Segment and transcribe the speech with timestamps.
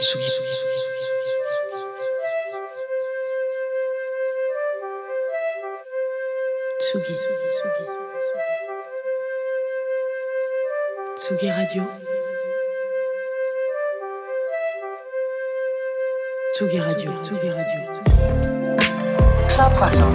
[0.00, 0.30] Tsugi.
[11.16, 11.86] Tsugi Radio.
[16.54, 17.20] Tsugi Radio.
[17.20, 17.80] Tsugi Radio.
[19.48, 20.14] Club Croissant.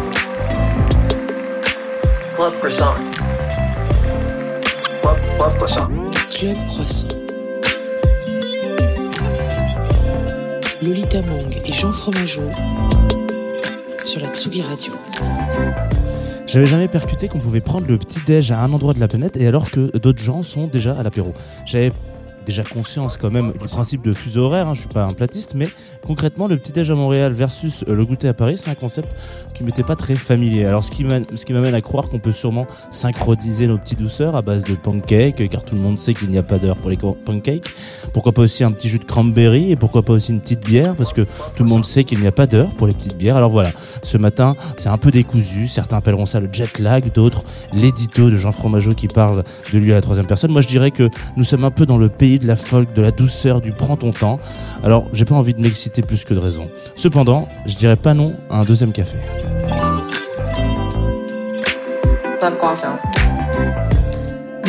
[2.33, 2.95] Club Croissant.
[5.01, 5.87] Club, Club Croissant.
[6.31, 7.34] Club Croissant.
[10.85, 12.43] Lolita Mang et Jean Fromageau
[14.03, 14.93] sur la Tsugi Radio.
[16.45, 19.35] J'avais jamais percuté qu'on pouvait prendre le petit déj à un endroit de la planète
[19.35, 21.33] et alors que d'autres gens sont déjà à l'apéro.
[21.65, 21.91] J'avais
[22.45, 25.55] déjà conscience quand même du principe de fuseau horaire, hein, je suis pas un platiste,
[25.55, 25.67] mais
[26.05, 29.09] concrètement le petit déj à Montréal versus euh, le goûter à Paris, c'est un concept
[29.55, 30.65] qui m'était pas très familier.
[30.65, 34.63] Alors ce qui m'amène à croire qu'on peut sûrement synchroniser nos petites douceurs à base
[34.63, 37.73] de pancakes, car tout le monde sait qu'il n'y a pas d'heure pour les pancakes.
[38.13, 40.95] Pourquoi pas aussi un petit jus de cranberry et pourquoi pas aussi une petite bière,
[40.95, 41.21] parce que
[41.55, 43.37] tout le monde sait qu'il n'y a pas d'heure pour les petites bières.
[43.37, 43.71] Alors voilà,
[44.03, 45.67] ce matin, c'est un peu décousu.
[45.67, 47.43] Certains appelleront ça le jet lag, d'autres
[47.73, 50.51] l'édito de Jean Fromageau qui parle de lui à la troisième personne.
[50.51, 53.01] Moi, je dirais que nous sommes un peu dans le pays de la folk, de
[53.01, 54.39] la douceur, du prends ton temps.
[54.83, 56.69] Alors, j'ai pas envie de m'exciter plus que de raison.
[56.95, 59.17] Cependant, je dirais pas non à un deuxième café.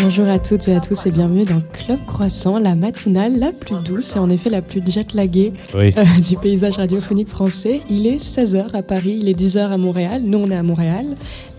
[0.02, 3.76] Bonjour à toutes et à tous et bienvenue dans Club Croissant, la matinale la plus
[3.84, 5.94] douce et en effet la plus jet-laguée Oui.
[5.96, 7.80] euh, du paysage radiophonique français.
[7.88, 10.22] Il est 16h à Paris, il est 10h à Montréal.
[10.24, 11.06] Nous, on est à Montréal.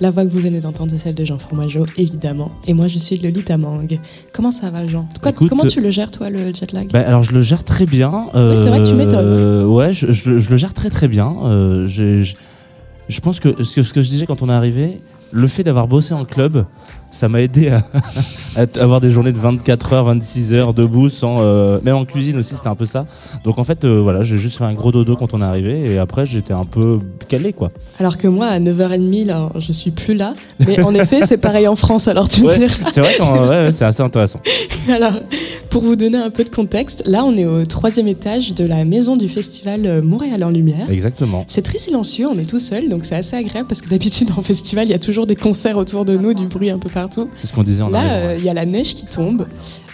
[0.02, 2.52] La voix que vous venez d'entendre, c'est celle de Jean Fromageau, évidemment.
[2.68, 3.88] Et moi, je suis Lolita Mang.
[4.34, 5.08] Comment ça va, Jean?
[5.22, 7.42] Quoi- Écoute, Comment euh, tu le gères, toi, le jet lag Bah, alors je le
[7.42, 8.26] gère très bien.
[8.36, 9.26] Oui, c'est vrai que tu m'étonnes.
[9.26, 11.34] Euh, ouais, je, je le- je le gère très très bien.
[11.46, 15.00] Euh, je pense que ce, que ce que je disais quand on est arrivé,
[15.32, 16.66] le fait d'avoir bossé en club,
[17.18, 17.84] ça m'a aidé à,
[18.80, 22.56] avoir des journées de 24 heures, 26 heures debout, sans, euh, même en cuisine aussi,
[22.56, 23.06] c'était un peu ça.
[23.44, 25.92] Donc en fait, euh, voilà, j'ai juste fait un gros dodo quand on est arrivé
[25.94, 27.72] et après j'étais un peu calé quoi.
[28.00, 30.36] Alors que moi, à 9h30, là, je suis plus là.
[30.66, 32.90] Mais en effet, c'est pareil en France, alors tu me Ouais, diras.
[32.94, 34.40] c'est vrai, qu'en- ouais, ouais, c'est assez intéressant.
[34.90, 35.14] Alors,
[35.70, 38.86] pour vous donner un peu de contexte, là, on est au troisième étage de la
[38.86, 40.90] maison du festival euh, Montréal en Lumière.
[40.90, 41.44] Exactement.
[41.48, 44.42] C'est très silencieux, on est tout seul, donc c'est assez agréable parce que d'habitude en
[44.42, 47.07] festival, il y a toujours des concerts autour de nous, du bruit un peu partout.
[47.36, 48.16] C'est ce qu'on disait en Là, arrivant.
[48.16, 49.46] euh, il y a la neige qui tombe,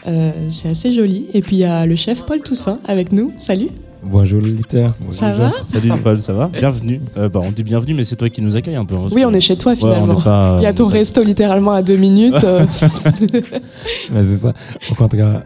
[0.08, 1.28] euh, c'est assez joli.
[1.34, 3.32] Et puis il y a le chef Paul Toussaint avec nous.
[3.38, 3.70] Salut.
[4.06, 4.94] Bonjour Lolita.
[5.12, 7.00] Ça va Salut Paul, ça va Bienvenue.
[7.16, 8.96] Euh, bah, on dit bienvenue, mais c'est toi qui nous accueille un peu.
[8.96, 10.20] hein, Oui, on est chez toi finalement.
[10.20, 12.36] pas- Il y a ton resto littéralement à deux minutes.
[12.44, 12.66] euh,
[14.12, 14.54] Mais c'est ça.
[14.92, 15.44] Au contraire,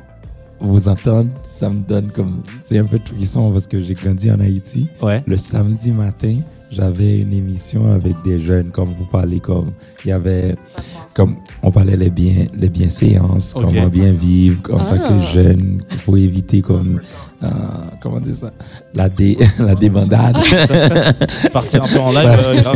[0.59, 2.41] vous entendre, ça me donne comme.
[2.65, 4.87] C'est un peu de frisson parce que j'ai grandi en Haïti.
[5.01, 5.23] Ouais.
[5.27, 6.39] Le samedi matin,
[6.71, 9.71] j'avais une émission avec des jeunes, comme vous parlez, comme.
[10.05, 10.55] Il y avait.
[11.15, 13.63] Comme on parlait les biens, les bienséances, Ok.
[13.65, 14.97] comment bien vivre en tant Ah.
[15.09, 16.99] que jeune, pour éviter comme.
[17.43, 17.47] euh,
[18.01, 18.51] comment dire ça
[18.93, 20.37] La, dé, la débandade.
[21.53, 22.27] Partir un peu en live.
[22.27, 22.61] Euh,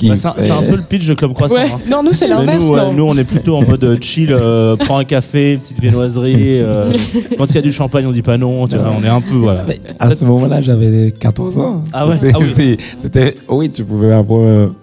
[0.00, 1.56] Bah, c'est un, peu le pitch de Club Croissant.
[1.56, 1.62] ouais.
[1.72, 1.80] hein.
[1.90, 2.64] Non, nous c'est l'inverse.
[2.64, 6.60] nous, nous, on est plutôt en mode euh, chill, euh, prends un café, petite viennoiserie.
[6.62, 6.92] euh,
[7.36, 8.68] quand il y a du champagne, on dit pas non.
[8.68, 9.64] Tu vois, on est un peu voilà.
[9.66, 11.84] Mais à ce moment-là, j'avais 14 ans.
[11.92, 12.76] Ah ouais Ah oui.
[13.00, 14.74] C'était, oui, tu pouvais avoir euh,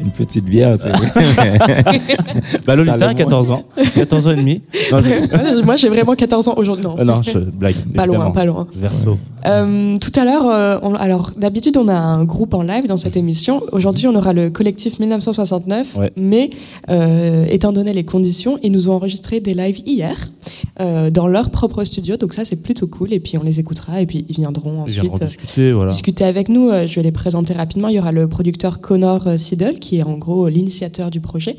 [0.00, 1.10] une petite bière, c'est vrai.
[2.66, 4.62] Bah Lolita, T'as le 14 ans, 14 ans et demi.
[4.92, 6.84] Non, je- Ouais, Moi j'ai vraiment 14 ans aujourd'hui.
[6.84, 6.96] Non.
[6.98, 7.76] euh, non, je blague.
[7.94, 8.66] Pas loin, pas loin.
[8.74, 9.18] Verso.
[9.46, 12.96] Euh, tout à l'heure, euh, on- alors d'habitude on a un groupe en live dans
[12.96, 13.62] cette émission.
[13.72, 16.12] Aujourd'hui, on aura le collectif 1969, Ouais.
[16.16, 16.50] mais
[16.90, 20.16] euh, étant donné les conditions, ils nous ont enregistré des lives hier
[20.80, 22.16] euh, dans leur propre studio.
[22.16, 23.12] Donc ça, c'est plutôt cool.
[23.12, 25.00] Et puis on les écoutera et puis ils viendront Ils ensuite.
[25.02, 25.90] viendront euh, discuter, voilà.
[25.90, 26.70] discuter avec nous.
[26.86, 27.88] Je vais les présenter rapidement.
[27.88, 31.56] Il y aura le producteur Connor Siddle, qui est en gros l'initiateur du projet,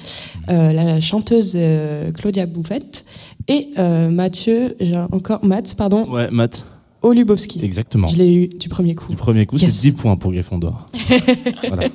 [0.50, 3.06] euh, la chanteuse euh, Claudia Bouffette
[3.48, 4.76] et euh, Mathieu,
[5.12, 6.66] encore Matt, pardon, Ouais, Matt,
[7.04, 7.64] Olubowski.
[7.64, 8.08] exactement.
[8.08, 9.10] Je l'ai eu du premier coup.
[9.12, 9.74] Du premier coup, Yes.
[9.74, 10.88] c'est 10 points pour Gryffondor.
[11.68, 11.90] voilà.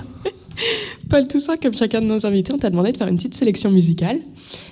[1.09, 3.71] Paul Toussaint, comme chacun de nos invités, on t'a demandé de faire une petite sélection
[3.73, 4.19] musicale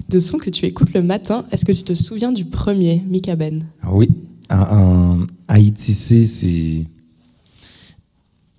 [0.09, 1.47] de sons que tu écoutes le matin.
[1.51, 3.65] Est-ce que tu te souviens du premier, Mika Ben?
[3.83, 4.09] Ah Oui,
[4.51, 6.85] en Haïti, c'est, c'est,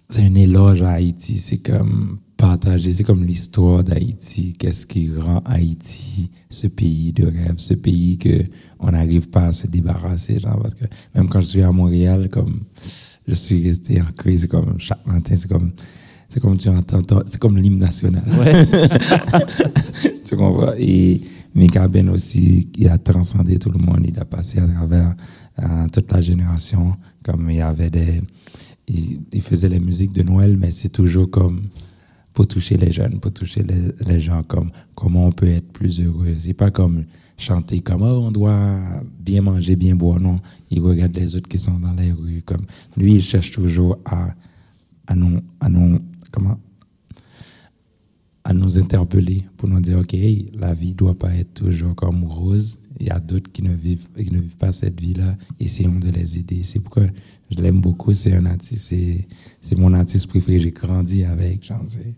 [0.09, 1.37] c'est un éloge à Haïti.
[1.37, 4.53] C'est comme partager, c'est comme l'histoire d'Haïti.
[4.57, 8.45] Qu'est-ce qui rend Haïti ce pays de rêve, ce pays que
[8.79, 12.29] on n'arrive pas à se débarrasser, genre, parce que même quand je suis à Montréal,
[12.29, 12.61] comme,
[13.27, 15.73] je suis resté ancré, c'est comme chaque matin, c'est comme,
[16.29, 18.23] c'est comme tu entends, c'est comme l'hymne national.
[18.39, 18.65] Ouais.
[20.25, 20.73] tu comprends?
[20.77, 21.21] Et
[21.53, 24.05] Mika Ben aussi, il a transcendé tout le monde.
[24.07, 25.13] Il a passé à travers
[25.61, 26.95] euh, toute la génération.
[27.21, 28.21] Comme il y avait des.
[28.87, 31.63] Il, il faisait les musiques de Noël, mais c'est toujours comme
[32.33, 33.63] pour toucher les jeunes, pour toucher
[34.05, 36.35] les, gens, comme comment on peut être plus heureux.
[36.37, 37.05] C'est pas comme
[37.37, 38.79] chanter comme oh, on doit
[39.19, 40.19] bien manger, bien boire.
[40.19, 40.39] Non,
[40.69, 42.43] il regarde les autres qui sont dans les rues.
[42.45, 42.65] Comme
[42.97, 44.29] lui, il cherche toujours à
[45.09, 45.99] à nous à nous
[46.31, 46.59] comment?
[48.43, 50.15] À nous interpeller pour nous dire ok
[50.53, 54.07] la vie doit pas être toujours comme rose il y a d'autres qui ne vivent
[54.15, 57.03] qui ne vivent pas cette vie là essayons de les aider c'est pourquoi
[57.49, 58.93] je l'aime beaucoup c'est un artiste
[59.61, 60.59] c'est mon artiste préféré.
[60.59, 62.15] J'ai grandi avec genre c'est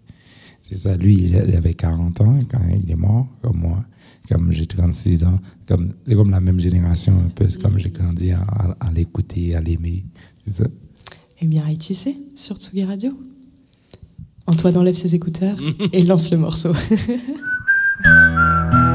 [0.62, 0.96] c'est ça.
[0.96, 3.84] Lui il avait 40 ans quand il est mort comme moi.
[4.30, 5.40] Comme j'ai 36 ans.
[5.68, 7.48] Comme c'est comme la même génération un peu.
[7.50, 8.46] C'est comme j'ai grandi à,
[8.94, 10.06] l'écouter à l'aimer.
[10.46, 10.66] C'est ça.
[11.42, 13.12] Eh bien, Haïti, c'est sur Tsugi Radio?
[14.46, 15.58] Antoine enlève ses écouteurs
[15.92, 16.74] et lance le morceau.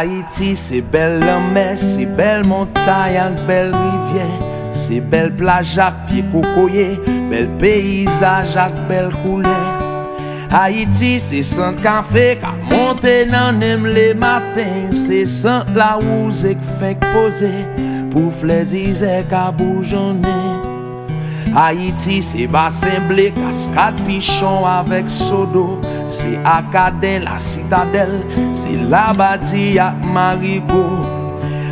[0.00, 4.28] Haiti se bel lanme, se bel montay ak bel rivye
[4.72, 6.86] Se bel plaj ak pie kokoye,
[7.28, 9.58] bel peyizaj ak bel koule
[10.54, 16.32] Haiti se sant kan fe, ka monte nan em le maten Se sant la ou
[16.32, 17.52] zek fek pose,
[18.08, 20.38] pou flezi zek a boujone
[21.52, 25.79] Haiti se basen ble, kaskat pichon avek sodo
[26.10, 28.24] Se akade la sitadel
[28.54, 30.82] Se la badi ak marigo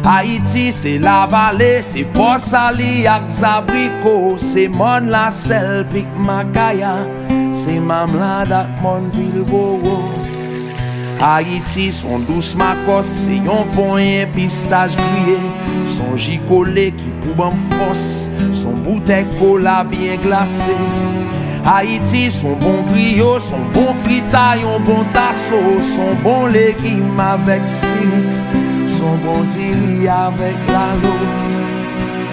[0.07, 6.95] Haiti se la vale Se posali ak zabriko Se mon la sel pik makaya
[7.51, 9.99] Se mamlad ak mon bilbogo
[11.19, 15.41] Haiti son dous makos Se yon ponyen pistaj griye
[15.83, 20.79] Son jikole ki pou ban fos Son boute kola bien glase
[21.65, 28.59] Haiti son bon griyo, son bon frita, yon bon taso Son bon legim avèk sirik,
[28.89, 31.15] son bon diri avèk la lo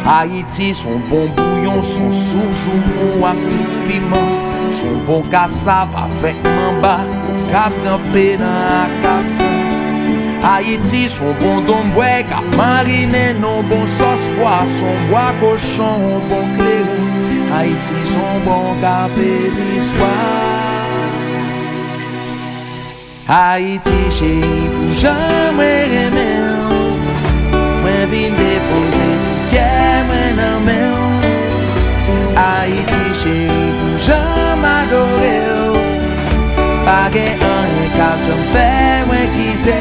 [0.06, 4.34] Haiti son bon bouyon, son soujou pou apik piman
[4.76, 9.56] Son bon kasav avèk mamba, pou katranpe nan akasa
[10.46, 16.85] Haïti son bon don bouè, ka marine non bon sos poisson, bois cochon, bon clé
[17.56, 20.14] Haiti son bon kafe diswa
[23.28, 26.50] Haiti cheri pou jan mwen remen
[27.80, 31.00] Mwen vin depose ti gen mwen nan men
[32.36, 35.40] Haiti cheri pou jan m'adore
[36.84, 38.72] Pa gen an rekap jan fè
[39.08, 39.80] mwen kite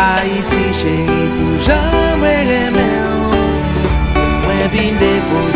[0.00, 3.06] Haiti cheri pou jan mwen remen
[4.42, 5.47] Mwen vin depose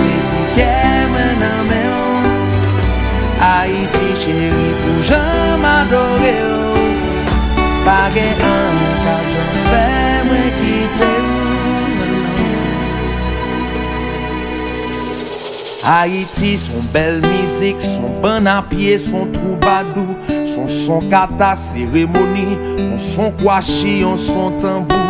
[1.43, 2.07] nan men yo.
[3.43, 6.57] Haiti chéri pou jom adore yo.
[7.83, 9.87] Page an ka jom fè
[10.31, 11.31] mwen kite yo.
[15.83, 20.15] Haiti son bel mizik, son ban apye, son troubadou
[20.47, 22.59] Son son kata seremoni,
[22.97, 25.02] son son kwashi, son tambou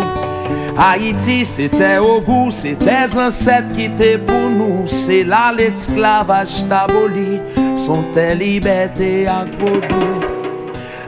[0.76, 4.84] Haïti, c'était au goût, c'est des ancêtres qui étaient pour nous.
[4.86, 7.40] C'est là l'esclavage t'aboli,
[7.76, 10.20] sont tes libertés à vaudou.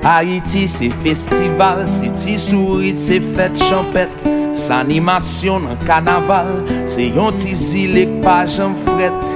[0.03, 4.25] Haïti, c'est festival, c'est tisourit, c'est fête champette.
[4.55, 6.51] S'animasyon nan kanaval
[6.91, 9.31] Se yon ti zilek pa jan fret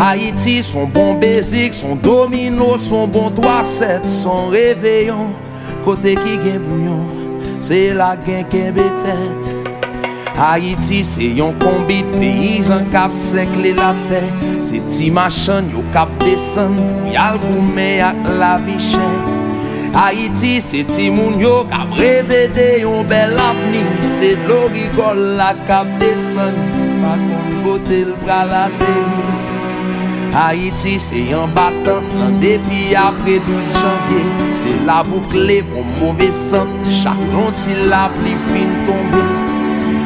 [0.00, 5.32] Haiti son bon bezik Son domino, son bon toaset Son reveyon
[5.86, 7.00] Kote ki gen bouyon
[7.64, 9.59] Se la gen ken betet
[10.40, 14.20] Haiti se yon kombi peyizan kap sekle la te
[14.64, 19.08] Se ti machan yo kap desen pou yal koume ak la vichè
[19.98, 23.82] Haiti se ti moun yo kap revede yon bel apni
[24.12, 26.56] Se dlo rigol la kap desen
[27.02, 28.94] pa kon kote l pralate
[30.38, 34.24] Haiti se yon batan lan depi apre 12 janvye
[34.62, 39.29] Se la boukle pou mouve san Chak lonti la pli fin tombe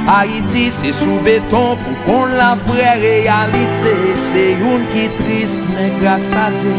[0.06, 6.50] Haiti se sou beton pou kon la vre realite Se yon ki trist men grasa
[6.58, 6.74] te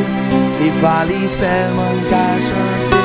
[0.53, 3.01] Se pali selman ka chante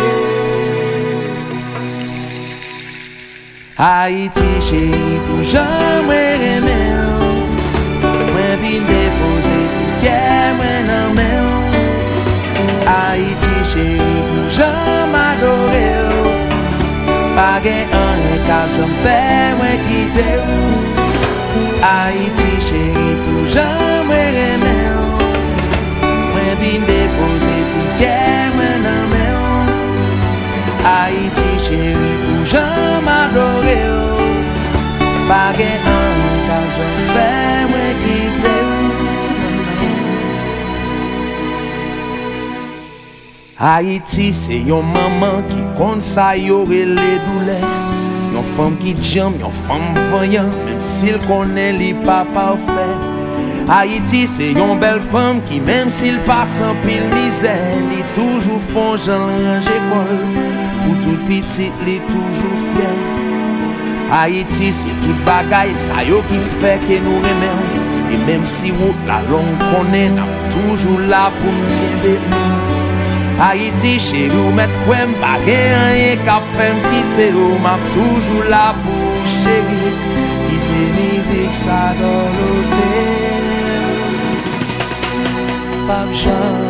[3.81, 7.17] Haiti chéri pou jamwe remel
[8.35, 10.21] Mwen vin depose ti kè
[10.59, 11.49] mwen amel
[12.85, 16.00] Haiti chéri pou jam adorel
[17.41, 19.21] Page an e kap jom fè
[19.57, 20.81] mwen kite ou.
[21.81, 25.31] Haiti chèri pou jom mwen remè ou.
[26.35, 28.19] Mwen vin depose ti kè
[28.59, 29.79] mwen nan mè ou.
[30.85, 34.29] Haiti chèri pou jom adore ou.
[35.33, 37.31] Page an e kap jom fè
[37.73, 38.30] mwen kite ou.
[43.61, 47.57] Haiti se yon maman ki kon sa yore le doule.
[48.33, 52.87] Yon fam ki djam, yon fam vanyan, menm sil konen li pa pa ou fe
[53.69, 57.53] Haiti se yon bel fam ki menm sil pasan pil mize
[57.91, 60.15] Li toujou fon jan range kol,
[60.81, 62.95] pou tout pitit li toujou fye
[64.15, 67.61] Haiti se tout bagay sa yo ki fe ke nou remen
[68.09, 72.60] E menm si wot la long konen, nam toujou la pou mkebe nou
[73.41, 78.67] Haiti chéri ou met kwen pa gen anye ka fem kite ou Map toujou la
[78.83, 79.93] pou chéri
[80.45, 82.91] Kite mizik sa dolote
[85.89, 86.69] Pap jan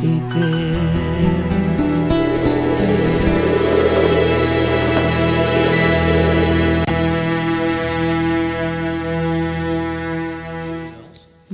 [0.00, 0.50] kite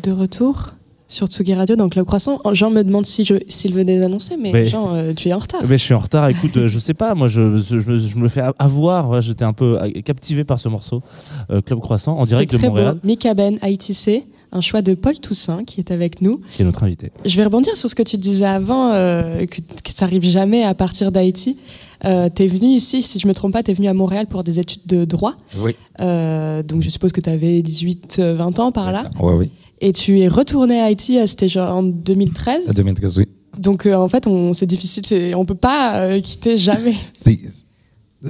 [0.00, 0.75] De retour
[1.08, 2.40] sur Tsugi Radio, donc le croissant.
[2.52, 5.38] Jean me demande si je, s'il venait d'annoncer, mais Mais- Jean, euh, tu es en
[5.38, 5.62] retard.
[5.68, 7.98] Mais je suis en retard, écoute, euh, je sais pas, moi je, je, je me,
[7.98, 11.02] je me le fais avoir, j'étais un peu euh, captivé par ce morceau,
[11.50, 13.00] euh, Club Croissant, en direct de Montréal, beau.
[13.04, 16.40] Mika Ben, ITC, un choix de Paul Toussaint qui est avec nous.
[16.50, 17.12] qui est notre invité.
[17.24, 20.62] Je vais rebondir sur ce que tu disais avant, euh, que, que ça arrive jamais
[20.64, 21.56] à partir d'Haïti.
[22.04, 24.58] Euh, t'es venu ici, si je me trompe pas, t'es venu à Montréal pour des
[24.60, 25.34] études de droit.
[25.58, 25.74] Oui.
[26.00, 29.10] Euh, donc je suppose que tu avais 18, euh, 20 ans par là.
[29.20, 29.50] Oui, oui.
[29.80, 32.70] Et tu es retourné à Haïti, euh, c'était genre en 2013.
[32.70, 33.28] À 2013, oui.
[33.58, 36.94] Donc euh, en fait, on, c'est difficile, c'est, on peut pas euh, quitter jamais.
[37.20, 37.38] C'est,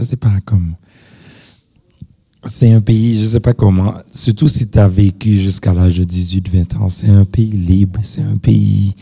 [0.02, 0.74] c'est pas comme.
[2.44, 6.04] C'est un pays, je sais pas comment, surtout si tu as vécu jusqu'à l'âge de
[6.04, 8.94] 18-20 ans, c'est un pays libre, c'est un pays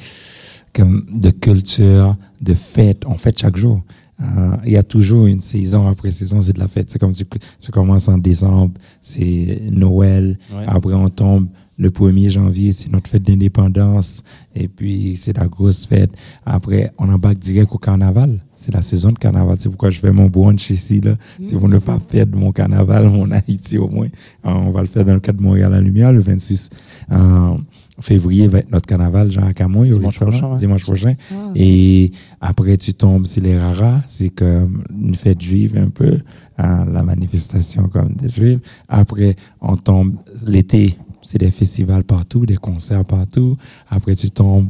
[0.72, 3.82] comme de culture, de fête, on fête chaque jour.
[4.22, 6.90] Euh, Il y a toujours une saison après saison, c'est de la fête.
[6.90, 7.24] C'est comme tu,
[7.60, 8.72] tu commences en décembre,
[9.02, 10.64] c'est Noël, Ouais.
[10.66, 14.22] après on tombe le 1er janvier, c'est notre fête d'indépendance,
[14.54, 16.10] et puis c'est la grosse fête.
[16.46, 18.40] Après, on embarque direct au carnaval.
[18.54, 19.56] C'est la saison de carnaval.
[19.58, 21.16] C'est pourquoi je fais mon brunch ici, là.
[21.42, 24.06] C'est pour ne pas perdre mon carnaval, mon Haïti au moins.
[24.06, 26.70] Euh, on va le faire dans le cadre de Montréal à la Lumière, le 26
[27.10, 27.54] euh,
[28.00, 31.14] février va être notre carnaval, Jean au Dimanche prochain, dimanche prochain.
[31.54, 36.20] Et après, tu tombes, c'est les raras, c'est comme une fête juive un peu,
[36.58, 38.60] hein, la manifestation comme des juifs.
[38.88, 40.16] Après, on tombe
[40.46, 43.56] l'été, c'est des festivals partout, des concerts partout.
[43.90, 44.68] Après, tu tombes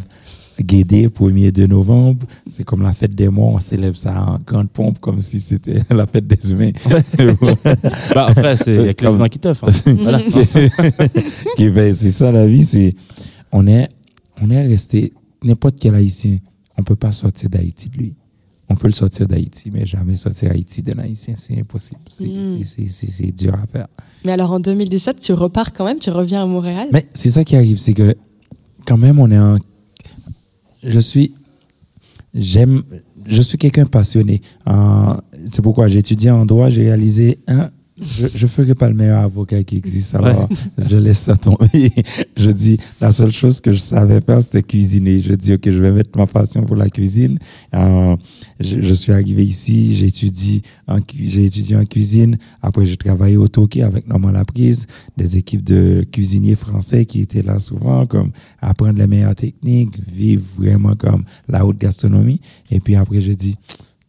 [0.60, 4.70] Guédé, 1er de novembre, c'est comme la fête des morts, on célèbre ça en grande
[4.70, 6.70] pompe comme si c'était la fête des humains.
[8.14, 9.52] bah après, c'est- il y a que les humains qui hein.
[10.00, 10.20] Voilà.
[11.92, 12.94] C'est ça la vie, c'est
[13.50, 13.88] on est
[14.40, 16.38] on est resté n'importe quel haïtien,
[16.78, 18.16] on peut pas sortir d'Haïti de lui.
[18.70, 22.00] On peut le sortir d'Haïti, mais jamais sortir Haïti d'un haïtien, c'est impossible.
[22.08, 22.62] C'est Mm.
[22.64, 23.88] c'est dur à faire.
[24.24, 26.88] Mais alors en 2017, tu repars quand même, tu reviens à Montréal?
[26.92, 28.14] Mais c'est ça qui arrive, c'est que
[28.86, 29.58] quand même on est un
[30.82, 31.34] je suis
[32.34, 32.82] j'aime
[33.26, 34.40] je suis quelqu'un passionné.
[34.68, 35.14] Euh,
[35.50, 39.22] c'est pourquoi j'ai étudié en droit, j'ai réalisé un je ne ferai pas le meilleur
[39.22, 40.48] avocat qui existe, alors
[40.78, 41.92] je laisse ça tomber.
[42.36, 45.22] je dis, la seule chose que je savais faire, c'était cuisiner.
[45.22, 47.38] Je dis, OK, je vais mettre ma passion pour la cuisine.
[47.72, 48.16] Euh,
[48.58, 52.36] je, je suis arrivé ici, j'ai étudié, en, étudié cuisine.
[52.62, 54.86] Après, j'ai travaillé au Toki avec Normand Laprise,
[55.16, 60.42] des équipes de cuisiniers français qui étaient là souvent, comme apprendre les meilleures techniques, vivre
[60.58, 62.40] vraiment comme la haute gastronomie.
[62.72, 63.56] Et puis après, j'ai dit,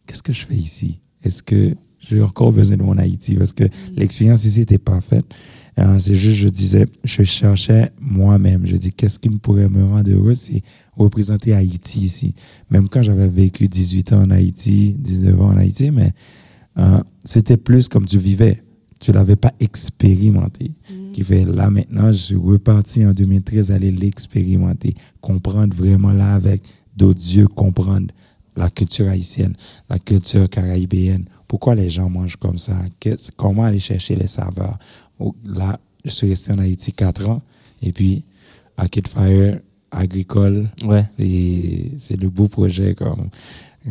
[0.08, 0.98] qu'est-ce que je fais ici?
[1.22, 1.76] Est-ce que
[2.08, 3.34] j'ai encore besoin de mon Haïti?
[3.34, 5.26] Parce que l'expérience ici était parfaite.
[5.78, 8.66] Euh, c'est juste, je disais, je cherchais moi-même.
[8.66, 10.34] Je dis, qu'est-ce qui me pourrait me rendre heureux?
[10.34, 10.62] C'est
[10.96, 12.34] représenter Haïti ici.
[12.70, 16.12] Même quand j'avais vécu 18 ans en Haïti, 19 ans en Haïti, mais
[16.78, 18.62] euh, c'était plus comme tu vivais.
[19.00, 20.72] Tu l'avais pas expérimenté.
[21.12, 26.62] Qui fait là maintenant, je suis reparti en 2013 aller l'expérimenter, comprendre vraiment là avec
[26.96, 28.08] d'autres yeux, comprendre
[28.56, 29.54] la culture haïtienne,
[29.88, 31.26] la culture caribéenne.
[31.48, 32.74] Pourquoi les gens mangent comme ça?
[33.36, 34.78] Comment aller chercher les saveurs?
[35.44, 37.42] Là, je suis resté en Haïti quatre ans
[37.82, 38.24] et puis
[38.76, 39.60] Arcade Fire
[39.90, 41.04] agricole, Ouais.
[41.16, 43.28] c'est c'est le beau projet comme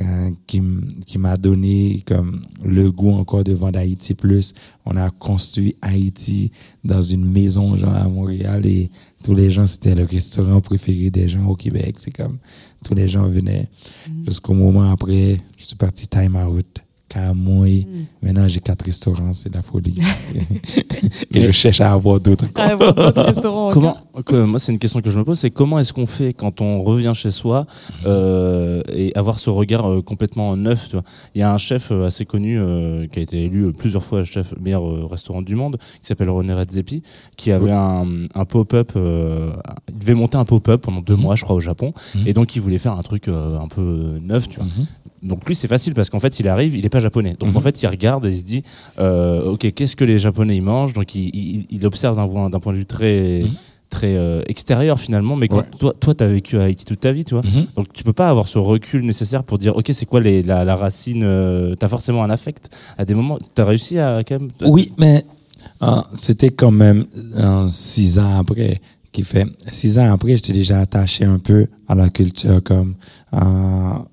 [0.01, 0.61] euh, qui
[1.05, 4.53] qui m'a donné comme le goût encore de vendre Haïti plus.
[4.85, 6.51] On a construit Haïti
[6.83, 8.89] dans une maison genre à Montréal et
[9.23, 11.95] tous les gens c'était le restaurant préféré des gens au Québec.
[11.97, 12.37] C'est comme
[12.83, 13.69] tous les gens venaient
[14.25, 16.84] jusqu'au moment après je suis parti time out
[17.19, 17.88] Kamui.
[18.22, 20.01] Maintenant, j'ai quatre restaurants, c'est la folie.
[21.31, 22.45] Et je cherche à avoir d'autres.
[23.74, 26.34] Comment que- Moi, c'est une question que je me pose, c'est comment est-ce qu'on fait
[26.34, 27.67] quand on revient chez soi
[28.05, 30.93] euh, et avoir ce regard euh, complètement neuf.
[31.36, 34.24] Il y a un chef euh, assez connu euh, qui a été élu plusieurs fois
[34.24, 37.01] chef meilleur euh, restaurant du monde, qui s'appelle René Redzepi,
[37.38, 38.91] qui avait un, un pop-up.
[38.95, 39.53] euh,
[39.89, 42.27] il devait monter un pop-up pendant deux mois, je crois, au Japon, Mhm.
[42.27, 44.50] et donc il voulait faire un truc euh, un peu neuf.
[44.50, 44.65] Tu vois.
[44.65, 44.86] Mhm.
[45.25, 47.36] Donc lui c'est facile parce qu'en fait il arrive, il est pas japonais.
[47.39, 47.58] Donc Mhm.
[47.58, 48.63] en fait il regarde et il se dit
[49.00, 50.94] euh, ok qu'est-ce que les japonais ils mangent?
[50.94, 53.50] Donc il, il, il observe d'un point point de vue très Mhm.
[53.89, 55.36] très euh, extérieur finalement.
[55.36, 55.63] Mais quand Ouais.
[55.79, 57.44] toi toi t'as vécu à Haïti toute ta vie tu vois.
[57.44, 57.67] Mhm.
[57.75, 60.63] Donc tu peux pas avoir ce recul nécessaire pour dire ok c'est quoi les, la,
[60.65, 61.24] la racine.
[61.24, 63.39] Euh, t'as forcément un affect à des moments.
[63.55, 64.50] T'as réussi à quand même?
[64.65, 65.24] Oui, mais
[65.82, 67.05] euh, c'était quand même
[67.38, 68.79] euh, six ans après
[69.15, 72.95] qui fait six ans après j'étais déjà attaché un peu à la culture comme
[73.34, 73.39] euh,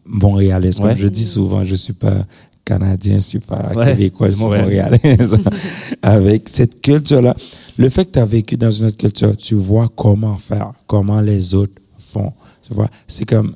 [0.06, 0.96] montréalaise comme Ouais.
[0.96, 2.24] je dis souvent je suis pas
[2.64, 5.00] canadien je suis pas Ouais, québécois je suis montréalais.
[5.04, 5.42] montréalais
[6.02, 7.34] avec cette culture là
[7.76, 11.20] le fait que tu as vécu dans une autre culture tu vois comment faire comment
[11.20, 12.32] les autres font
[12.66, 12.88] tu vois?
[13.08, 13.54] C'est comme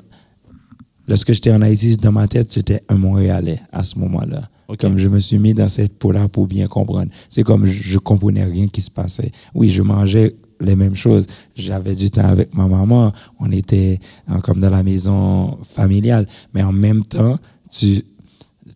[1.07, 4.43] lorsque j'étais en Haïti dans ma tête j'étais un montréalais à ce moment-là
[4.81, 7.09] comme je me suis mis dans cette peau-là pour bien comprendre.
[7.29, 9.31] C'est comme je, je comprenais rien qui se passait.
[9.55, 11.27] Oui, je mangeais les mêmes choses.
[11.55, 13.13] J'avais du temps avec ma maman.
[13.39, 13.99] On était
[14.31, 16.27] euh, comme dans la maison familiale.
[16.55, 17.39] Mais en même temps,
[17.71, 18.03] tu,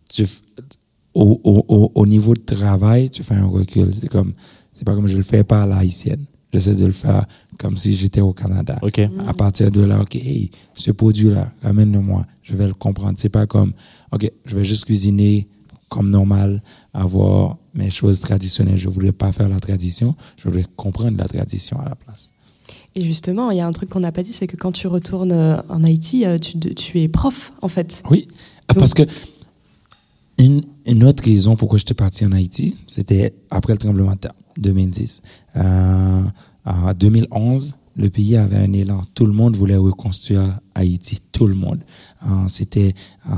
[0.09, 0.27] tu,
[1.13, 3.93] au, au, au, au niveau de travail, tu fais un recul.
[3.99, 4.33] C'est comme,
[4.73, 6.25] c'est pas comme je le fais pas à la haïtienne.
[6.53, 7.25] J'essaie de le faire
[7.57, 8.77] comme si j'étais au Canada.
[8.81, 8.99] Ok.
[9.25, 12.25] À partir de là, OK, hey, ce produit-là, ramène-le-moi.
[12.41, 13.13] Je vais le comprendre.
[13.17, 13.71] C'est pas comme,
[14.11, 15.47] OK, je vais juste cuisiner
[15.87, 16.61] comme normal,
[16.93, 18.77] avoir mes choses traditionnelles.
[18.77, 20.15] Je voulais pas faire la tradition.
[20.37, 22.31] Je voulais comprendre la tradition à la place.
[22.95, 24.87] Et justement, il y a un truc qu'on n'a pas dit, c'est que quand tu
[24.87, 28.03] retournes euh, en Haïti, euh, tu, tu es prof, en fait.
[28.09, 28.27] Oui,
[28.69, 29.03] Donc- parce que
[30.37, 34.33] une, une autre raison pourquoi j'étais parti en Haïti, c'était après le tremblement de terre,
[34.57, 35.21] 2010.
[35.57, 36.23] Euh,
[36.65, 39.01] en 2011, le pays avait un élan.
[39.13, 41.79] Tout le monde voulait reconstruire Haïti, tout le monde.
[42.25, 42.93] Euh, c'était
[43.29, 43.33] euh,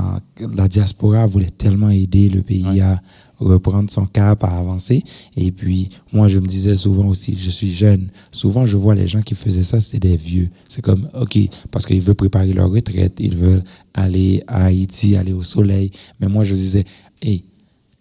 [0.54, 3.00] la diaspora voulait tellement aider le pays à
[3.44, 5.02] reprendre son cap, à avancer.
[5.36, 8.08] Et puis, moi, je me disais souvent aussi, je suis jeune.
[8.30, 10.50] Souvent, je vois les gens qui faisaient ça, c'est des vieux.
[10.68, 11.38] C'est comme, OK,
[11.70, 15.90] parce qu'ils veulent préparer leur retraite, ils veulent aller à Haïti, aller au soleil.
[16.20, 16.84] Mais moi, je disais,
[17.22, 17.44] hey,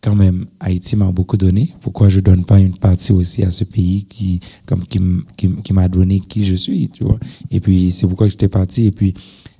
[0.01, 1.73] quand même, Haïti m'a beaucoup donné.
[1.79, 4.99] Pourquoi je donne pas une partie aussi à ce pays qui, comme, qui,
[5.37, 7.19] qui, qui m'a donné qui je suis, tu vois?
[7.51, 8.85] Et puis, c'est pourquoi j'étais parti.
[8.85, 9.13] Et puis,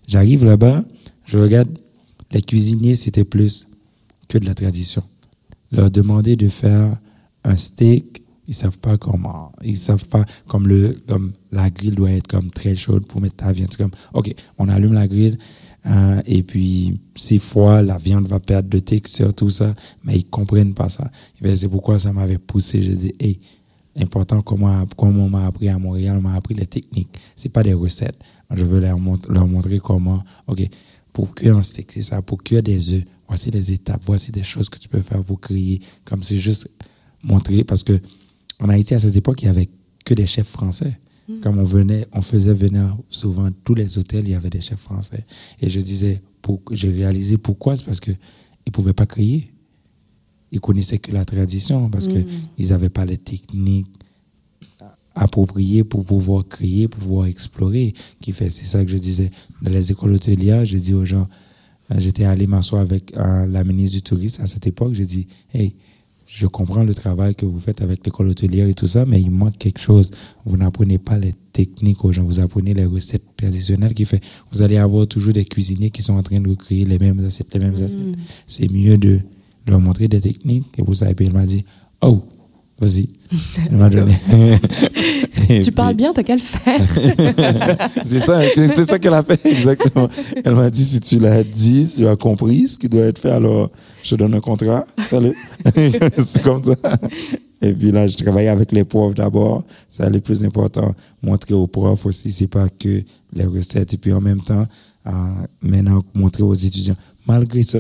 [0.05, 0.83] j'arrive là-bas,
[1.25, 1.69] je regarde,
[2.31, 3.69] les cuisiniers, c'était plus
[4.27, 5.03] que de la tradition.
[5.73, 6.95] Leur demander de faire
[7.43, 12.11] un steak, ils savent pas comment, ils savent pas comme le, comme la grille doit
[12.11, 13.69] être comme très chaude pour mettre ta viande.
[13.71, 15.37] C'est comme, ok, on allume la grille,
[15.85, 20.25] euh, et puis, c'est froid, la viande va perdre de texture, tout ça, mais ils
[20.25, 21.09] comprennent pas ça.
[21.55, 22.81] C'est pourquoi ça m'avait poussé.
[22.81, 23.39] Je dis, hey,
[23.99, 27.09] important comment, comme on m'a appris à Montréal, on m'a appris les techniques.
[27.35, 28.17] C'est pas des recettes.
[28.51, 28.97] Je veux leur
[29.47, 30.63] montrer comment, ok,
[31.11, 33.03] pour cuire un steak, c'est ça, pour cuire des œufs,
[33.33, 36.69] voici les étapes, voici des choses que tu peux faire pour créer, comme c'est juste
[37.23, 37.99] montrer, parce que
[38.59, 39.69] en Haïti, à cette époque, il y avait
[40.05, 40.99] que des chefs français.
[41.41, 44.81] Comme on venait, on faisait venir souvent tous les hôtels, il y avait des chefs
[44.81, 45.25] français.
[45.61, 48.11] Et je disais, pour, j'ai réalisé pourquoi, c'est parce que
[48.67, 49.51] ils pouvaient pas créer.
[50.51, 52.19] Ils connaissaient que la tradition, parce que
[52.57, 53.87] ils n'avaient pas les techniques
[55.15, 57.93] appropriées pour pouvoir créer, pour pouvoir explorer.
[58.21, 59.31] Qui fait, c'est ça que je disais.
[59.61, 61.27] Dans les écoles hôtelières, j'ai dit aux gens,
[61.97, 65.73] j'étais allé m'asseoir avec euh, la ministre du Tourisme à cette époque, j'ai dit, hey,
[66.25, 69.29] je comprends le travail que vous faites avec l'école hôtelière et tout ça, mais il
[69.29, 70.11] manque quelque chose.
[70.45, 74.61] Vous n'apprenez pas les techniques aux gens, vous apprenez les recettes traditionnelles qui fait, vous
[74.61, 77.59] allez avoir toujours des cuisiniers qui sont en train de recréer les mêmes assiettes, les
[77.59, 78.17] mêmes assiettes.
[78.47, 79.19] C'est mieux de
[79.67, 80.65] leur montrer des techniques.
[80.77, 81.65] Et et puis elle m'a dit,
[82.01, 82.23] oh,
[82.79, 83.09] vas-y.
[83.69, 84.13] Elle m'a donné.
[85.49, 86.79] Et Tu parles bien, t'as qu'à le faire.
[88.03, 90.09] c'est ça, c'est ça qu'elle a fait, exactement.
[90.43, 93.19] Elle m'a dit, si tu l'as dit, si tu as compris ce qui doit être
[93.19, 93.71] fait, alors
[94.03, 94.85] je te donne un contrat.
[95.09, 95.33] Fais-le.
[96.25, 96.75] c'est comme ça.
[97.61, 99.63] Et puis là, je travaillais avec les profs d'abord.
[99.89, 100.93] C'est le plus important.
[101.21, 103.93] Montrer aux profs aussi, c'est pas que les recettes.
[103.93, 104.65] Et puis en même temps,
[105.07, 105.11] euh,
[105.61, 106.97] maintenant, montrer aux étudiants.
[107.25, 107.79] Malgré ça,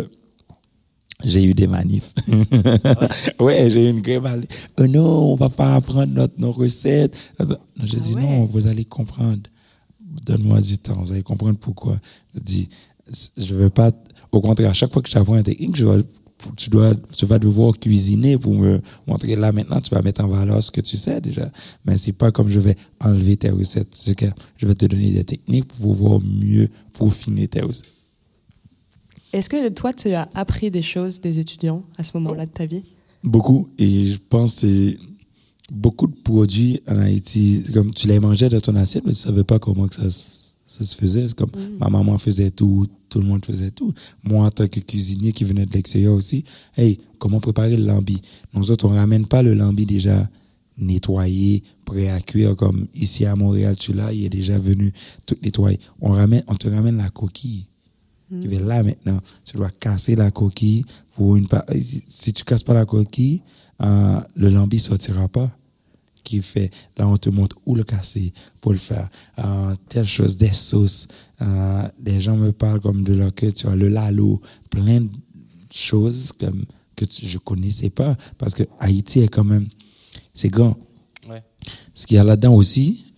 [1.23, 2.13] j'ai eu des manifs.
[3.39, 4.25] ouais, j'ai eu une grève.
[4.79, 7.15] Oh non, on va pas apprendre notre, nos recettes.
[7.83, 8.21] J'ai Ah dit ouais.
[8.21, 9.41] non, vous allez comprendre.
[10.25, 11.99] Donne-moi du temps, vous allez comprendre pourquoi.
[12.35, 12.69] Je dis,
[13.37, 13.91] je veux pas.
[14.31, 16.01] Au contraire, à chaque fois que j'apprends une technique, je dois-
[16.57, 20.27] tu dois, tu vas devoir cuisiner pour me montrer là maintenant, tu vas mettre en
[20.27, 21.49] valeur ce que tu sais déjà.
[21.85, 23.97] Mais c'est pas comme je vais enlever tes recettes.
[24.57, 27.87] Je vais te donner des techniques pour pouvoir mieux peaufiner tes recettes.
[29.33, 32.67] Est-ce que toi, tu as appris des choses des étudiants à ce moment-là de ta
[32.67, 32.83] vie?
[33.23, 33.67] Beaucoup.
[33.79, 34.95] Et je pense que
[35.71, 37.63] beaucoup de produits en Haïti.
[37.73, 40.09] Comme tu les mangeais dans ton assiette, mais tu savais pas comment que ça,
[40.65, 41.27] ça se faisait.
[41.27, 43.91] C'est comme ma maman faisait tout, tout le monde faisait tout.
[44.23, 46.43] Moi, en tant que cuisinier qui venait de l'extérieur aussi,
[46.77, 48.21] hey, comment préparer le lambi?
[48.53, 50.29] Nous autres, on ramène pas le lambi déjà
[50.77, 54.91] nettoyé, prêt à cuire comme ici à Montréal, tu l'as, il est déjà venu
[55.25, 55.79] tout nettoyer.
[56.01, 57.65] On ramène, on te ramène la coquille.
[58.41, 60.83] Tu vas là maintenant, tu dois casser la coquille
[61.15, 61.65] pour une pa-
[62.07, 63.41] si, tu casses pas la coquille,
[63.81, 65.51] euh, le lambi sortira pas.
[66.23, 69.09] Qui fait, là on te montre où le casser pour le faire.
[69.39, 71.07] Euh, telle chose, des sauces.
[71.41, 75.09] Euh, des gens me parlent comme de leur culture, le lalo, plein de
[75.69, 76.63] choses comme
[76.95, 79.67] que tu- je connaissais pas parce que Haïti est quand même,
[80.33, 80.77] c'est grand.
[81.27, 81.43] Ouais.
[81.93, 83.13] Ce qu'il y a là-dedans aussi,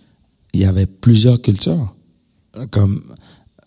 [0.54, 1.96] il y avait plusieurs cultures.
[2.72, 3.04] Comme,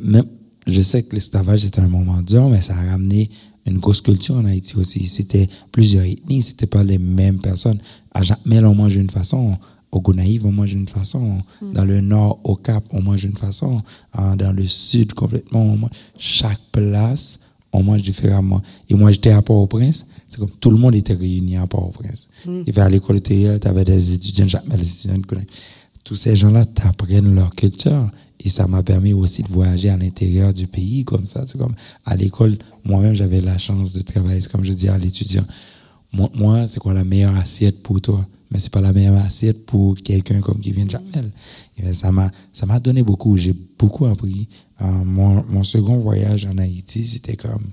[0.03, 0.27] même,
[0.69, 3.31] je sais que l'esclavage était un moment dur, mais ça a ramené
[3.67, 5.07] une grosse culture en Haïti aussi.
[5.07, 7.79] C'était plusieurs ethnies, c'était pas les mêmes personnes.
[8.13, 9.57] À Jacmel, on mange d'une façon.
[9.91, 11.39] Au Gonaïve, on mange d'une façon.
[11.63, 13.81] Dans le nord, au Cap, on mange d'une façon.
[14.15, 15.91] Dans le sud, complètement, on mange.
[16.19, 17.41] Chaque place,
[17.73, 18.61] on mange différemment.
[18.91, 20.07] Et moi, j'étais à Port-au-Prince.
[20.29, 22.29] C'est comme tout le monde était réuni à Port-au-Prince.
[22.47, 25.27] Il y avait à l'école de tu avais des étudiants de Jacmel, des étudiants de
[25.27, 25.49] Gonaïve
[26.09, 28.11] tous ces gens-là t'apprennent leur culture.
[28.41, 31.45] Et ça m'a permis aussi de voyager à l'intérieur du pays, comme ça.
[31.47, 31.75] C'est comme
[32.05, 35.45] à l'école, moi-même, j'avais la chance de travailler, comme je dis à l'étudiant.
[36.13, 38.27] Moi, c'est quoi la meilleure assiette pour toi?
[38.51, 41.31] Mais c'est pas la meilleure assiette pour quelqu'un comme qui vient de Jamel.
[41.77, 43.37] Et ça m'a, ça m'a donné beaucoup.
[43.37, 44.49] J'ai beaucoup appris.
[44.81, 47.65] Euh, mon, mon second voyage en Haïti, c'était comme,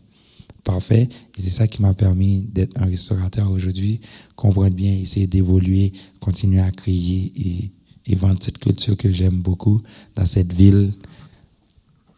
[0.65, 1.07] parfait.
[1.37, 4.01] Et c'est ça qui m'a permis d'être un restaurateur aujourd'hui,
[4.35, 7.71] comprendre bien, essayer d'évoluer, continuer à créer et,
[8.07, 9.81] et vendre cette culture que j'aime beaucoup
[10.15, 10.91] dans cette ville.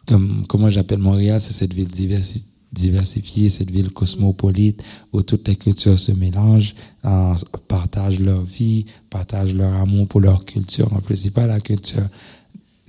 [0.06, 5.56] Comme, comment j'appelle Montréal, c'est cette ville diversi- diversifiée, cette ville cosmopolite où toutes les
[5.56, 6.74] cultures se mélangent,
[7.68, 10.92] partagent leur vie, partagent leur amour pour leur culture.
[10.92, 12.06] En plus, c'est pas la culture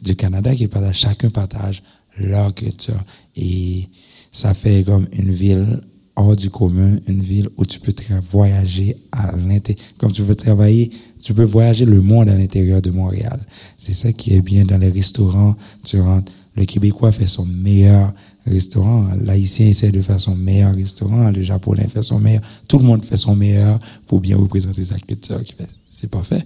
[0.01, 1.83] du Canada qui partage, chacun partage
[2.17, 3.01] leur culture.
[3.35, 3.88] Et
[4.31, 5.81] ça fait comme une ville
[6.15, 7.93] hors du commun, une ville où tu peux
[8.31, 9.81] voyager à l'intérieur.
[9.97, 13.39] Comme tu veux travailler, tu peux voyager le monde à l'intérieur de Montréal.
[13.77, 15.55] C'est ça qui est bien dans les restaurants.
[15.84, 18.13] Tu rentres, le Québécois fait son meilleur
[18.45, 22.41] restaurant, l'Haïtien essaie de faire son meilleur restaurant, le Japonais fait son meilleur.
[22.67, 25.39] Tout le monde fait son meilleur pour bien représenter sa culture.
[25.88, 26.45] C'est parfait.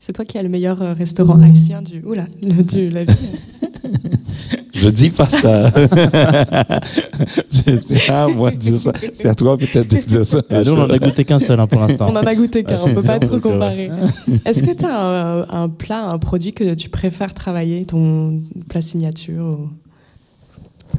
[0.00, 3.12] C'est toi qui as le meilleur euh, restaurant haïtien du, oula, du, la vie.
[4.82, 5.70] Je dis pas ça.
[7.48, 8.92] c'est à moi de dire ça.
[9.12, 10.42] C'est à toi peut-être de dire ça.
[10.50, 12.06] Ah, nous, on en a goûté qu'un seul hein, pour l'instant.
[12.08, 13.90] On en a goûté qu'un, on peut pas trop euh, comparer.
[14.44, 18.80] Est-ce que tu as un, un plat, un produit que tu préfères travailler, ton plat
[18.80, 19.68] signature ou-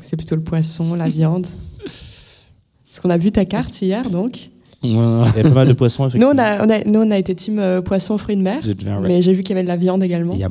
[0.01, 1.45] c'est plutôt le poisson, la viande
[1.83, 4.49] Parce qu'on a vu ta carte hier, donc.
[4.81, 7.17] Il y avait pas mal de poissons, Nous, on a, on a- nous, on a
[7.17, 8.59] été team euh, poisson, fruits de mer,
[9.01, 10.33] mais j'ai vu qu'il y avait de la viande également.
[10.33, 10.49] Il y a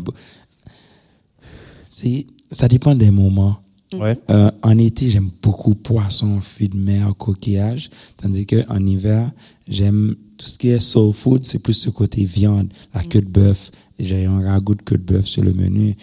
[1.91, 3.59] C'est, ça dépend des moments.
[3.95, 4.19] Ouais.
[4.31, 7.91] Euh, en été, j'aime beaucoup poisson, fruits de mer, coquillage.
[8.17, 9.31] Tandis que en hiver,
[9.69, 13.29] j'aime tout ce qui est soul food, c'est plus ce côté viande, la queue de
[13.29, 13.71] bœuf.
[13.99, 15.95] J'ai un ragoût de queue de bœuf sur le menu.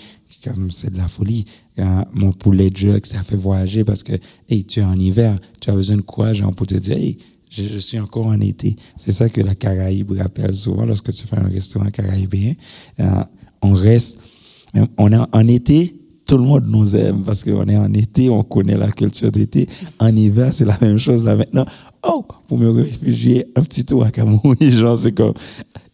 [0.43, 1.43] Comme c'est de la folie.
[1.79, 1.83] Euh,
[2.13, 4.13] mon poulet jerk, ça fait voyager parce que,
[4.47, 7.17] hey, tu es en hiver, tu as besoin de quoi, genre, pour te dire, hey,
[7.49, 8.77] je, je suis encore en été.
[8.95, 12.53] C'est ça que la Caraïbe rappelle souvent lorsque tu fais un restaurant caraïbien.
[13.01, 13.23] Euh,
[13.61, 14.19] on reste,
[14.73, 15.93] même on est en- en été,
[16.29, 19.67] tout le monde nous aime parce qu'on est en été, on connaît la culture d'été.
[19.97, 21.65] En hiver, c'est la même chose là maintenant.
[22.07, 25.33] Oh, pour me réfugier un petit tour à Cameroun, genre, c'est comme,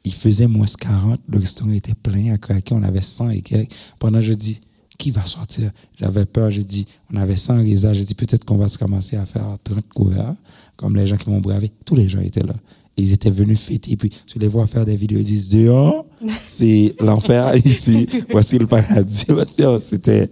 [0.03, 3.71] il faisait moins 40, le restaurant était plein à craquer, on avait 100 et quelques.
[3.97, 4.59] Pendant, je dis,
[4.97, 5.71] qui va sortir?
[5.97, 9.15] J'avais peur, je dis, on avait 100 risas, je dis, peut-être qu'on va se commencer
[9.15, 10.35] à faire 30 couverts,
[10.75, 11.71] comme les gens qui m'ont bravé.
[11.85, 12.55] Tous les gens étaient là.
[12.97, 16.05] Ils étaient venus fêter, puis tu les vois faire des vidéos, ils disent, dehors,
[16.45, 19.25] c'est l'enfer ici, voici le paradis.
[19.29, 20.29] Voici, oh, C'était,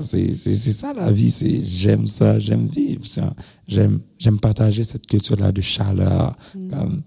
[0.00, 3.02] c'est ça la vie, c'est j'aime ça, j'aime vivre,
[3.68, 7.02] j'aime j'aime partager cette culture-là de chaleur, comme,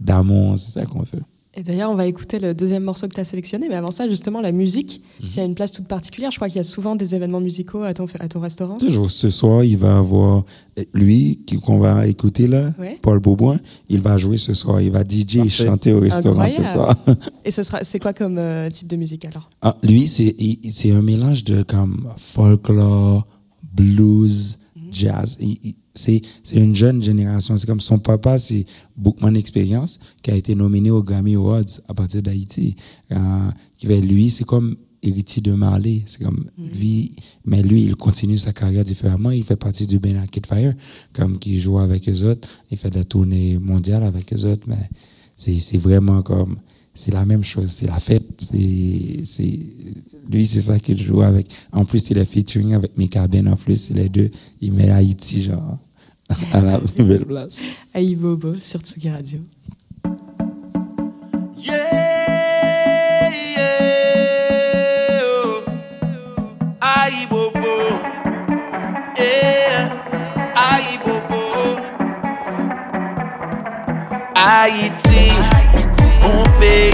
[0.00, 1.22] d'amour, c'est ça qu'on fait.
[1.56, 4.08] Et d'ailleurs, on va écouter le deuxième morceau que tu as sélectionné, mais avant ça,
[4.08, 6.32] justement, la musique, qui a une place toute particulière.
[6.32, 8.76] Je crois qu'il y a souvent des événements musicaux à ton, à ton restaurant.
[8.78, 10.42] Toujours ce soir, il va avoir
[10.78, 12.98] euh, lui qui- qu'on va écouter là, Ouais.
[13.00, 16.64] Paul Beauboin, il va jouer ce soir, il va DJ et chanter au restaurant ce
[16.64, 16.96] soir.
[17.44, 19.48] Et ce sera, c'est quoi comme euh, type de musique alors?
[19.62, 23.26] Ah, lui, c'est un mélange de comme folklore,
[23.74, 24.58] blues,
[24.90, 25.36] jazz.
[25.40, 27.56] Il- il- c'est une jeune génération.
[27.56, 31.94] C'est comme son papa, c'est Bookman Experience, qui a été nominé au Grammy Awards à
[31.94, 32.74] partir d'Haïti.
[33.12, 33.50] Euh,
[33.82, 36.02] lui, c'est comme héritier de Marley.
[36.06, 36.66] C'est comme mm.
[36.78, 37.12] lui,
[37.44, 39.30] mais lui, il continue sa carrière différemment.
[39.30, 40.74] Il fait partie du Ben Arcade Fire,
[41.12, 42.48] comme qui joue avec les autres.
[42.70, 44.88] Il fait des tournées mondiales avec les autres, mais
[45.36, 46.56] c'est vraiment comme
[46.94, 49.58] c'est la même chose, c'est la fête, c'est
[50.30, 51.48] lui c'est ça qu'il joue avec.
[51.72, 54.30] En plus il est featuring avec Mika Ben en plus les deux,
[54.60, 55.78] il met Haïti genre
[56.52, 57.62] à la nouvelle place.
[57.92, 58.00] À
[58.60, 59.38] sur Tsugi Radio.
[61.56, 65.62] Yeah, yeah, oh.
[66.80, 67.76] Aïe, bobo.
[69.16, 69.88] Yeah,
[70.54, 71.42] aïe, bobo.
[74.34, 75.32] Haïti,
[76.22, 76.92] mon pays,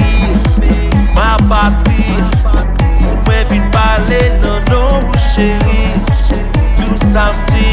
[1.14, 1.90] ma patrie.
[3.26, 5.82] Mwen vin pale nan nou chéri.
[6.76, 7.70] Tout samedi,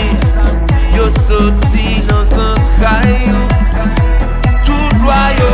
[0.97, 3.41] Yo soti nan zantray yo.
[4.65, 5.51] Tout lwa yo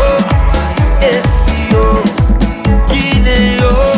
[1.12, 1.86] Esti yo
[2.88, 3.93] Gine yo.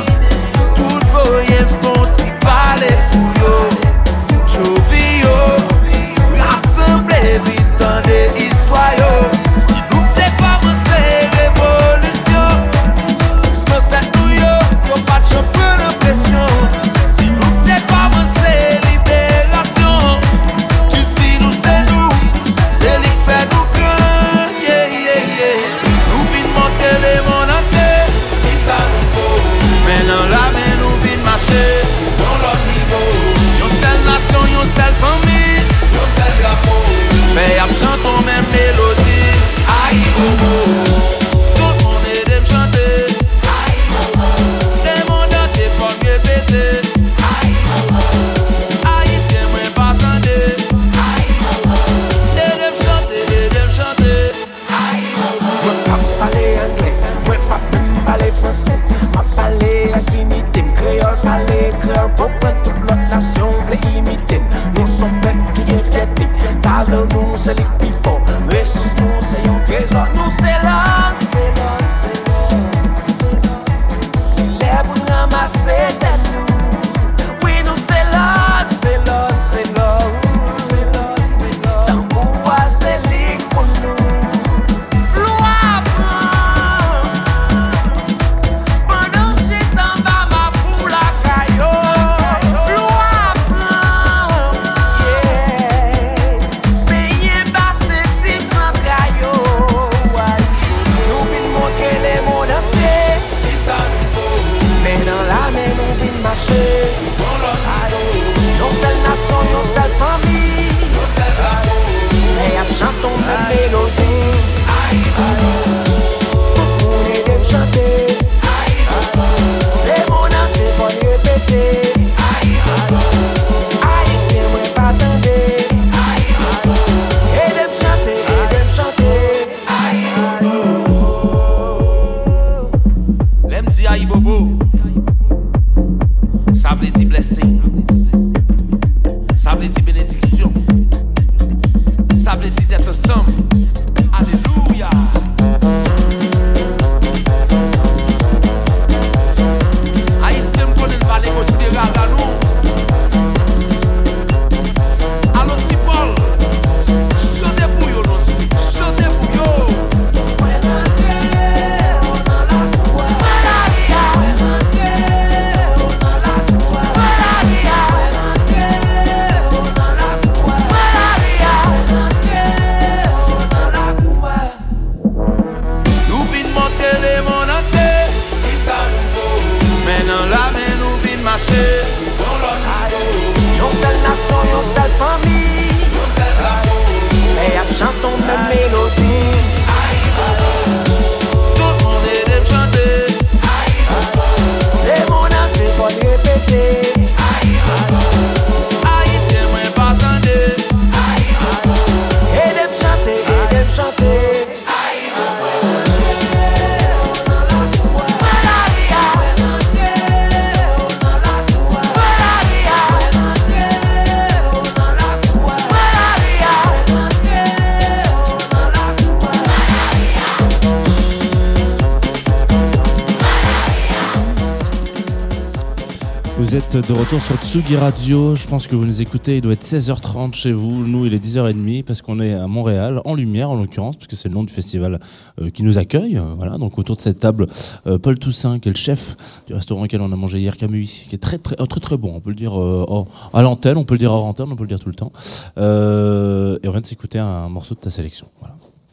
[226.87, 228.35] De retour sur Tsugi Radio.
[228.35, 229.37] Je pense que vous nous écoutez.
[229.37, 230.85] Il doit être 16h30 chez vous.
[230.85, 234.29] Nous, il est 10h30 parce qu'on est à Montréal, en lumière en l'occurrence, puisque c'est
[234.29, 234.99] le nom du festival
[235.41, 236.17] euh, qui nous accueille.
[236.17, 236.57] Euh, voilà.
[236.57, 237.47] Donc autour de cette table,
[237.87, 239.15] euh, Paul Toussaint, qui est le chef
[239.47, 242.13] du restaurant auquel on a mangé hier, Camus, qui est très très très très bon.
[242.13, 244.69] On peut le dire à l'antenne, on peut le dire hors antenne, on peut le
[244.69, 245.11] dire tout le temps.
[245.57, 248.27] Et on vient de s'écouter un morceau de ta sélection.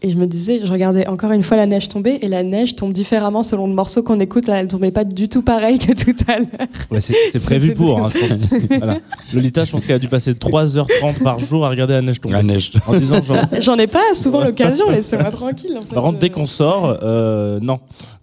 [0.05, 2.75] Et je me disais, je regardais encore une fois la neige tomber, et la neige
[2.75, 4.49] tombe différemment selon le morceau qu'on écoute.
[4.49, 6.69] Elle tombait pas du tout pareil que tout à l'heure.
[6.91, 7.99] Ouais, c'est prévu pour.
[8.05, 8.79] Hein, je pense.
[8.79, 8.99] Voilà.
[9.33, 12.35] Lolita, je pense qu'elle a dû passer 3h30 par jour à regarder la neige tomber.
[12.35, 12.73] La neige.
[12.89, 15.77] En disant genre, J'en ai pas souvent l'occasion, laissez-moi tranquille.
[15.79, 15.95] en fait.
[15.95, 17.79] Par contre, dès qu'on sort, euh, non.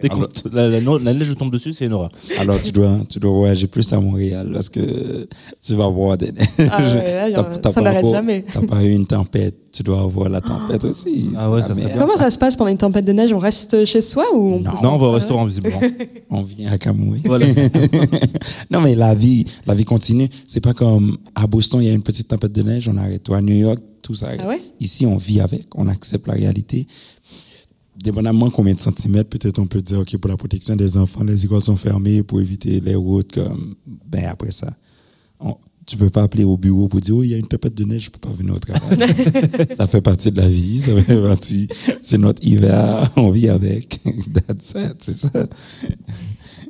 [0.00, 2.10] dès qu'on- la, la- la neige tombe dessus, c'est une horreur.
[2.38, 5.28] Alors, tu dois, tu dois voyager plus à Montréal parce que
[5.64, 6.68] tu vas voir des neiges.
[6.70, 8.44] Ah ouais, là, a- ça n'arrête jamais.
[8.52, 11.01] T'as pas eu une tempête, tu dois avoir la tempête aussi.
[11.36, 11.74] Ah ouais, ça.
[11.98, 13.32] Comment ça se passe pendant une tempête de neige?
[13.32, 14.72] On reste chez soi ou on Non.
[14.84, 15.80] on va au restaurant, visiblement.
[16.30, 17.20] On vient à Camoué.
[17.24, 17.46] Voilà.
[18.70, 20.28] non, mais la vie, la vie continue.
[20.46, 23.28] C'est pas comme à Boston, il y a une petite tempête de neige, on arrête.
[23.28, 24.40] Ou à New York, tout ça arrête.
[24.44, 24.60] Ah ouais?
[24.80, 26.86] Ici, on vit avec, on accepte la réalité.
[28.02, 31.44] Dépendamment combien de centimètres, peut-être on peut dire, OK, pour la protection des enfants, les
[31.44, 33.74] écoles sont fermées pour éviter les routes comme,
[34.06, 34.72] ben après ça.
[35.38, 35.54] On,
[35.86, 37.84] tu peux pas appeler au bureau pour dire, oh, il y a une tempête de
[37.84, 38.98] neige, je peux pas venir au travail.
[39.76, 41.68] ça fait partie de la vie, ça fait partie,
[42.00, 44.00] c'est notre hiver, on vit avec.
[44.32, 45.30] That's it, c'est ça.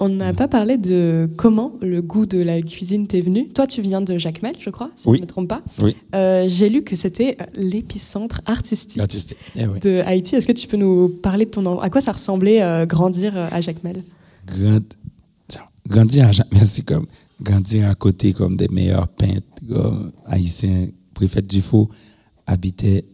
[0.00, 3.48] On n'a pas parlé de comment le goût de la cuisine t'est venu.
[3.48, 5.16] Toi, tu viens de Jacmel, je crois, si Oui.
[5.18, 5.62] je ne me trompe pas.
[5.80, 5.94] Oui.
[6.14, 9.36] Euh, J'ai lu que c'était l'épicentre artistique Artistique.
[9.56, 9.78] Eh oui.
[9.80, 10.34] de Haïti.
[10.34, 13.48] Est-ce que tu peux nous parler de ton à quoi ça ressemblait euh, grandir euh,
[13.50, 14.02] à Jacmel
[14.46, 14.80] Grand-
[15.46, 17.06] tiens, grandir à jamais, c'est comme
[17.42, 20.88] grandir à côté comme des meilleurs peintres comme haïtiens.
[21.14, 21.90] Préfet Dufault
[22.46, 23.04] habitait,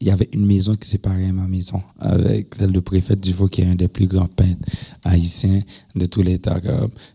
[0.00, 3.62] il y avait une maison qui séparait ma maison avec celle de préfet Dufault qui
[3.62, 4.60] est un des plus grands peintres
[5.02, 5.60] haïtiens
[5.96, 6.60] de tous les temps.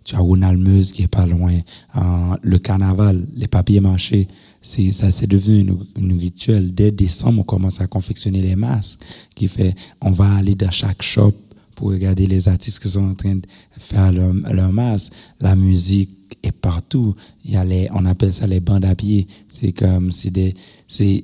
[0.04, 1.54] Tu as Ronald Meuse qui est pas loin.
[2.42, 4.28] Le carnaval, les papiers mâchés,
[4.62, 6.74] c'est ça c'est devenu une rituel.
[6.74, 9.02] Dès décembre, on commence à confectionner les masques
[9.36, 11.34] qui fait, on va aller dans chaque shop
[11.76, 13.48] pour regarder les artistes qui sont en train de
[13.78, 15.10] faire leur, leur masse.
[15.40, 17.16] La musique est partout.
[17.46, 19.28] Il y a les, on appelle ça les bandes à pied.
[19.48, 20.54] C'est comme, c'est des,
[20.88, 21.24] c'est,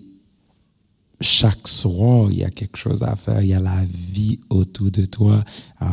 [1.21, 3.41] chaque soir, il y a quelque chose à faire.
[3.41, 5.43] Il y a la vie autour de toi.
[5.81, 5.85] Euh,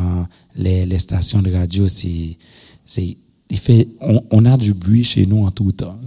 [0.55, 2.37] les, les stations de radio, c'est,
[2.85, 3.17] c'est,
[3.49, 5.99] il fait, on, on a du bruit chez nous en tout temps.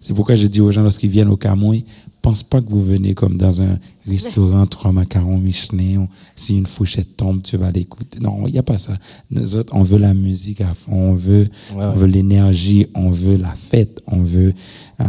[0.00, 1.84] C'est pourquoi je dis aux gens lorsqu'ils viennent au Camouille,
[2.22, 6.66] pense pas que vous venez comme dans un restaurant, trois macarons Michelin, ou si une
[6.66, 8.18] fourchette tombe, tu vas l'écouter.
[8.20, 8.92] Non, il n'y a pas ça.
[9.30, 11.94] Nous autres, on veut la musique à fond, on veut, Ouais, on ouais.
[11.96, 14.52] veut l'énergie, on veut la fête, on veut,
[15.00, 15.04] euh,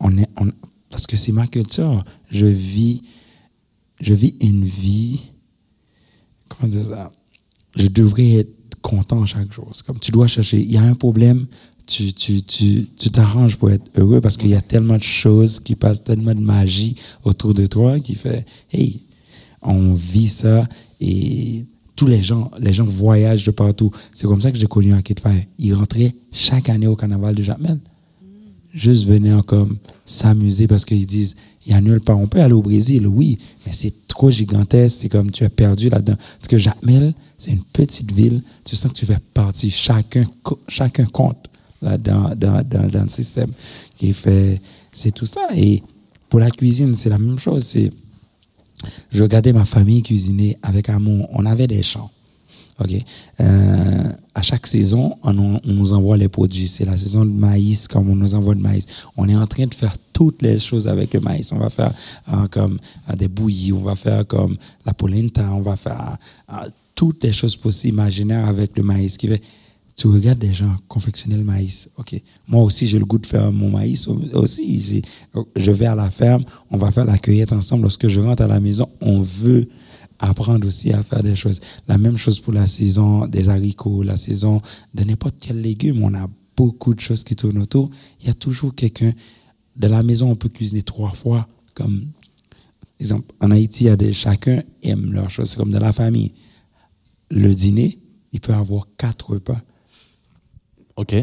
[0.00, 0.52] on est, on-
[0.90, 2.04] parce que c'est ma culture.
[2.30, 3.02] Je vis,
[4.00, 5.22] je vis une vie,
[6.48, 7.10] comment dire ça?
[7.76, 9.68] Je devrais être content chaque jour.
[9.72, 10.60] C'est comme tu dois chercher.
[10.60, 11.46] Il y a un problème,
[11.86, 15.60] tu, tu, tu, tu t'arranges pour être heureux parce qu'il y a tellement de choses
[15.60, 19.00] qui passent, tellement de magie autour de toi qui fait, hey,
[19.62, 20.66] on vit ça
[21.00, 21.64] et
[21.96, 23.90] tous les gens, les gens voyagent de partout.
[24.12, 25.46] C'est comme ça que j'ai connu Akid Faye.
[25.58, 27.78] Il rentrait chaque année au carnaval de Jamel.
[28.72, 32.18] Juste venir comme s'amuser parce qu'ils disent, il y a nulle part.
[32.18, 34.98] On peut aller au Brésil, oui, mais c'est trop gigantesque.
[35.02, 36.16] C'est comme tu es perdu là-dedans.
[36.16, 38.42] Parce que Jamel, c'est une petite ville.
[38.64, 39.70] Tu sens que tu fais partie.
[39.70, 40.24] Chacun,
[40.68, 41.51] chacun compte
[41.82, 43.50] dans, dans, dans, dans le système
[43.96, 44.60] qui fait,
[44.92, 45.42] c'est tout ça.
[45.56, 45.82] Et
[46.28, 47.64] pour la cuisine, c'est la même chose.
[47.64, 47.92] C'est,
[49.10, 51.28] je regardais ma famille cuisiner avec amour.
[51.32, 52.10] On avait des champs.
[52.80, 52.90] OK?
[53.40, 56.66] Euh, à chaque saison, on, nous- envoie les produits.
[56.68, 58.86] C'est la saison de maïs, comme on nous envoie de maïs.
[59.16, 61.52] On est en train de faire toutes les choses avec le maïs.
[61.52, 61.92] On va faire
[62.32, 62.78] euh, comme
[63.10, 66.16] euh, des bouillies, on va faire comme la polenta, on va faire
[66.50, 66.54] euh,
[66.94, 69.18] toutes les choses possibles, imaginaires avec le maïs.
[70.02, 71.88] Tu regardes des gens confectionner le maïs.
[71.96, 72.20] OK.
[72.48, 75.00] Moi aussi, j'ai le goût de faire mon maïs au- aussi.
[75.54, 77.82] Je vais à la ferme, on va faire la cueillette ensemble.
[77.82, 79.68] Lorsque je rentre à la maison, on veut
[80.18, 81.60] apprendre aussi à faire des choses.
[81.86, 84.60] La même chose pour la saison des haricots, la saison
[84.92, 86.02] de n'importe quel légume.
[86.02, 87.88] On a beaucoup de choses qui tournent autour.
[88.20, 89.12] Il y a toujours quelqu'un.
[89.76, 91.46] De la maison, on peut cuisiner trois fois.
[91.74, 92.06] Comme,
[92.98, 95.50] exemple, en Haïti, il y a des, chacun aime leur chose.
[95.50, 96.32] C'est comme dans la famille.
[97.30, 98.00] Le dîner,
[98.32, 99.60] il peut avoir quatre repas.
[100.96, 101.14] Ok.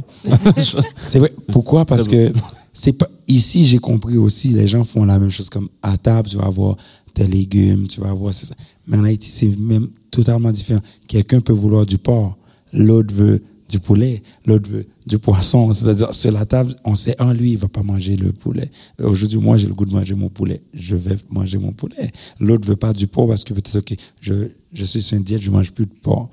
[1.07, 1.33] C'est vrai.
[1.51, 1.85] Pourquoi?
[1.85, 2.33] Parce que
[2.73, 6.29] c'est pas, ici, j'ai compris aussi, les gens font la même chose comme à table,
[6.29, 6.77] tu vas avoir
[7.13, 8.55] tes légumes, tu vas avoir, ça.
[8.87, 10.81] Mais en Haïti, c'est même totalement différent.
[11.07, 12.37] Quelqu'un peut vouloir du porc,
[12.71, 15.71] l'autre veut du poulet, l'autre veut du poisson.
[15.73, 18.69] C'est-à-dire, sur la table, on sait, en lui, il va pas manger le poulet.
[18.99, 20.61] Aujourd'hui, moi, j'ai le goût de manger mon poulet.
[20.73, 22.11] Je vais manger mon poulet.
[22.39, 24.33] L'autre veut pas du porc parce que peut-être, OK, je,
[24.73, 26.29] je suis sur une diète, je mange plus de porc.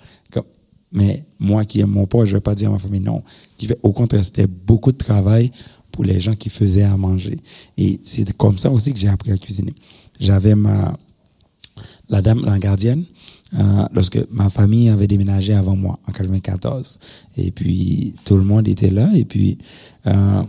[0.96, 3.22] Mais moi qui aime mon poste, je vais pas dire à ma famille non.
[3.82, 5.52] Au contraire, c'était beaucoup de travail
[5.92, 7.38] pour les gens qui faisaient à manger.
[7.76, 9.74] Et c'est comme ça aussi que j'ai appris à cuisiner.
[10.18, 10.98] J'avais ma,
[12.08, 13.04] la dame, la gardienne,
[13.54, 16.98] euh, lorsque ma famille avait déménagé avant moi, en 94.
[17.36, 19.10] Et puis, tout le monde était là.
[19.14, 19.58] Et puis,
[20.06, 20.42] euh,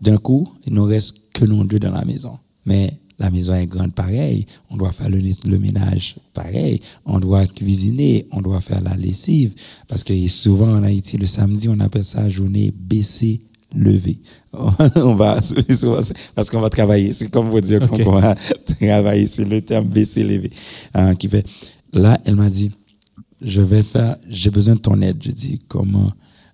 [0.00, 2.38] d'un coup, il ne reste que nous deux dans la maison.
[2.66, 4.46] Mais la maison est grande pareil.
[4.70, 6.80] On doit faire le, le ménage pareil.
[7.04, 8.26] On doit cuisiner.
[8.32, 9.54] On doit faire la lessive.
[9.88, 13.40] Parce que souvent en Haïti, le samedi, on appelle ça journée baissée
[13.74, 14.18] lever.
[14.52, 15.40] on va,
[16.34, 17.12] parce qu'on va travailler.
[17.12, 18.02] C'est comme vous dire Ok.
[18.02, 18.34] qu'on va
[18.80, 19.26] travailler.
[19.26, 20.50] C'est le terme baisser, lever.
[20.94, 21.44] Hein, qui fait,
[21.92, 22.70] là, elle m'a dit,
[23.40, 25.18] je vais faire, j'ai besoin de ton aide.
[25.22, 26.12] Je dis, comment?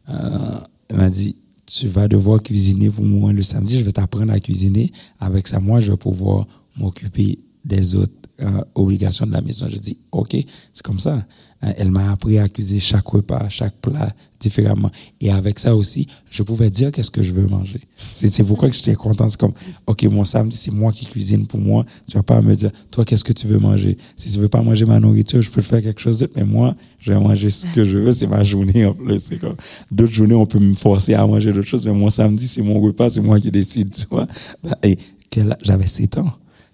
[0.08, 0.58] Euh,
[0.90, 1.36] elle m'a dit,
[1.66, 3.78] tu vas devoir cuisiner pour moi le samedi.
[3.78, 4.90] Je vais t'apprendre à cuisiner.
[5.18, 6.46] Avec ça, moi, je vais pouvoir
[6.76, 9.66] m'occuper des autres euh, obligations de la maison.
[9.68, 10.36] Je dis, OK,
[10.72, 11.24] c'est comme ça.
[11.64, 14.90] Euh, elle m'a appris à cuisiner chaque repas, chaque plat différemment.
[15.20, 17.80] Et avec ça aussi, je pouvais dire qu'est-ce que je veux manger.
[18.12, 19.28] C'est pourquoi que j'étais content.
[19.28, 19.54] C'est comme,
[19.86, 21.84] OK, mon samedi, c'est moi qui cuisine pour moi.
[22.08, 23.96] Tu vas pas me dire, toi, qu'est-ce que tu veux manger?
[24.16, 26.34] Si tu veux pas manger ma nourriture, je peux faire quelque chose d'autre.
[26.36, 28.12] Mais moi, je vais manger ce que je veux.
[28.12, 29.30] C'est ma journée en plus.
[29.90, 31.86] D'autres journées, on peut me forcer à manger d'autres choses.
[31.86, 34.26] Mais mon samedi, c'est mon repas, c'est moi qui décide, tu vois.
[34.82, 34.98] Et
[35.30, 36.32] quel âge- j'avais 7 ans.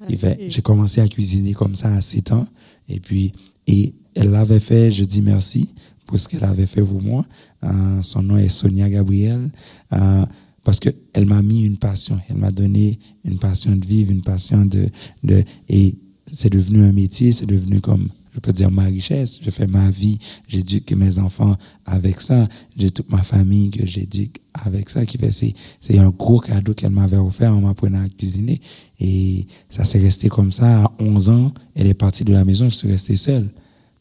[0.09, 2.47] Il fait, j'ai commencé à cuisiner comme ça à 7 ans.
[2.89, 3.33] Et puis,
[3.67, 5.69] et elle l'avait fait, je dis merci
[6.07, 7.25] pour ce qu'elle avait fait pour moi.
[7.65, 9.51] Euh, son nom est Sonia Gabriel.
[9.93, 10.25] Euh,
[10.65, 12.19] parce que elle m'a mis une passion.
[12.29, 14.89] Elle m'a donné une passion de vivre, une passion de,
[15.25, 15.97] de, et
[16.33, 19.41] c'est devenu un métier, c'est devenu comme, je peux dire ma richesse.
[19.43, 21.57] Je fais ma vie, j'éduque mes enfants
[21.87, 22.47] avec ça.
[22.77, 26.75] J'ai toute ma famille que j'éduque avec ça, qui fait, c'est, c'est un gros cadeau
[26.75, 28.61] qu'elle m'avait offert en m'apprenant à cuisiner.
[29.01, 30.85] Et ça s'est resté comme ça.
[30.85, 33.49] À 11 ans, elle est partie de la maison, je suis resté seul.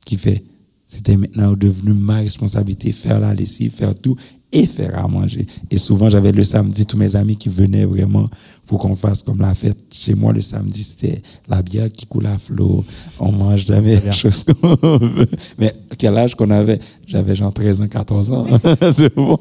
[0.09, 0.43] Qui fait,
[0.87, 4.15] c'était maintenant devenu ma responsabilité, faire la lessive, faire tout
[4.51, 5.45] et faire à manger.
[5.71, 8.25] Et souvent, j'avais le samedi tous mes amis qui venaient vraiment
[8.65, 9.77] pour qu'on fasse comme la fête.
[9.91, 12.83] Chez moi, le samedi, c'était la bière qui coule à flot.
[13.19, 14.09] On mange jamais bien.
[14.09, 15.27] les choses qu'on veut.
[15.57, 16.79] Mais quel âge qu'on avait?
[17.07, 18.47] J'avais genre 13 ans, 14 ans.
[18.95, 19.37] C'est bon.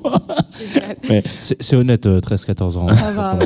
[1.08, 1.22] Mais
[1.60, 2.88] C'est honnête, euh, 13-14 ans.
[2.88, 3.38] Ça va.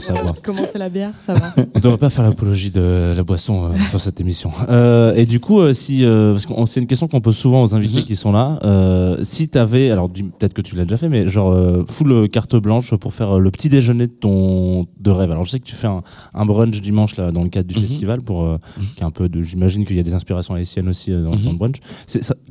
[0.43, 1.53] Comment c'est la bière Ça va.
[1.57, 4.51] On ne devrait pas faire l'apologie de la boisson euh, sur cette émission.
[4.69, 7.63] Euh, et du coup, euh, si, euh, parce que c'est une question qu'on pose souvent
[7.63, 8.05] aux invités Mhm.
[8.05, 8.59] qui sont là.
[8.65, 12.29] Euh, si tu avais, alors peut-être que tu l'as déjà fait, mais genre euh, full
[12.29, 15.31] carte blanche pour faire euh, le petit déjeuner de ton de rêve.
[15.31, 16.03] Alors je sais que tu fais un,
[16.35, 17.87] un brunch dimanche là dans le cadre du Mhm.
[17.87, 18.59] festival pour euh,
[18.97, 19.43] qui est un peu de.
[19.43, 21.43] J'imagine qu'il y a des inspirations haïtiennes aussi euh, dans Mhm.
[21.45, 21.77] ton brunch.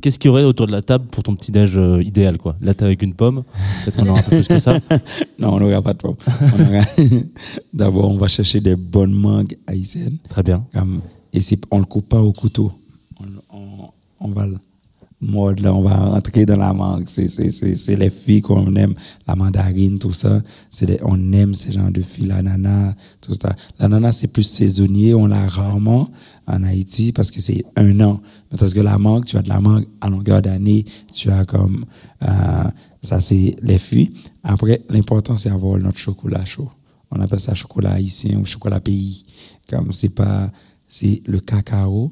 [0.00, 2.56] Qu'est-ce qu'il y aurait autour de la table pour ton petit déj idéal quoi?
[2.60, 3.42] Là t'es avec une pomme.
[3.84, 4.78] Peut-être qu'on aura un peu plus que ça.
[5.38, 6.16] non, on n'aura pas de aura-
[7.72, 10.18] D'abord, on va chercher des bonnes mangues haïtiennes.
[10.28, 10.64] Très bien.
[10.72, 11.00] Comme,
[11.32, 11.40] et
[11.70, 12.72] on le coupe pas au couteau.
[13.20, 13.24] On,
[13.56, 13.90] on,
[14.20, 14.46] on va
[15.22, 17.04] le mordre, là, on va rentrer dans la mangue.
[17.06, 18.94] C'est, c'est, c'est, c'est les filles qu'on aime,
[19.26, 20.42] la mandarine, tout ça.
[20.70, 23.54] C'est des- on aime ces genres de filles, l'ananas, tout ça.
[23.78, 26.08] L'ananas, c'est plus saisonnier, on l'a rarement
[26.46, 28.20] en Haïti parce que c'est un an.
[28.50, 31.44] Mais Parce que la mangue, tu as de la mangue à longueur d'année, tu as
[31.44, 31.84] comme,
[32.22, 32.64] euh,
[33.02, 34.12] ça c'est les filles.
[34.42, 36.70] Après, l'important, c'est avoir notre chocolat chaud.
[37.10, 39.24] On appelle ça chocolat haïtien ou chocolat pays.
[39.68, 40.50] Comme c'est pas,
[40.88, 42.10] c'est le cacao,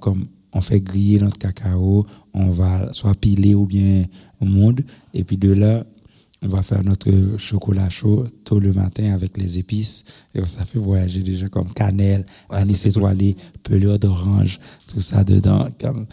[0.00, 4.04] comme on fait griller notre cacao, on va soit piler ou bien
[4.40, 4.82] au monde,
[5.14, 5.84] et puis de là,
[6.42, 10.04] on va faire notre chocolat chaud tôt le matin avec les épices.
[10.34, 15.68] Et ça fait voyager déjà comme cannelle, anis étoilé, pelure d'orange, tout ça dedans.
[15.80, 16.06] Comme,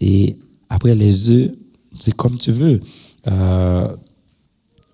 [0.00, 0.36] et
[0.68, 1.52] après les œufs,
[2.00, 2.80] c'est comme tu veux.
[3.28, 3.96] Euh,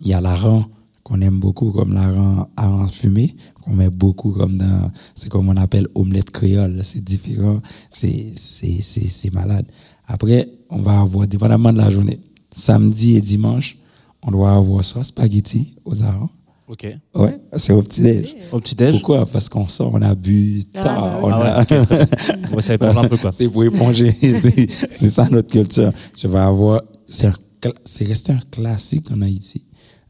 [0.02, 0.68] il y a l'aran
[1.04, 5.56] qu'on aime beaucoup, comme l'aran aran fumé, qu'on met beaucoup comme dans, c'est comme on
[5.56, 6.80] appelle omelette créole.
[6.82, 9.66] C'est différent, c'est, c'est, c'est, c'est malade.
[10.06, 12.18] Après, on va avoir, dépendamment de la journée,
[12.50, 13.76] samedi et dimanche,
[14.22, 16.30] on doit avoir soit spaghetti aux arans.
[16.66, 16.86] Ok.
[17.14, 18.34] Ouais, c'est au petit-déj.
[18.50, 18.94] Au petit déj.
[18.94, 19.26] Pourquoi?
[19.26, 21.24] Parce qu'on sort, on a bu Ah, tard, oui.
[21.24, 22.06] on Ah a, ouais, ok, très
[22.38, 22.56] bien.
[22.56, 23.32] Ouais, ça éponge un peu quoi.
[23.32, 24.10] c'est pour éponger.
[24.18, 25.92] c'est c'est ça notre culture.
[26.16, 29.66] Tu vas avoir, c'est resté un classique en Haïti.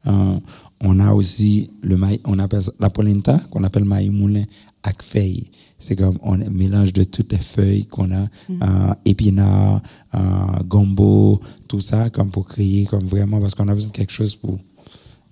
[0.06, 0.38] Euh,
[0.80, 4.44] on a aussi le maïs, on appelle la polenta, qu'on appelle maïs moulin
[4.82, 5.50] avec feuilles.
[5.78, 9.82] C'est comme on mélange de toutes les feuilles qu'on a, euh, épinards,
[10.14, 10.18] euh,
[10.66, 14.34] gombo, tout ça, comme pour créer, comme vraiment, parce qu'on a besoin de quelque chose
[14.34, 14.58] pour,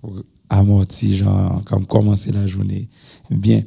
[0.01, 2.89] pour amortir, genre, comme commencer la journée
[3.31, 3.63] bien.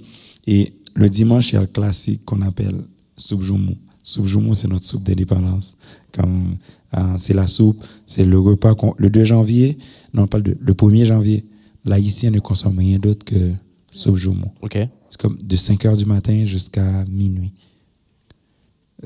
[0.48, 2.76] Et le dimanche, il y a le classique qu'on appelle
[3.18, 3.76] soupe joumou.
[4.04, 5.78] Soupe joumou, c'est notre soupe d'indépendance.
[6.12, 6.58] Comme,
[6.96, 9.78] euh, c'est la soupe, c'est le repas qu'on, le 2 janvier,
[10.14, 11.46] non pas le 2, le 1er janvier,
[11.86, 13.54] l'haïtien ne consomme rien d'autre que
[13.92, 14.52] soupe joumou.
[14.62, 14.78] Ok.
[15.10, 17.54] C'est comme de 5 heures du matin jusqu'à minuit.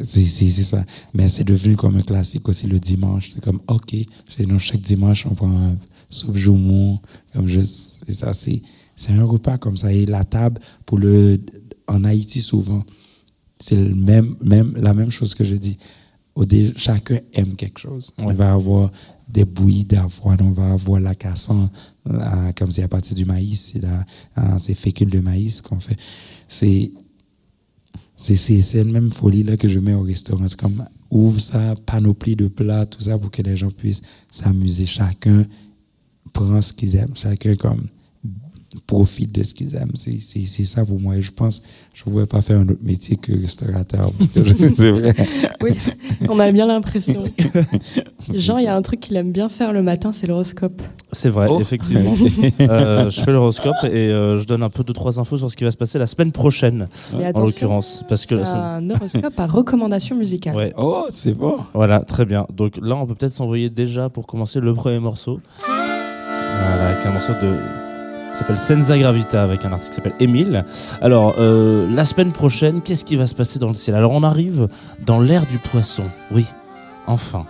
[0.04, 0.86] C'est ça.
[1.14, 3.32] Mais c'est devenu comme un classique aussi le dimanche.
[3.34, 5.76] C'est comme, OK, chez nous, chaque dimanche, on prend un
[6.10, 7.00] soupe joumou.
[7.34, 8.62] Comme je, c'est ça, c'est,
[9.10, 9.92] un repas comme ça.
[9.92, 11.40] Et la table, pour le,
[11.88, 12.84] en Haïti, souvent,
[13.60, 15.78] c'est même, même, la même chose que je dis.
[16.36, 18.14] Au dé- chacun aime quelque chose.
[18.18, 18.92] On va avoir
[19.30, 21.70] des bouillies d'avoine, on va avoir la cassant,
[22.06, 24.06] la- comme c'est à partir du maïs, c'est la,
[24.36, 25.96] hein, c'est fécule de maïs qu'on fait.
[26.48, 26.92] C'est,
[28.16, 30.48] c'est, c'est, c'est la même folie là que je mets au restaurant.
[30.48, 34.02] C'est comme ouvre ça, panoplie de plats, tout ça pour que les gens puissent
[34.32, 34.86] s'amuser.
[34.86, 35.46] Chacun
[36.34, 37.16] prend ce qu'ils aiment.
[37.16, 37.88] Chacun comme
[38.86, 39.92] profite de ce qu'ils aiment.
[39.96, 41.16] C'est, c'est, c'est ça pour moi.
[41.18, 41.64] Et je pense,
[41.94, 44.12] je ne pourrais pas faire un autre métier que restaurateur.
[44.76, 45.16] c'est vrai.
[45.62, 45.72] Oui,
[46.30, 47.24] on a bien l'impression.
[48.34, 50.82] Jean, il y a un truc qu'il aime bien faire le matin, c'est l'horoscope.
[51.12, 51.60] C'est vrai, Oh.
[51.60, 52.14] effectivement.
[52.62, 55.56] Euh, je fais l'horoscope et euh, je donne un peu de trois infos sur ce
[55.56, 58.04] qui va se passer la semaine prochaine, en l'occurrence.
[58.08, 58.46] Parce que c'est la
[58.78, 60.56] semaine- un horoscope à recommandation musicale.
[60.56, 61.58] Ouais, Oh, c'est bon.
[61.74, 62.46] voilà, très bien.
[62.56, 65.40] Donc là, on peut peut-être s'envoyer déjà pour commencer le premier morceau.
[65.66, 67.56] Voilà, avec un morceau de.
[68.40, 70.66] S'appelle Senza Gravita avec un artiste qui s'appelle Émile.
[71.02, 73.96] Alors, euh, la semaine prochaine, qu'est-ce qui va se passer dans le ciel?
[73.96, 74.68] Alors, on arrive
[75.06, 76.06] dans l'ère du poisson.
[76.32, 76.48] Oui,
[77.06, 77.46] enfin.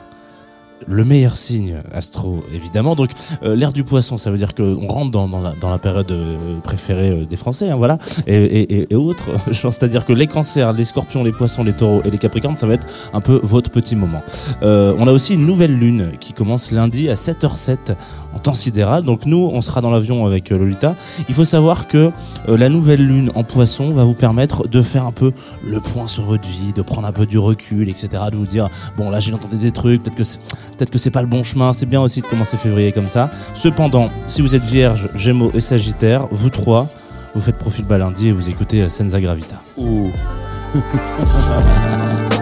[0.88, 2.96] Le meilleur signe astro, évidemment.
[2.96, 3.12] Donc,
[3.44, 7.26] euh, l'ère du poisson, ça veut dire qu'on rentre dans, la, période euh, préférée euh,
[7.26, 9.30] des Français, hein, voilà, et, et, et- autres.
[9.52, 12.74] C'est-à-dire que les cancers, les scorpions, les poissons, les taureaux et les capricornes, ça va
[12.74, 14.22] être un peu votre petit moment.
[14.64, 17.96] Euh, on a aussi une nouvelle lune qui commence lundi à 7h07
[18.34, 19.04] en temps sidéral.
[19.04, 20.96] Donc nous, on sera dans l'avion avec Lolita.
[21.28, 22.12] Il faut savoir que
[22.48, 25.32] la nouvelle lune en poisson va vous permettre de faire un peu
[25.66, 28.24] le point sur votre vie, de prendre un peu du recul, etc.
[28.32, 30.24] De vous dire, bon là j'ai entendu des trucs, peut-être que
[30.78, 31.74] peut-être que c'est pas le bon chemin.
[31.74, 33.32] C'est bien aussi de commencer février comme ça.
[33.54, 36.88] Cependant, si vous êtes vierge, gémeaux et sagittaire, vous trois,
[37.36, 39.62] vous faites profil bas lundi et vous écoutez euh, Senza Gravita.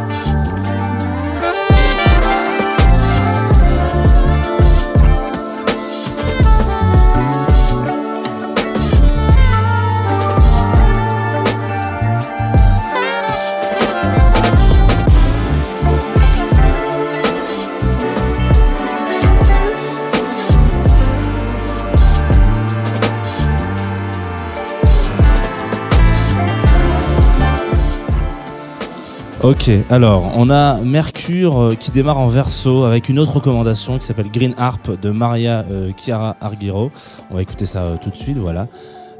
[29.43, 34.05] Ok, alors on a Mercure euh, qui démarre en verso avec une autre recommandation qui
[34.07, 36.89] s'appelle Green Harp de Maria euh, Chiara Argiro.
[37.29, 38.67] On va écouter ça euh, tout de suite, voilà.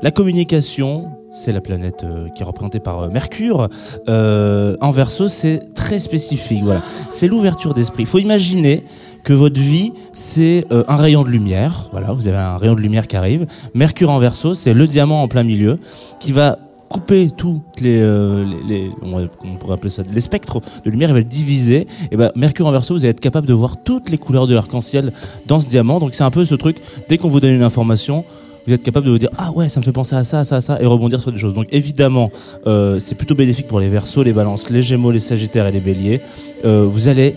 [0.02, 2.04] La communication, c'est la planète
[2.36, 3.68] qui est représentée par Mercure.
[4.08, 6.84] En verso, c'est très spécifique, voilà.
[7.10, 8.04] C'est l'ouverture d'esprit.
[8.04, 8.84] Il faut imaginer
[9.24, 11.90] que votre vie, c'est un rayon de lumière.
[11.92, 13.48] Voilà, vous avez un rayon de lumière qui arrive.
[13.74, 15.80] Mercure en verso, c'est le diamant en plein milieu
[16.20, 16.60] qui va
[16.90, 21.14] couper tous les, euh, les, les- on, pourrait appeler ça les spectres de lumière, il
[21.14, 21.88] va le diviser.
[22.12, 24.54] Et ben Mercure en verso, vous allez être capable de voir toutes les couleurs de
[24.54, 25.12] l'arc-en-ciel
[25.48, 26.00] dans ce diamant.
[26.00, 26.78] Donc c'est un peu ce truc.
[27.10, 28.24] Dès qu'on vous donne une information,
[28.66, 30.60] vous êtes capable de vous dire ah ouais ça me fait penser à ça, ça,
[30.62, 31.54] ça et rebondir sur des choses.
[31.54, 32.32] Donc évidemment
[32.68, 35.80] euh, c'est plutôt bénéfique pour les Verseaux, les Balances, les Gémeaux, les Sagittaires et les
[35.80, 36.22] Béliers.
[36.66, 37.36] Euh, vous allez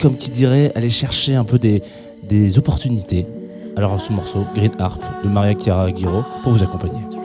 [0.00, 1.82] comme qui dirait aller chercher un peu des
[2.22, 3.26] des opportunités.
[3.76, 7.17] Alors ce morceau Green Harp de Maria Chiara Guiro pour vous accompagner.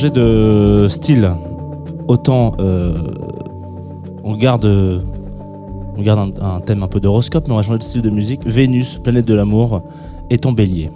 [0.00, 1.30] Changer de style.
[2.08, 2.94] Autant euh,
[4.24, 8.00] on garde, on garde un, thème un peu d'horoscope, mais on va changer de style
[8.00, 8.40] de musique.
[8.46, 9.82] Vénus, planète de l'amour,
[10.30, 10.90] est en bélier.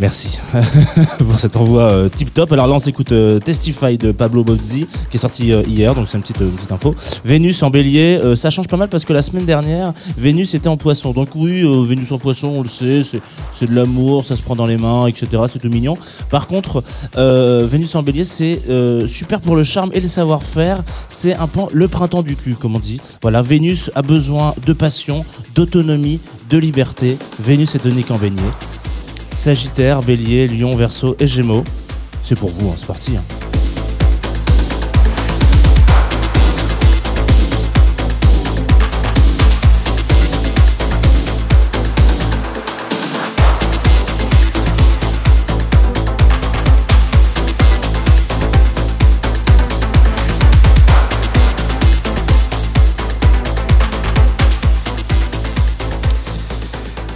[0.00, 0.38] Merci
[1.18, 2.52] pour cet envoi euh, tip top.
[2.52, 6.06] Alors là, on s'écoute euh, Testify de Pablo Bozzi qui est sorti euh, hier, donc
[6.08, 6.94] c'est une petite, petite info.
[7.22, 10.78] Vénus en bélier, ça change pas mal parce que la semaine dernière, Vénus était en
[10.78, 11.12] poisson.
[11.12, 13.20] Donc oui, Vénus en poisson, on le sait, c'est-
[13.66, 15.42] de l'amour, ça se prend dans les mains, etc.
[15.52, 15.98] C'est tout mignon.
[16.30, 16.82] Par contre,
[17.16, 18.58] Vénus en bélier, c'est
[19.06, 20.82] super pour le charme et le savoir-faire.
[21.10, 23.00] C'est un peu le printemps du cul, comme on dit.
[23.20, 25.24] Voilà, Vénus a besoin de passion,
[25.54, 27.18] d'autonomie, de liberté.
[27.38, 28.40] Vénus est tonique en beignet.
[29.40, 31.64] Sagittaire, Bélier, Lion, Verseau et Gémeaux.
[32.22, 33.24] C'est pour vous, en c'est hein.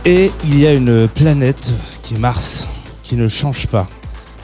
[0.06, 1.70] Et il y a une planète
[2.04, 2.66] qui est Mars,
[3.02, 3.88] qui ne change pas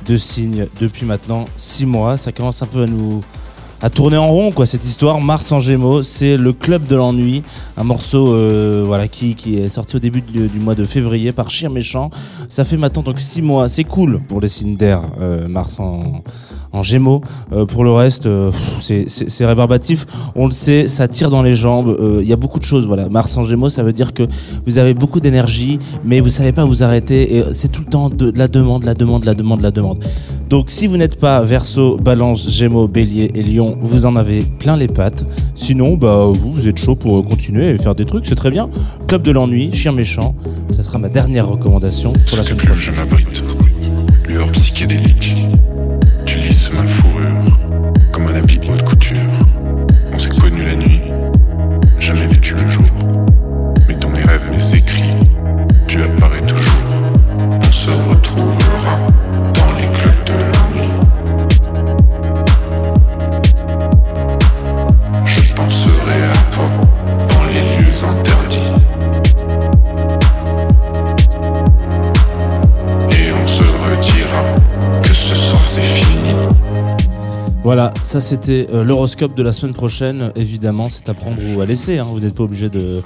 [0.07, 2.17] de signe depuis maintenant 6 mois.
[2.17, 3.23] Ça commence un peu à nous
[3.83, 5.21] à tourner en rond quoi cette histoire.
[5.21, 7.43] Mars en Gémeaux, c'est le club de l'ennui,
[7.81, 11.71] un morceau euh, voilà qui, est sorti au début du, mois de février par Chien
[11.71, 12.11] Méchant.
[12.49, 13.71] Ça fait maintenant donc 6 mois.
[13.71, 15.03] C'est cool pour les d'air.
[15.21, 17.23] euh, Mars en Gémeaux.
[17.53, 18.29] Euh, pour le reste,
[18.83, 20.07] c'est- rébarbatif.
[20.35, 21.97] On le sait, ça tire dans les jambes.
[22.21, 22.87] Il y a beaucoup de choses.
[22.87, 24.29] Voilà, Mars en Gémeaux, ça veut dire que
[24.67, 27.37] vous avez beaucoup d'énergie, mais vous savez pas vous arrêter.
[27.37, 30.05] Et c'est tout le temps de, la demande, la demande, la demande, la demande.
[30.51, 34.77] Donc, si vous n'êtes pas Verseau, Balance, Gémeaux, Bélier et Lion, vous en avez plein
[34.77, 35.25] les pattes.
[35.55, 38.69] Sinon, bah vous êtes chaud pour continuer et faire des trucs, c'est très bien.
[39.07, 40.35] Club de l'ennui, chien méchant,
[40.71, 42.95] ça sera ma dernière recommandation pour la semaine que prochaine.
[42.95, 43.45] je m'abrite,
[44.29, 45.40] lueur psychédélique.
[78.31, 80.33] C'était euh, l'horoscope de la semaine prochaine.
[80.37, 81.99] Évidemment, c'est à prendre ou à laisser.
[81.99, 82.05] hein.
[82.11, 83.03] Vous n'êtes pas obligé de.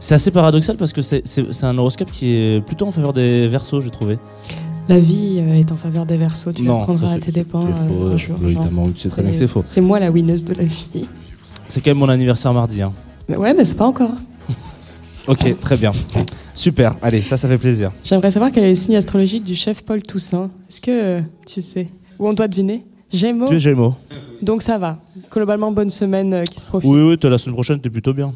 [0.00, 3.12] C'est assez paradoxal parce que c'est- c'est c'est un horoscope qui est plutôt en faveur
[3.12, 4.18] des versos, j'ai trouvé.
[4.88, 7.62] La vie euh, est en faveur des versos, tu Non, l'apprendras à c'est- tes dépens
[7.62, 8.16] c'est euh,
[8.96, 9.62] sais très bien que c'est faux.
[9.64, 11.08] C'est moi la winneuse de la vie.
[11.68, 12.80] C'est quand même mon anniversaire mardi.
[12.82, 12.92] Hein.
[13.28, 14.12] Mais ouais, mais c'est pas encore.
[15.28, 15.92] Ok, très bien.
[16.54, 17.92] Super, allez, ça, ça fait plaisir.
[18.02, 20.48] J'aimerais savoir quel est le signe astrologique du chef Paul Toussaint.
[20.70, 21.88] Est-ce que euh, tu sais
[22.18, 22.86] Ou on doit deviner?
[23.12, 23.94] Gémeaux Tu es Gémeaux
[24.42, 24.98] Donc ça va.
[25.30, 26.90] Globalement, bonne semaine euh, qui se profile.
[26.90, 28.32] Oui, oui, t'es la semaine prochaine, t'es plutôt bien.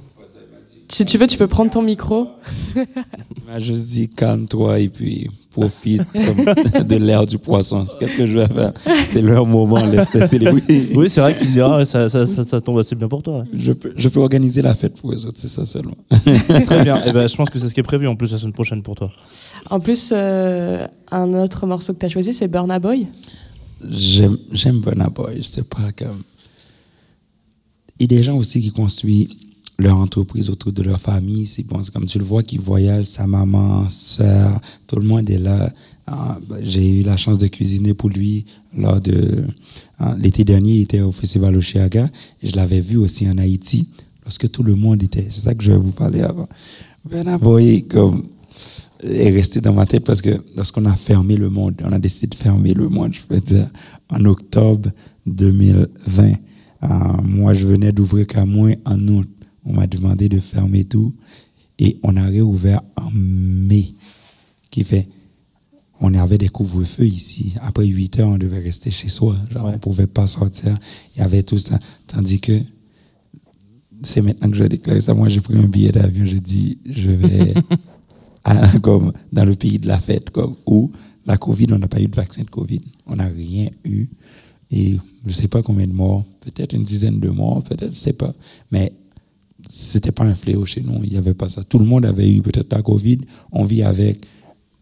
[0.89, 2.29] Si tu veux, tu peux prendre ton micro.
[3.59, 6.03] juste dit calme-toi et puis profite
[6.87, 7.87] de l'air du poisson.
[7.99, 8.73] Qu'est-ce que je vais faire?
[9.13, 10.63] C'est leur moment, laisse-les célébrer.
[10.95, 13.45] Oui, c'est vrai qu'il dira, ça, ça, ça, ça tombe assez bien pour toi.
[13.55, 15.97] Je peux, je peux organiser la fête pour eux autres, c'est ça seulement.
[16.67, 17.03] Très bien.
[17.05, 18.83] Et ben, je pense que c'est ce qui est prévu en plus la semaine prochaine
[18.83, 19.11] pour toi.
[19.71, 23.07] En plus, euh, un autre morceau que tu as choisi, c'est Burna Boy.
[23.89, 26.23] J'aime, j'aime Burna Boy, je sais pas comme.
[27.99, 29.29] Et des gens aussi qui construisent
[29.79, 33.07] leur entreprise autour de leur famille, c'est bon, c'est comme tu le vois qui voyagent,
[33.07, 35.73] sa maman, sœur, tout le monde est là.
[36.07, 38.45] Ah, ben, J'ai eu la chance de cuisiner pour lui
[38.77, 39.47] lors de
[39.99, 42.09] ah, l'été dernier, il était au festival Oceaga
[42.43, 43.89] et je l'avais vu aussi en Haïti
[44.25, 45.27] lorsque tout le monde était.
[45.31, 46.49] C'est ça que je vais vous parler avant.
[47.41, 48.25] Boy, comme
[49.03, 52.29] est resté dans ma tête parce que lorsqu'on a fermé le monde, on a décidé
[52.29, 53.69] de fermer le monde, je veux dire,
[54.09, 54.91] en octobre
[55.27, 56.33] 2020.
[56.85, 56.87] Euh,
[57.23, 59.29] moi, je venais d'ouvrir Camoin en août.
[59.65, 61.15] On m'a demandé de fermer tout
[61.79, 63.95] et on a réouvert en mai,
[64.71, 65.09] qui fait,
[66.01, 67.55] on avait des couvre-feux ici.
[67.61, 69.37] Après 8 heures, on devait rester chez soi.
[69.53, 69.73] Genre, Ouais.
[69.77, 70.77] on pouvait pas sortir.
[71.15, 71.79] Il y avait tout ça.
[72.09, 72.61] Tandis que
[74.03, 75.15] c'est maintenant que je déclare ça.
[75.15, 76.27] Moi, j'ai pris un billet d'avion.
[76.27, 77.55] J'ai dit, je vais
[78.45, 80.91] à- comme dans le pays de la fête, comme où
[81.27, 82.81] la Covid, on n'a pas eu de vaccin de Covid.
[83.07, 84.07] On n'a rien eu.
[84.71, 88.13] Et je sais pas combien de morts, peut-être une dizaine de morts, peut-être, je sais
[88.15, 88.35] pas.
[88.71, 88.93] Mais
[89.69, 91.05] c'était pas un fléau chez nous.
[91.05, 91.63] Il y avait pas ça.
[91.63, 93.19] Tout le monde avait eu peut-être la Covid.
[93.53, 94.25] On vit avec,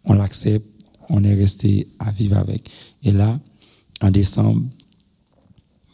[0.05, 0.67] on l'accepte,
[1.11, 2.71] on est resté à vivre avec.
[3.03, 3.39] Et là,
[4.01, 4.63] en décembre,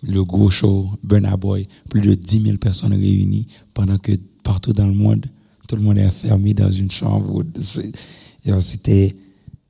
[0.03, 4.13] le gros show, Burna Boy, plus de 10 000 personnes réunies pendant que
[4.45, 5.27] partout dans le monde,
[5.67, 7.45] tout le monde est enfermé dans une chambre.
[8.61, 9.15] C'était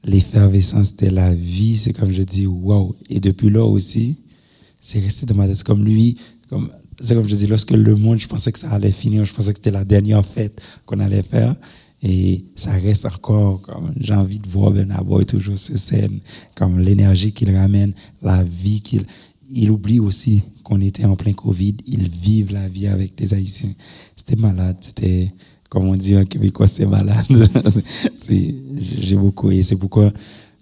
[0.05, 1.76] l'effervescence, c'était la vie.
[1.76, 2.94] C'est comme je dis, waouh.
[3.11, 4.18] Et depuis là aussi,
[4.80, 5.62] c'est resté dans ma tête.
[5.62, 6.16] Comme lui,
[6.49, 6.70] comme,
[7.01, 9.53] c'est comme je dis, lorsque le monde, je pensais que ça allait finir, je pensais
[9.53, 11.57] que c'était la dernière fête qu'on allait faire.
[12.03, 16.20] Et ça reste encore, comme, j'ai envie de voir Burna Boy toujours sur scène,
[16.55, 17.92] comme l'énergie qu'il ramène,
[18.22, 19.05] la vie qu'il,
[19.51, 21.76] il oublie aussi qu'on était en plein Covid.
[21.86, 23.72] Ils vivent la vie avec des Haïtiens.
[24.14, 24.76] C'était malade.
[24.80, 25.32] C'était,
[25.68, 27.26] comme on dit en québécois, c'est malade.
[28.14, 29.50] c'est, j'ai beaucoup.
[29.50, 30.12] Et c'est pourquoi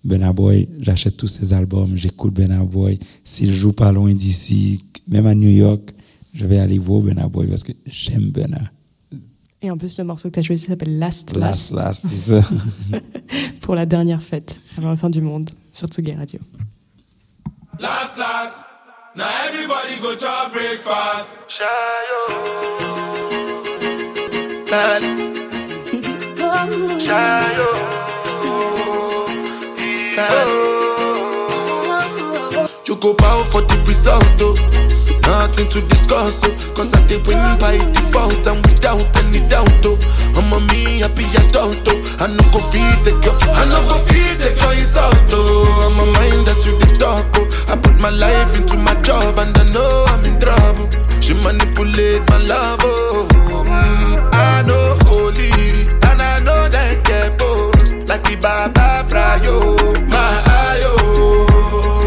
[0.04, 2.98] Burna Boy, j'achète tous ses albums, j'écoute Burna Boy.
[3.24, 5.94] S'il joue pas loin d'ici, même à New York,
[6.34, 8.60] je vais aller voir Burna Boy parce que j'aime Burna.
[9.62, 12.40] Et en plus, le morceau que tu as choisi s'appelle Last Last, Last, last, c'est
[12.42, 12.48] ça.
[13.62, 16.38] pour la dernière fête avant la fin du monde sur Tsugi Radio.
[17.80, 18.66] Last, last.
[19.16, 21.48] Now everybody go to breakfast.
[33.04, 34.56] Go bow for the result, oh.
[35.28, 36.52] Nothing to discuss, oh.
[36.74, 40.00] Cause I did win by default and without any doubt, oh.
[40.40, 42.00] I'm a me happy adult, oh.
[42.24, 45.68] I no go feed the girl, I no go feed the girl insult, oh.
[45.84, 46.96] I'm a mind that's with the
[47.36, 47.44] oh.
[47.68, 50.88] I put my life into my job and I know I'm in trouble.
[51.20, 53.28] She manipulate my love, oh.
[53.68, 54.13] Mm,
[58.14, 59.74] Like the Baba fry yo,
[60.14, 60.94] I ayo,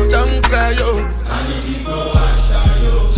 [0.10, 1.04] don't cry yo.
[1.28, 3.12] Anidigbo aṣayo,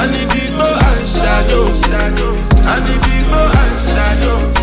[0.00, 1.60] anidigbo aṣayo,
[2.72, 4.57] anidigbo aṣayo.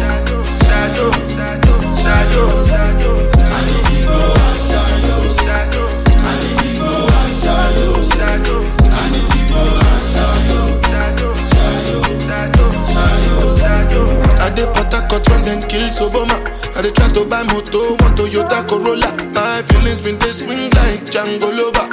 [15.76, 16.36] Kill Soboma.
[16.78, 19.10] I dey try to buy moto, one Toyota Corolla.
[19.36, 21.88] My feelings been they swing like Django Lover.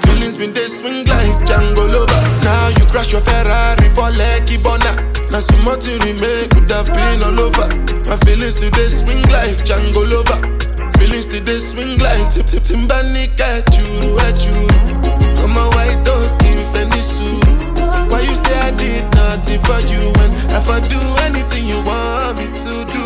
[0.00, 2.20] Feelings been they swing like Django Lover.
[2.44, 4.92] Now you crash your Ferrari for Lucky Bona.
[5.30, 7.68] Now some to remake could have been all over.
[8.08, 10.38] My feelings today swing like Django Lover.
[10.98, 14.56] Feelings today swing like Tip Tip Timbani at you, at you.
[15.44, 17.44] I'm a white dog in Fendi suit.
[18.10, 22.38] Why you say I did nothing for you when if I do anything you want
[22.38, 23.05] me to do?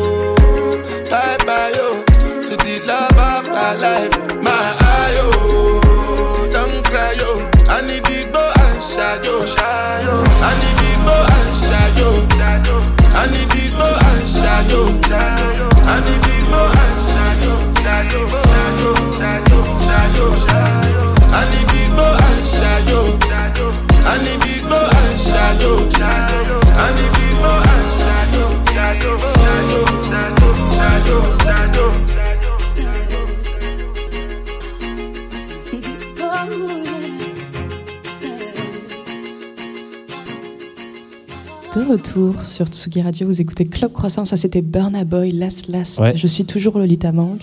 [42.11, 45.99] retour sur Tsugi Radio, vous écoutez Club Croissant, ça c'était Burna Boy, Last Last.
[45.99, 46.13] Ouais.
[46.15, 47.37] Je suis toujours Lolita Mang.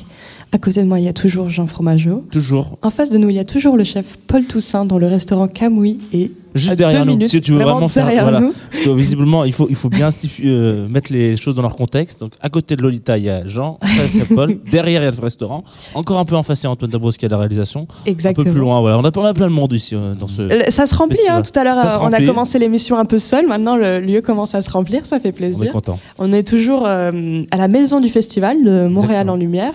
[0.53, 2.25] À côté de moi, il y a toujours Jean Fromageau.
[2.31, 2.79] Toujours.
[2.83, 5.49] En face de nous, il y a toujours le chef Paul Toussaint, dont le restaurant
[5.49, 7.13] Camouille est Juste derrière nous.
[7.13, 8.07] minutes, si tu veux vraiment, faire.
[8.07, 8.41] voilà.
[8.41, 8.53] nous.
[8.71, 10.09] Parce que visiblement, il faut, il faut bien
[10.45, 12.21] euh, mettre les choses dans leur contexte.
[12.21, 13.79] Donc, à côté de Lolita, il y a Jean,
[14.15, 14.59] il y a Paul.
[14.71, 15.65] Derrière, il y a le restaurant.
[15.95, 17.87] Encore un peu en face, il y a Antoine Dabrowski à la réalisation.
[18.07, 18.45] Un Exactement.
[18.45, 18.99] peu plus loin, voilà.
[18.99, 20.71] On a, on a plein de monde ici euh, dans ce.
[20.71, 21.43] Ça se remplit, hein.
[21.43, 24.55] Tout à l'heure euh, on a commencé l'émission un peu seul, maintenant le lieu commence
[24.55, 25.73] à se remplir, ça fait On est plaisir.
[25.73, 25.99] content.
[26.19, 29.33] On est toujours à la maison du festival de Montréal Exactement.
[29.33, 29.73] en Lumière.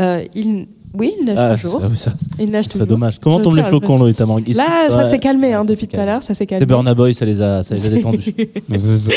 [0.00, 0.66] Euh, il...
[0.98, 1.80] Oui, il neige Ah, toujours.
[1.80, 2.86] ça, ça, Il c'est toujours.
[2.86, 3.18] dommage.
[3.20, 6.04] Comment tombent les flocons, Lolita Mang Ils- Là, ça s'est calmé hein, depuis tout à
[6.04, 6.60] l'heure, ça s'est calmé.
[6.62, 8.34] C'est Burna Boy, ça les a, ça les a détendus.
[8.76, 9.14] C'est.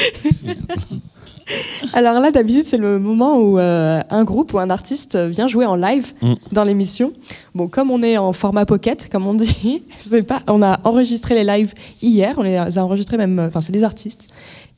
[1.94, 5.66] Alors là, d'habitude, c'est le moment où euh, un groupe ou un artiste vient jouer
[5.66, 6.34] en live Mm.
[6.54, 7.12] dans l'émission.
[7.56, 11.36] Bon, comme on est en format pocket, comme on dit, c'est pas, on a enregistré
[11.36, 12.36] les lives hier.
[12.38, 14.28] On les a enregistrés même, euh, enfin, c'est les artistes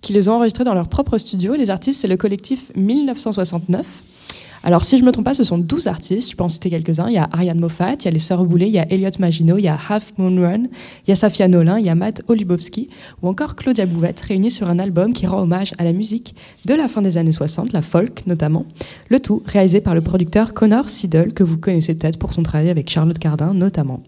[0.01, 1.53] qui les ont enregistrés dans leur propre studio.
[1.55, 3.85] Les artistes, c'est le collectif 1969.
[4.65, 6.31] Alors, si je me trompe pas, ce sont 12 artistes.
[6.31, 7.09] Je peux en citer quelques-uns.
[7.09, 9.09] Il y a Ariane Moffat, il y a les Sœurs Boulay, il y a Elliot
[9.19, 10.63] Maginot, il y a Half Moon Run,
[11.05, 12.89] il y a Safia Nolin, il y a Matt Olubowski
[13.21, 16.33] ou encore Claudia Bouvette, réunis sur un album qui rend hommage à la musique
[16.63, 18.65] de la fin des années 60, la folk notamment.
[19.09, 22.69] Le tout réalisé par le producteur Connor Siddle, que vous connaissez peut-être pour son travail
[22.69, 24.01] avec Charlotte Cardin notamment.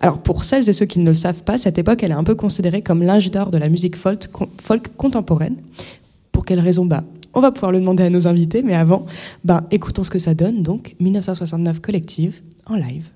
[0.00, 2.22] Alors, pour celles et ceux qui ne le savent pas, cette époque, elle est un
[2.24, 4.26] peu considérée comme l'âge d'or de la musique folk,
[4.62, 5.56] folk contemporaine.
[6.30, 6.84] Pour quelle raison?
[6.84, 7.02] Bah,
[7.36, 9.04] on va pouvoir le demander à nos invités, mais avant,
[9.44, 13.10] ben, écoutons ce que ça donne, donc 1969 Collective en live.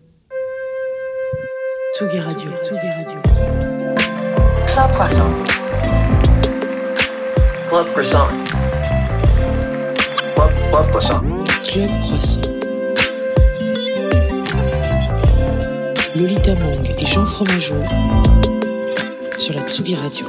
[1.96, 2.50] Tsugi Radio.
[2.62, 3.18] Tsugi Radio.
[4.66, 5.30] Club Croissant.
[7.68, 8.26] Club Croissant.
[10.34, 11.22] Club, Club Croissant.
[11.62, 12.40] Club Croissant.
[16.14, 17.82] Lolita Mang et Jean Fromageau
[19.38, 20.26] sur la Tsugi Radio.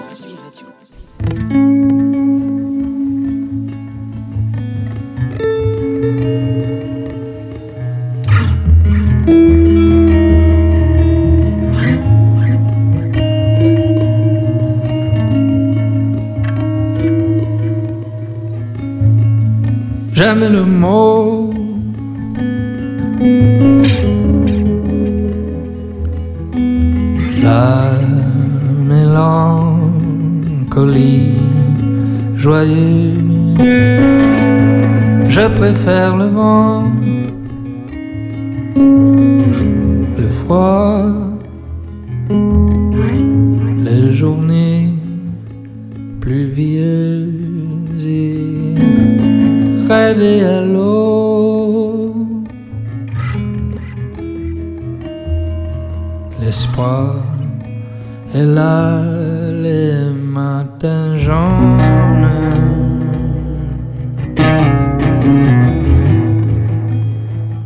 [20.24, 21.49] Jamais le mot.
[27.41, 27.93] La
[28.91, 29.82] mélancolie.
[32.36, 33.15] joyeux.
[35.36, 36.84] Je préfère le vent,
[40.22, 41.05] le froid,
[43.88, 44.93] les journées
[46.19, 47.11] pluvieuses
[49.91, 52.15] rêver à l'eau.
[56.41, 57.15] L'espoir
[58.33, 58.79] est là
[59.65, 59.95] les
[60.39, 62.27] matins jaunes.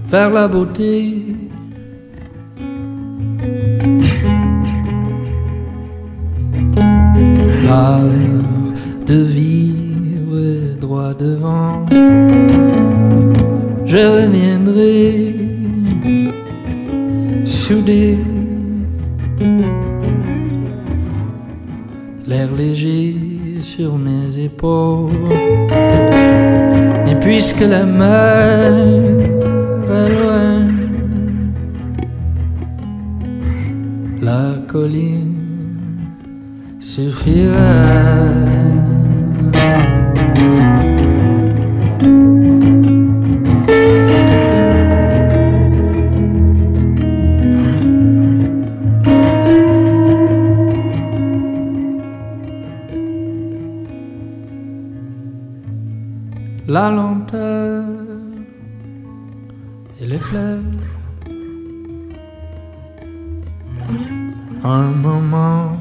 [0.07, 0.95] Vers la beauté.
[7.67, 7.99] L'art
[9.07, 9.74] de vivre
[11.13, 11.85] devant.
[13.85, 15.35] Je reviendrai
[17.45, 18.17] soudé.
[22.27, 23.15] L'air léger
[23.61, 25.11] sur mes épaules.
[27.07, 28.73] Et puisque la mer
[29.97, 30.67] est loin,
[34.21, 35.35] la colline
[36.79, 38.54] suffira.
[56.75, 57.85] La lenteur
[60.01, 60.59] et les fleurs.
[64.61, 65.77] Un moment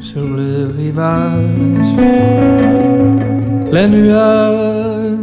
[0.00, 1.94] sur le rivage,
[3.70, 5.18] les nuages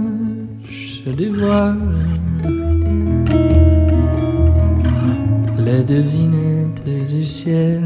[1.03, 2.07] se dévoilent,
[5.57, 7.83] les devinettes du ciel,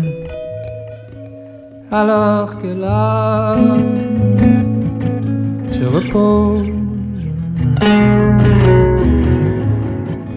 [1.91, 3.81] alors que l'âme
[5.71, 6.74] se repose,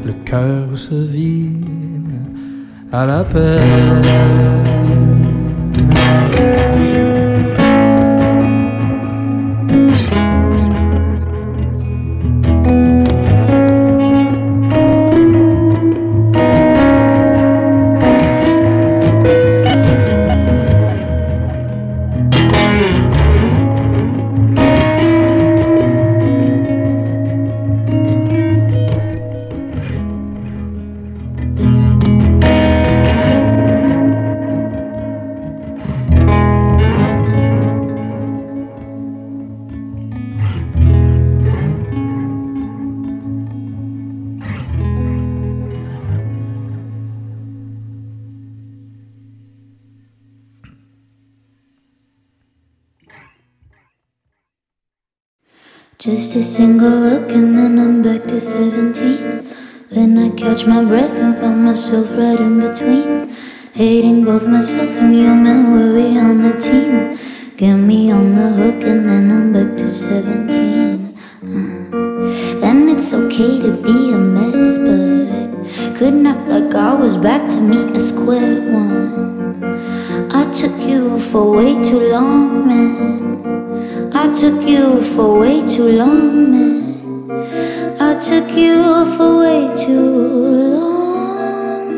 [0.05, 1.65] le cœur se vide
[2.93, 3.59] à la paix.
[55.99, 59.53] Just a single look and then I'm back to 17.
[59.91, 63.35] Then I catch my breath and find myself right in between.
[63.73, 67.19] Hating both myself and you, man, were we on a team?
[67.57, 71.19] Get me on the hook and then I'm back to 17.
[71.43, 77.49] Uh, And it's okay to be a mess, but couldn't act like I was back
[77.55, 79.98] to meet a square one.
[80.31, 84.11] I took you for way too long, man.
[84.13, 87.31] I took you for way too long, man.
[88.01, 90.11] I took you for way too
[90.75, 91.89] long.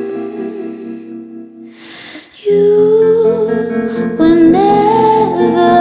[2.44, 5.72] You were never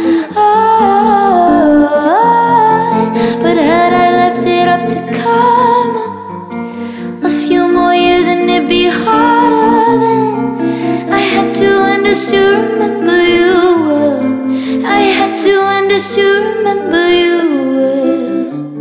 [12.30, 13.54] To remember you
[13.86, 14.86] well.
[14.86, 17.74] I had to and just to remember you oh.
[17.76, 18.02] well.
[18.08, 18.72] Oh.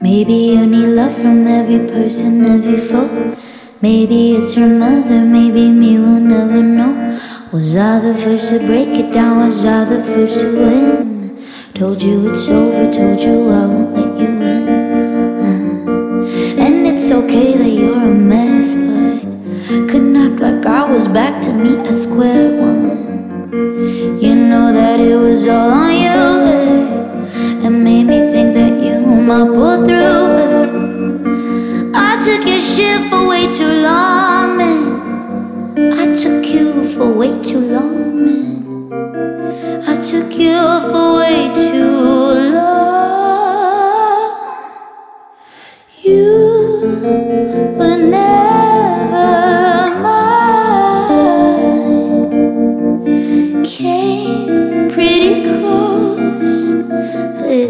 [0.00, 3.36] Maybe you need love from every person, every foe.
[3.80, 7.18] Maybe it's your mother, maybe me, we'll never know.
[7.52, 9.38] Was I the first to break it down?
[9.38, 11.02] Was I the first to win?
[11.74, 13.81] Told you it's over, told you I won't
[20.42, 22.90] like I was back to meet a square one.
[24.20, 26.22] You know that it was all on you,
[26.58, 27.64] eh?
[27.64, 30.24] and made me think that you might pull through.
[30.44, 30.66] eh?
[31.94, 35.92] I took your shit for way too long, man.
[36.02, 39.82] I took you for way too long, man.
[39.86, 40.58] I took you
[40.90, 41.61] for way too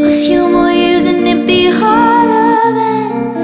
[0.00, 3.36] a few more years and it'd be harder than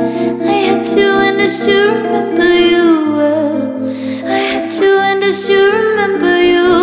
[0.43, 3.83] I had to and just to remember you well.
[4.27, 6.80] I had to and just to remember you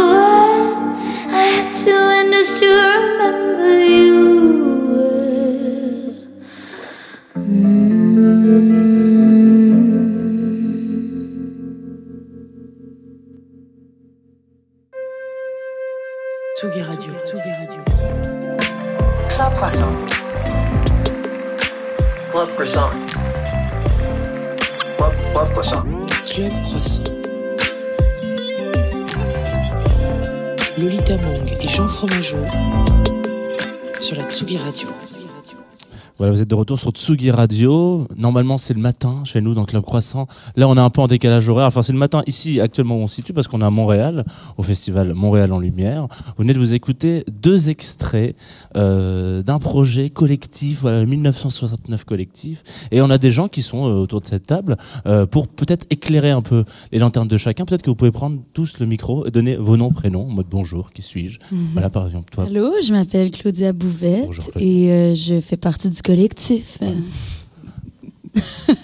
[36.47, 38.07] êtes de retour sur Tsugi Radio.
[38.15, 40.27] Normalement, c'est le matin chez nous dans Club Croissant.
[40.55, 41.67] Là, on est un peu en décalage horaire.
[41.67, 44.23] Enfin, c'est le matin ici, actuellement, où on se situe, parce qu'on est à Montréal,
[44.57, 46.07] au festival Montréal en Lumière.
[46.27, 48.35] Vous venez de vous écouter deux extraits
[48.77, 52.63] euh, d'un projet collectif, voilà, le 1969 collectif.
[52.91, 55.85] Et on a des gens qui sont euh, autour de cette table euh, pour peut-être
[55.89, 57.65] éclairer un peu les lanternes de chacun.
[57.65, 60.47] Peut-être que vous pouvez prendre tous le micro et donner vos noms, prénoms, en mode
[60.49, 61.69] bonjour, qui suis-je Mhm.
[61.73, 62.45] Voilà, par exemple, toi.
[62.45, 64.67] Allô, je m'appelle Claudia Bouvette Bonjour, Claudia.
[65.11, 66.36] et je fais partie du collectif.
[66.81, 66.91] Euh,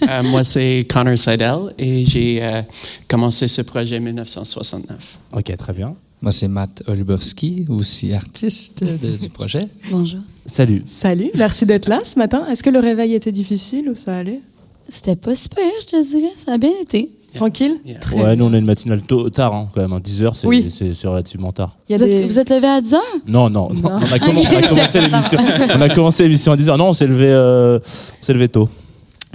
[0.08, 2.62] Euh, moi, c'est Connor Seidel et j'ai euh,
[3.06, 5.18] commencé ce projet en 1969.
[5.32, 5.94] Ok, très bien.
[6.22, 9.68] Moi, c'est Matt Olubowski, aussi artiste de- du projet.
[9.90, 10.20] Bonjour.
[10.46, 10.82] Salut.
[10.86, 12.46] Salut, merci d'être là ce matin.
[12.48, 14.40] Est-ce que le réveil était difficile ou ça allait?
[14.88, 16.32] C'était pas super, je te dirais.
[16.36, 17.10] Ça a bien été.
[17.34, 19.92] Tranquille Très Ouais, nous on a une matinale tôt, tard, hein, quand même.
[19.92, 20.00] hein.
[20.02, 20.66] 10 heures, c'est Oui.
[21.04, 21.76] relativement tard.
[21.88, 23.00] Il y a Vous, des- êtes, vous êtes levé à 10 heures?
[23.26, 23.90] Non, non, non, Non.
[23.92, 25.38] On, a comm- on a commencé l'émission.
[25.76, 26.78] On a commencé l'émission à 10 heures.
[26.78, 27.78] Non, on s'est levé, euh,
[28.20, 28.68] on s'est levé tôt.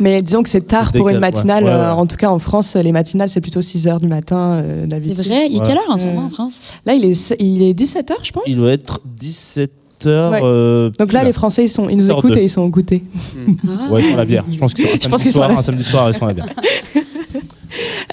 [0.02, 1.66] Mais disons que c'est tard pour une matinale.
[1.66, 1.82] ouais, ouais, ouais.
[1.84, 4.86] euh, En tout cas, en France, les matinales, c'est plutôt 6 heures du matin euh,
[4.90, 5.48] C'est vrai?
[5.52, 6.60] Il est quelle heure en ce moment en France?
[6.86, 8.44] Là, il est, il est 17 heures, je pense.
[8.48, 9.72] Il doit être 17
[10.06, 10.32] heures.
[10.32, 10.40] Ouais.
[10.42, 12.40] euh, Donc là, les Français, ils, sont, ils nous 6 heures écoutent deux.
[12.40, 13.04] et ils sont au goûter.
[13.68, 13.92] Ah.
[13.92, 14.46] Ouais, ils sont à la bière.
[14.50, 16.28] Je pense qu'ils sont un samedi soir, à la- un samedi soir, ils sont à
[16.30, 16.46] la bière.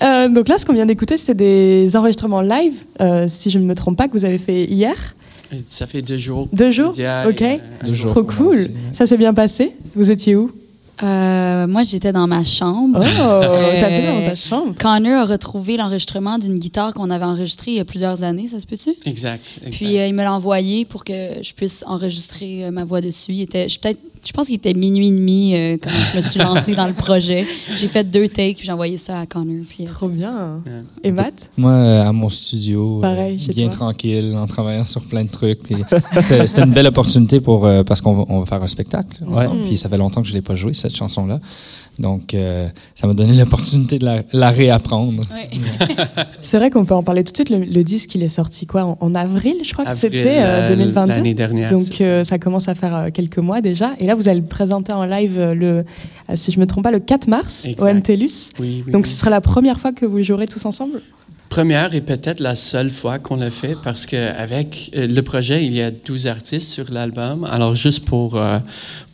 [0.03, 3.65] Euh, donc là, ce qu'on vient d'écouter, c'était des enregistrements live, euh, si je ne
[3.65, 5.15] me trompe pas, que vous avez fait hier.
[5.67, 6.49] Ça fait deux jours.
[6.53, 6.95] Deux jours
[7.27, 7.45] Ok.
[7.85, 8.59] Deux jours Trop cool.
[8.93, 10.51] Ça s'est bien passé Vous étiez où?
[11.03, 12.99] Euh, moi, j'étais dans ma chambre.
[13.01, 14.75] Oh, t'as fait dans Euh, ta chambre?
[14.81, 18.61] Connor a retrouvé l'enregistrement d'une guitare qu'on avait enregistrée il y a plusieurs années, ça
[18.61, 18.91] se peut-tu?
[19.05, 19.43] Exact.
[19.59, 19.73] exact.
[19.77, 23.33] Puis euh, il me l'a envoyé pour que je puisse enregistrer euh, ma voix dessus.
[23.33, 26.23] Il était, je, peut-être, je pense qu'il était minuit et demi euh, quand je me
[26.23, 27.47] suis lancée dans le projet.
[27.77, 29.65] J'ai fait deux takes, puis j'ai envoyé ça à Connor.
[29.69, 30.63] Puis, euh, Trop bien.
[30.65, 30.73] Ouais.
[31.05, 31.51] Et Matt?
[31.57, 33.77] Moi, euh, à mon studio, euh, Pareil, chez bien toi.
[33.77, 35.63] tranquille, en travaillant sur plein de trucs.
[35.63, 35.77] Puis
[36.23, 39.57] C'était une belle opportunité pour euh, parce qu'on va, on va faire un spectacle ensemble.
[39.61, 39.67] Ouais.
[39.67, 41.39] Puis ça fait longtemps que je l'ai pas joué cette chanson-là,
[41.99, 45.23] donc euh, ça m'a donné l'opportunité de la, la réapprendre.
[46.41, 47.51] C'est vrai qu'on peut en parler tout de suite.
[47.51, 50.65] Le, le disque, il est sorti quoi en, en avril, je crois que c'était euh,
[50.67, 51.13] euh, 2022.
[51.15, 51.71] L'année dernière.
[51.71, 53.93] Donc euh, ça commence à faire euh, quelques mois déjà.
[53.99, 55.67] Et là, vous allez le présenter en live, euh, le,
[56.29, 57.83] euh, si je me trompe pas, le 4 mars Exact.
[57.83, 58.51] au MTLUS.
[58.59, 59.11] Oui, oui, Donc oui.
[59.11, 61.01] ce sera la première fois que vous jouerez tous ensemble?
[61.49, 65.81] Première et peut-être la seule fois qu'on l'a fait parce qu'avec le projet, il y
[65.81, 67.45] a 12 artistes sur l'album.
[67.45, 68.59] Alors, juste pour, euh,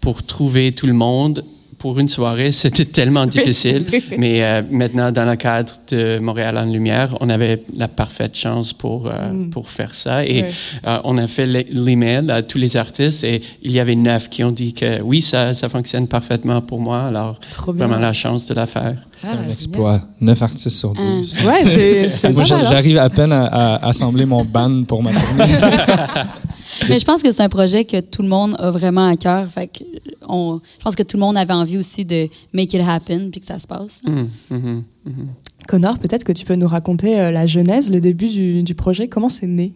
[0.00, 1.44] pour trouver tout le monde
[1.82, 3.84] pour une soirée, c'était tellement difficile.
[4.16, 8.72] Mais euh, maintenant, dans le cadre de Montréal en Lumière, on avait la parfaite chance
[8.72, 9.50] pour, euh, Mm.
[9.50, 10.24] pour faire ça.
[10.24, 10.50] Et Ouais.
[10.86, 14.28] euh, on a fait l'e- l'email à tous les artistes et il y avait neuf
[14.30, 17.02] qui ont dit que oui, ça, ça fonctionne parfaitement pour moi.
[17.08, 17.86] Alors, Trop bien.
[17.88, 18.94] vraiment la chance de la faire.
[19.20, 20.00] C'est Ah, un exploit.
[20.20, 21.36] 9 artistes sur 12.
[21.46, 22.60] Ouais, c'est c'est Moi, hein.
[22.70, 25.52] j'arrive à peine à, à assembler mon band pour ma tournée.
[26.88, 29.48] Mais je pense que c'est un projet que tout le monde a vraiment à cœur.
[29.48, 29.84] Fait que
[30.28, 33.40] on, je pense que tout le monde avait envie aussi de make it happen puis
[33.40, 34.02] que ça se passe.
[34.04, 35.28] Mm, mhm, mhm.
[35.68, 39.08] Connor, peut-être que tu peux nous raconter euh, la genèse, le début du, du projet.
[39.08, 39.72] Comment c'est né?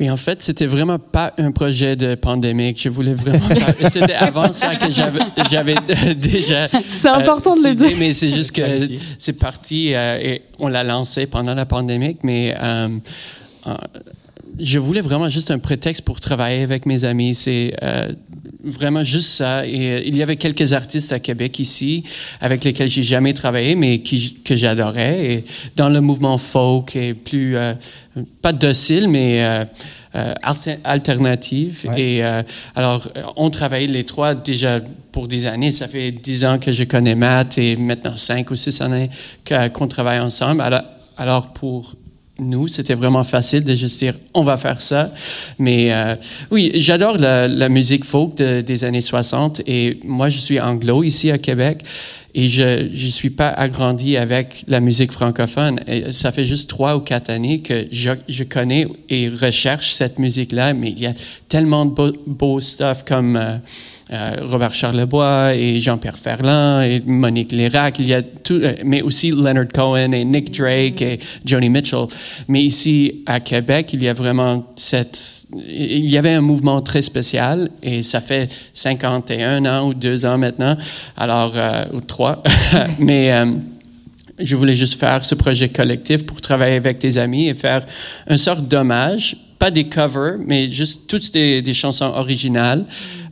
[0.00, 2.74] Oui, en fait, c'était vraiment pas un projet de pandémie.
[2.74, 3.90] Je voulais vraiment pas.
[3.90, 6.68] C'était avant ça que j'avais, euh, déjà.
[6.68, 7.90] C'est important de le dire.
[7.98, 8.62] Mais c'est juste que
[9.18, 12.16] c'est parti euh, et on l'a lancé pendant la pandémie.
[12.22, 12.88] Mais euh,
[13.66, 13.74] euh,
[14.60, 17.34] je voulais vraiment juste un prétexte pour travailler avec mes amis.
[17.34, 18.12] C'est euh,
[18.62, 19.66] vraiment juste ça.
[19.66, 22.04] Et euh, il y avait quelques artistes à Québec ici
[22.40, 25.32] avec lesquels j'ai jamais travaillé, mais qui, que j'adorais.
[25.32, 25.44] Et
[25.76, 27.74] dans le mouvement folk et plus euh,
[28.42, 29.64] pas docile, mais euh,
[30.14, 31.86] euh, alter- alternative.
[31.96, 32.42] Et euh,
[32.74, 34.80] alors, on travaille les trois déjà
[35.12, 35.72] pour des années.
[35.72, 39.10] Ça fait dix ans que je connais Matt et maintenant cinq ou six années
[39.46, 40.60] qu'on travaille ensemble.
[40.60, 40.82] Alors,
[41.16, 41.94] alors pour
[42.40, 45.12] nous, c'était vraiment facile de juste dire on va faire ça.
[45.58, 46.14] Mais euh,
[46.50, 51.30] oui, j'adore la, musique folk de- des années 60 et moi, je suis anglo ici
[51.30, 51.84] à Québec
[52.34, 55.80] Et je ne suis pas agrandi avec la musique francophone.
[56.10, 60.74] Ça fait juste trois ou quatre années que je, je connais et recherche cette musique-là,
[60.74, 61.14] mais il y a
[61.48, 63.56] tellement de beau, beau stuff comme euh,
[64.12, 69.02] euh, Robert Charlebois et Jean-Pierre Ferland et Monique Lérac, il y a tout, euh, mais
[69.02, 72.06] aussi Leonard Cohen et Nick Drake et Joni Mitchell.
[72.48, 77.02] Mais ici à Québec, il y a vraiment cette, il y avait un mouvement très
[77.02, 80.76] spécial et ça fait 51 ans ou deux ans maintenant,
[81.16, 81.54] alors
[82.98, 83.52] mais euh,
[84.38, 87.84] je voulais juste faire ce projet collectif pour travailler avec des amis et faire
[88.28, 92.86] une sorte d'hommage, pas des covers, mais juste toutes des, chansons originales,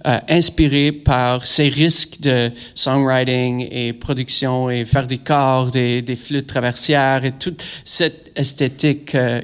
[0.07, 6.47] euh, inspirées par ces risques de songwriting et production et faire des cordes, des, flûtes
[6.47, 9.41] traversières et toute cette esthétique euh,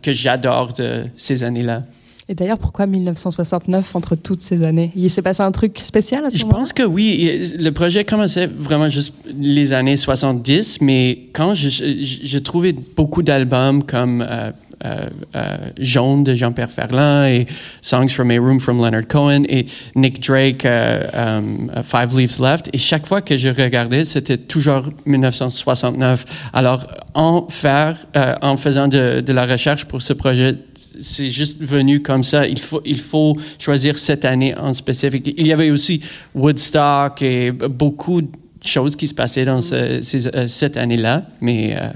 [0.00, 1.82] que j'adore de ces années-là.
[2.28, 4.92] Et d'ailleurs, pourquoi 1969 entre toutes ces années?
[4.94, 6.60] Il s'est passé un truc spécial à ce Je moment-là?
[6.60, 7.52] pense que oui.
[7.58, 11.84] Le projet commençait vraiment juste les années 70, mais quand je, je,
[12.24, 14.50] je trouvais beaucoup d'albums comme euh,
[14.84, 17.46] euh, euh, Jaune de Jean-Pierre Ferland et
[17.80, 23.06] Songs from a Room from Leonard Cohen et Nick Drake, Five Leaves Left, et chaque
[23.06, 26.24] fois que je regardais, c'était toujours 1969.
[26.52, 27.96] Alors, en faire,
[28.42, 30.56] en faisant de, de la recherche pour ce projet,
[31.00, 32.46] c'est juste venu comme ça.
[32.46, 35.32] Il faut, il faut choisir cette année en spécifique.
[35.36, 36.02] Il y avait aussi
[36.34, 38.28] Woodstock et beaucoup de
[38.64, 41.88] choses qui se passaient dans euh, cette année-là, mais euh,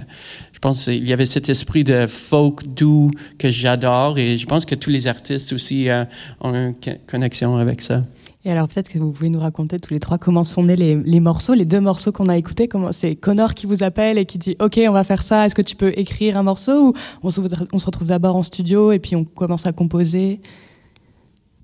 [0.52, 4.66] je pense qu'il y avait cet esprit de folk doux que j'adore et je pense
[4.66, 6.04] que tous les artistes aussi euh,
[6.40, 8.02] ont une co- connexion avec ça.
[8.46, 10.94] Et alors peut-être que vous pouvez nous raconter tous les trois comment sont nés les,
[10.94, 12.68] les morceaux, les deux morceaux qu'on a écoutés.
[12.68, 15.44] Comment c'est Connor qui vous appelle et qui dit OK, on va faire ça.
[15.44, 16.94] Est-ce que tu peux écrire un morceau ou
[17.24, 17.40] on se,
[17.72, 20.40] on se retrouve d'abord en studio et puis on commence à composer?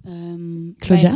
[0.08, 1.14] Euh, Claudia?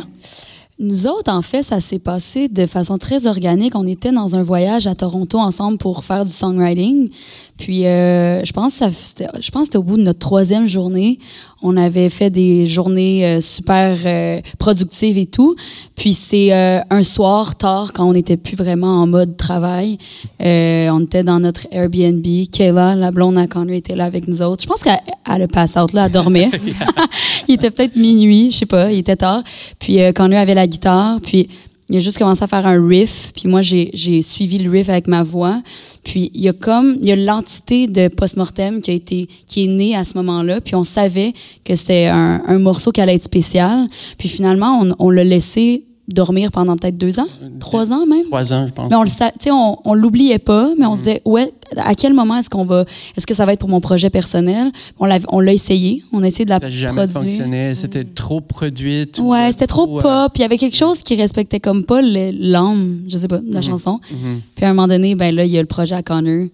[0.79, 3.75] nous autres, en fait, ça s'est passé de façon très organique.
[3.75, 7.11] On était dans un voyage à Toronto ensemble pour faire du songwriting.
[7.59, 10.67] Puis, euh, je pense que ça- c'était, je pense c'était au bout de notre troisième
[10.67, 11.19] journée.
[11.63, 15.57] On avait fait des journées euh, super euh, productives et tout.
[15.95, 19.97] Puis, c'est euh, un soir tard, quand on n'était plus vraiment en mode travail.
[20.43, 22.25] Euh, on était dans notre Airbnb.
[22.53, 24.63] Kayla, la blonde à Connor, était là avec nous autres.
[24.63, 24.99] Je pense qu'elle
[25.35, 26.51] elle a pass out là, à dormir.
[27.49, 29.43] il était peut-être minuit, je sais pas, il était tard.
[29.79, 31.49] Puis euh, Connor avait la guitare, puis
[31.89, 35.07] il a juste commencé à faire un riff, puis moi j'ai suivi le riff avec
[35.07, 35.63] ma voix.
[36.05, 39.65] Puis il y a comme il y a l'entité de post-mortem qui a été qui
[39.65, 41.33] est née à ce moment-là, puis on savait
[41.65, 43.89] que c'était un, un morceau qui allait être spécial.
[44.19, 47.27] Puis finalement on, on l'a laissé dormir pendant peut-être deux ans,
[47.59, 48.25] trois ans même?
[48.27, 48.89] Trois ans, je pense.
[48.91, 52.15] Mais on le sais, on, on l'oubliait pas, mais on se disait, ouais, à quel
[52.15, 52.85] moment est-ce qu'on va,
[53.17, 54.71] est-ce que ça va être pour mon projet personnel?
[55.01, 57.21] On l'a, on l'a essayé, on a essayé de la Ça jamais produire.
[57.21, 57.75] fonctionné.
[57.75, 59.07] C'était trop produit.
[59.09, 60.33] tout- Ouais, c'était trop euh, pop.
[60.37, 63.53] Il y avait quelque chose qui respectait comme pas le- l'âme, je sais pas, de
[63.53, 63.67] la Mhm.
[63.67, 64.01] chanson.
[64.13, 64.41] Mhm.
[64.55, 66.47] Puis à un moment donné, ben là, il y a le projet à Connor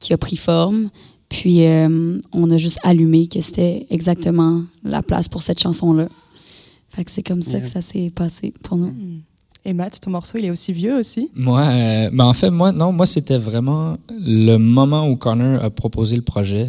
[0.00, 0.88] qui a pris forme.
[1.28, 6.06] Puis euh, on a juste allumé que c'était exactement la place pour cette chanson-là.
[6.94, 7.60] Fait que c'est comme ça Yeah.
[7.60, 8.92] que ça s'est passé pour nous.
[9.64, 11.30] Et Matt, ton morceau, il est aussi vieux aussi?
[11.34, 15.70] Moi, euh, ben en fait, moi, non, moi, c'était vraiment le moment où Connor a
[15.70, 16.68] proposé le projet.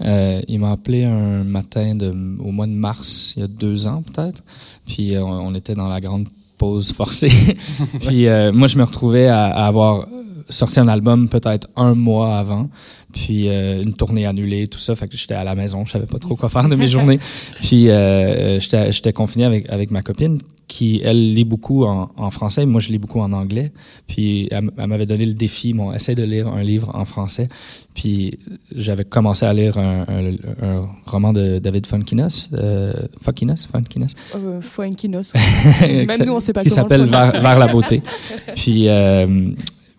[0.00, 2.10] Euh, il m'a appelé un matin de,
[2.40, 4.44] au mois de mars, il y a deux ans peut-être.
[4.86, 7.32] Puis euh, on, on était dans la grande pause forcée.
[8.00, 10.06] Puis euh, moi, je me retrouvais à, à avoir
[10.48, 12.68] sorti un album peut-être un mois avant.
[13.12, 14.94] Puis euh, une tournée annulée, tout ça.
[14.94, 17.18] Fait que j'étais à la maison, je savais pas trop quoi faire de mes journées.
[17.62, 22.66] Puis euh, j'étais confiné avec, avec ma copine qui, elle, lit beaucoup en, en français.
[22.66, 23.72] Moi, je lis beaucoup en anglais.
[24.06, 27.48] Puis, elle, m'avait donné le défi, bon, essaie de lire un livre en français.
[27.94, 28.38] Puis,
[28.76, 34.60] j'avais commencé à lire un, un- un roman de David Funkinos, euh, Funkinos, Funkinos, euh,
[34.60, 35.32] Fuenquinos.
[35.80, 37.04] Même nous, on sait pas qui s'appelle.
[37.06, 38.02] Vers la beauté.
[38.54, 39.50] puis, euh,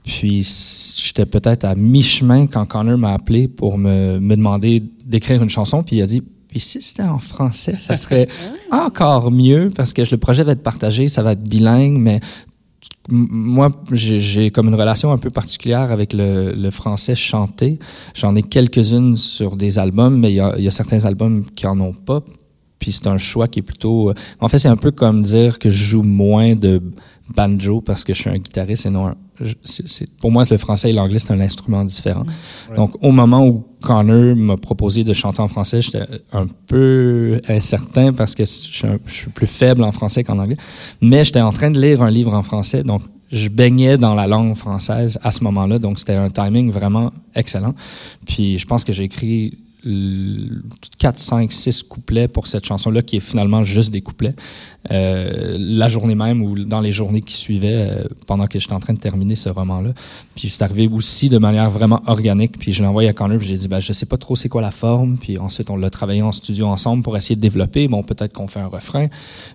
[0.10, 0.42] puis
[0.98, 5.84] j'étais peut-être à mi-chemin quand Connor m'a appelé pour me, me demander d'écrire une chanson.
[5.84, 8.28] Puis il a dit, puis si c'était en français, ça serait
[8.72, 12.20] encore mieux parce que le projet va être partagé, ça va être bilingue, mais
[13.12, 17.78] moi, j'ai comme une relation un peu particulière avec le, le français chanté.
[18.16, 21.68] J'en ai quelques-unes sur des albums, mais il y a, y a certains albums qui
[21.68, 22.22] en ont pas.
[22.80, 24.12] Puis c'est un choix qui est plutôt.
[24.40, 26.82] En fait, c'est un peu comme dire que je joue moins de
[27.36, 29.16] banjo parce que je suis un guitariste et non un.
[29.42, 32.26] je- c'est- c'est- pour moi, le français et l'anglais, c'est un instrument différent.
[32.70, 32.76] Ouais.
[32.76, 36.04] Donc, au moment où Connor m'a proposé de chanter en français, j'étais
[36.34, 40.40] un peu incertain parce que je suis, un- je suis plus faible en français qu'en
[40.40, 40.58] anglais.
[41.02, 43.02] Mais j'étais en train de lire un livre en français, donc
[43.32, 45.80] je baignais dans la langue française à ce moment-là.
[45.80, 47.76] Donc, c'était un timing vraiment excellent.
[48.26, 53.22] Puis, je pense que j'ai écrit 4, 5, 6 couplets pour cette chanson-là, qui est
[53.22, 54.36] finalement juste des couplets.
[54.92, 58.80] Euh, la journée même ou dans les journées qui suivaient, euh, pendant que j'étais en
[58.80, 59.92] train de terminer ce roman-là.
[60.36, 62.58] Puis c'est arrivé aussi de manière vraiment organique.
[62.60, 64.50] Puis je l'ai envoyé à Connor, puis j'ai dit, ben, je sais pas trop c'est
[64.50, 65.18] quoi la forme.
[65.18, 67.88] Puis ensuite, on l'a travaillé en studio ensemble pour essayer de développer.
[67.88, 69.08] Bon, peut-être qu'on fait un refrain.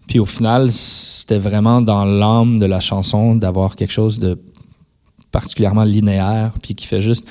[0.06, 4.38] Puis au final, c'était vraiment dans l'âme de la chanson d'avoir quelque chose de
[5.30, 7.26] particulièrement linéaire, puis qui fait juste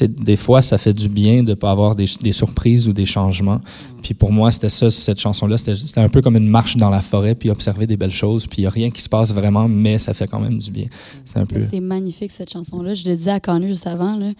[0.00, 3.04] des fois, ça fait du bien de ne pas avoir des, des surprises ou des
[3.06, 3.60] changements.
[4.02, 5.58] Puis pour moi, c'était ça, cette chanson-là.
[5.58, 8.46] C'était un peu comme une marche dans la forêt, puis observer des belles choses.
[8.46, 10.70] Puis il n'y a rien qui se passe vraiment, mais ça fait quand même du
[10.70, 10.86] bien.
[11.24, 11.60] C'est un peu.
[11.70, 12.94] C'est magnifique cette chanson-là.
[12.94, 14.32] Je le disais à Canu juste avant, là,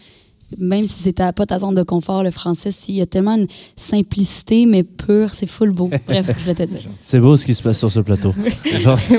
[0.59, 3.47] même si c'était pas ta zone de confort, le français, s'il y a tellement une
[3.77, 5.89] simplicité, mais pure, c'est full beau.
[6.07, 6.81] Bref, je vais te dire.
[7.01, 8.35] C'est beau ce qui se passe sur ce plateau.
[8.79, 8.99] Genre-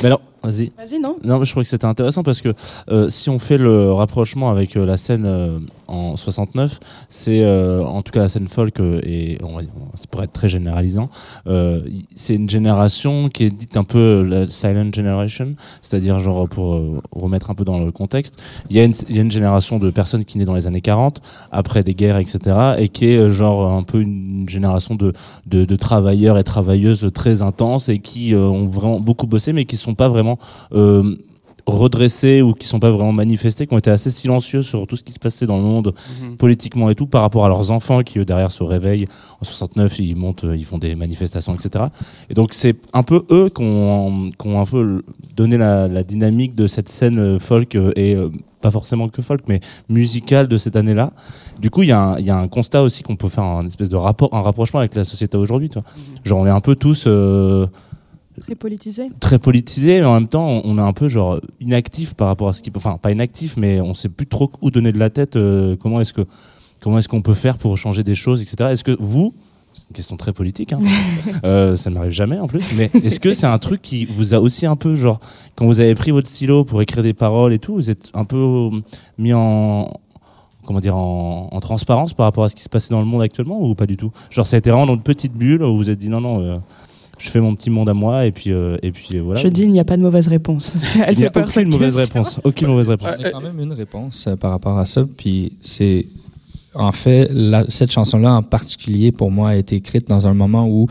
[0.00, 0.72] mais alors, vas-y.
[0.76, 2.54] Vas-y, non Non, mais je trouvais que c'était intéressant parce que
[2.88, 5.58] euh, si on fait le rapprochement avec euh, la scène euh,
[5.88, 9.70] en 69, c'est euh, en tout cas la scène folk euh, et on va dire,
[9.94, 11.10] c'est pour être très généralisant,
[11.46, 11.82] euh,
[12.14, 16.80] c'est une génération qui est dite un peu la silent generation, c'est-à-dire genre pour
[17.12, 18.40] remettre un peu dans le contexte,
[18.70, 20.66] il y, a une, il y a une génération de personnes qui naît dans les
[20.66, 21.20] années 40
[21.52, 25.12] après des guerres etc et qui est euh, genre un peu une génération de
[25.46, 29.64] de, de travailleurs et travailleuses très intenses et qui euh, ont vraiment beaucoup bossé mais
[29.64, 30.33] qui sont pas vraiment
[30.72, 31.16] euh,
[31.66, 35.02] redressés ou qui sont pas vraiment manifestés, qui ont été assez silencieux sur tout ce
[35.02, 36.36] qui se passait dans le monde Mhm.
[36.36, 39.06] politiquement et tout par rapport à leurs enfants qui eux derrière se réveillent
[39.40, 41.86] en 69 ils montent euh, ils font des manifestations etc
[42.28, 44.30] et donc c'est un peu eux qui ont,
[44.60, 45.02] un peu
[45.34, 48.14] donné la, la dynamique de cette scène euh, folk et
[48.60, 51.12] pas forcément que folk mais musicale de cette année là
[51.58, 53.44] du coup il y, a un- il y a un constat aussi qu'on peut faire
[53.44, 55.84] un espèce de rapport un rapprochement avec la société aujourd'hui vois.
[56.24, 57.66] Genre on est un peu tous euh,
[58.42, 59.10] Très politisé.
[59.20, 62.52] très politisé, mais en même temps, on est un peu genre inactif par rapport à
[62.52, 62.78] ce qui peut.
[62.78, 65.36] Enfin, pas inactif, mais on sait plus trop où donner de la tête.
[65.36, 66.22] euh, comment est-ce que
[66.80, 68.70] comment est-ce qu'on peut faire pour changer des choses, etc.
[68.72, 69.34] Est-ce que vous,
[69.72, 70.80] c'est une question très politique, hein,
[71.44, 74.34] euh, ça ne m'arrive jamais en plus, mais est-ce que c'est un truc qui vous
[74.34, 75.20] a aussi un peu genre
[75.54, 78.24] quand vous avez pris votre stylo pour écrire des paroles et tout, vous êtes un
[78.24, 78.70] peu euh,
[79.16, 79.92] mis en
[80.66, 83.22] comment dire en, en transparence par rapport à ce qui se passait dans le monde
[83.22, 84.10] actuellement ou pas du tout?
[84.30, 86.20] Genre ça a été vraiment dans une petite bulle où vous vous êtes dit non
[86.20, 86.42] non.
[86.42, 86.58] euh,
[87.18, 89.40] je fais mon petit monde à moi et puis euh, et puis euh, voilà.
[89.40, 90.74] Je dis, il n'y a pas de mauvaise réponse.
[91.06, 92.20] Elle Il n'y a fait peur, aucune mauvaise question.
[92.22, 92.40] réponse.
[92.44, 93.10] Aucune mauvaise réponse.
[93.20, 95.04] J'ai quand même une réponse euh, par rapport à ça.
[95.16, 96.06] Puis c'est.
[96.76, 100.66] En fait, la- cette chanson-là en particulier, pour moi, a été écrite dans un moment
[100.66, 100.88] où,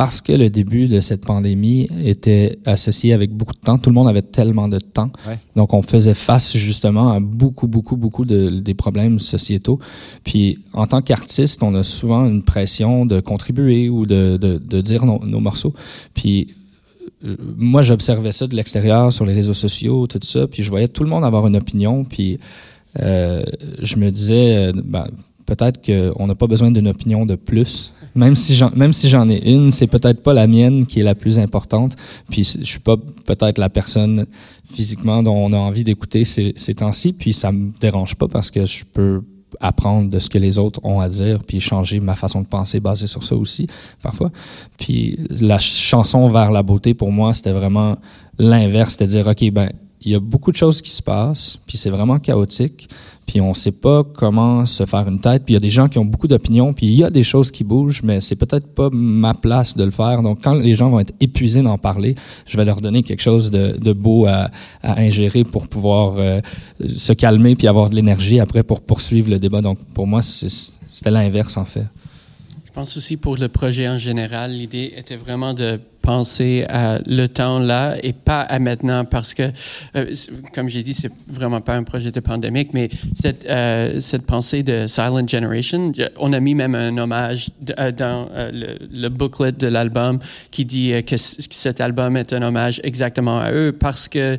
[0.00, 3.94] parce que le début de cette pandémie était associé avec beaucoup de temps, tout le
[3.94, 5.12] monde avait tellement de temps.
[5.28, 5.36] Ouais.
[5.56, 9.78] Donc, on faisait face justement à beaucoup, beaucoup, beaucoup de, des problèmes sociétaux.
[10.24, 14.80] Puis, en tant qu'artiste, on a souvent une pression de contribuer ou de, de, de
[14.80, 15.74] dire nos, nos morceaux.
[16.14, 16.54] Puis,
[17.26, 20.88] euh, moi, j'observais ça de l'extérieur sur les réseaux sociaux, tout ça, puis je voyais
[20.88, 22.38] tout le monde avoir une opinion, puis
[23.02, 23.42] euh,
[23.82, 25.04] je me disais, euh, ben,
[25.44, 27.92] peut-être qu'on n'a pas besoin d'une opinion de plus.
[28.14, 31.04] Même si j'en, même si j'en ai une, c'est peut-être pas la mienne qui est
[31.04, 31.96] la plus importante.
[32.30, 34.26] Puis je suis pas peut-être la personne
[34.64, 37.12] physiquement dont on a envie d'écouter ces, ces temps-ci.
[37.12, 39.22] Puis ça me dérange pas parce que je peux
[39.58, 42.80] apprendre de ce que les autres ont à dire, puis changer ma façon de penser
[42.80, 43.66] basée sur ça aussi,
[44.02, 44.30] parfois.
[44.78, 47.96] Puis la chanson vers la beauté, pour moi, c'était vraiment
[48.38, 49.70] l'inverse, c'est-à-dire, OK, ben,
[50.02, 52.88] il y a beaucoup de choses qui se passent, puis c'est vraiment chaotique,
[53.30, 55.88] puis on sait pas comment se faire une tête, puis il y a des gens
[55.88, 58.66] qui ont beaucoup d'opinions, puis il y a des choses qui bougent, mais c'est peut-être
[58.74, 60.24] pas ma place de le faire.
[60.24, 63.52] Donc, quand les gens vont être épuisés d'en parler, je vais leur donner quelque chose
[63.52, 64.50] de, beau à,
[64.82, 66.40] ingérer pour pouvoir euh,
[66.84, 69.60] se calmer, puis avoir de l'énergie après pour poursuivre le débat.
[69.60, 71.86] Donc, pour moi, c'était l'inverse, en fait.
[72.70, 77.26] Je pense aussi pour le projet en général, l'idée était vraiment de penser à le
[77.26, 79.50] temps là et pas à maintenant parce que,
[79.96, 80.14] euh,
[80.54, 82.88] comme j'ai dit, c'est vraiment pas un projet de pandémique, mais
[83.20, 88.28] cette, euh, cette pensée de Silent Generation, on a mis même un hommage euh, dans
[88.32, 90.20] le, le booklet de l'album
[90.52, 94.38] qui dit que, que cet album est un hommage exactement à eux parce que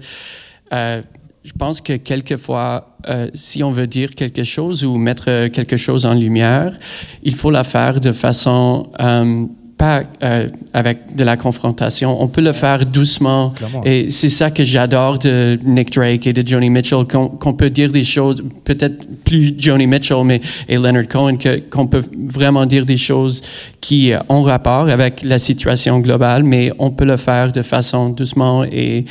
[1.44, 6.06] je pense que quelquefois, euh, si on veut dire quelque chose ou mettre quelque chose
[6.06, 6.78] en lumière,
[7.24, 9.46] il faut la faire de façon euh,
[9.82, 12.10] pas euh, avec de la confrontation.
[12.22, 13.49] On peut le faire doucement.
[13.49, 13.82] Clairement.
[13.84, 17.72] Et c'est ça que j'adore de Nick Drake et de Joni Mitchell, qu'on qu'on peut
[17.72, 20.40] dire des choses, peut-être plus Joni Mitchell mais,
[20.70, 22.03] et Leonard Cohen, que- qu'on peut
[22.38, 23.41] vraiment dire des choses
[23.86, 28.10] qui euh, ont rapport avec la situation globale, mais on peut le faire de façon
[28.10, 29.06] doucement et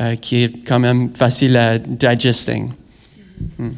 [0.00, 2.70] euh, qui est quand même facile à digesting.
[3.58, 3.68] Hmm.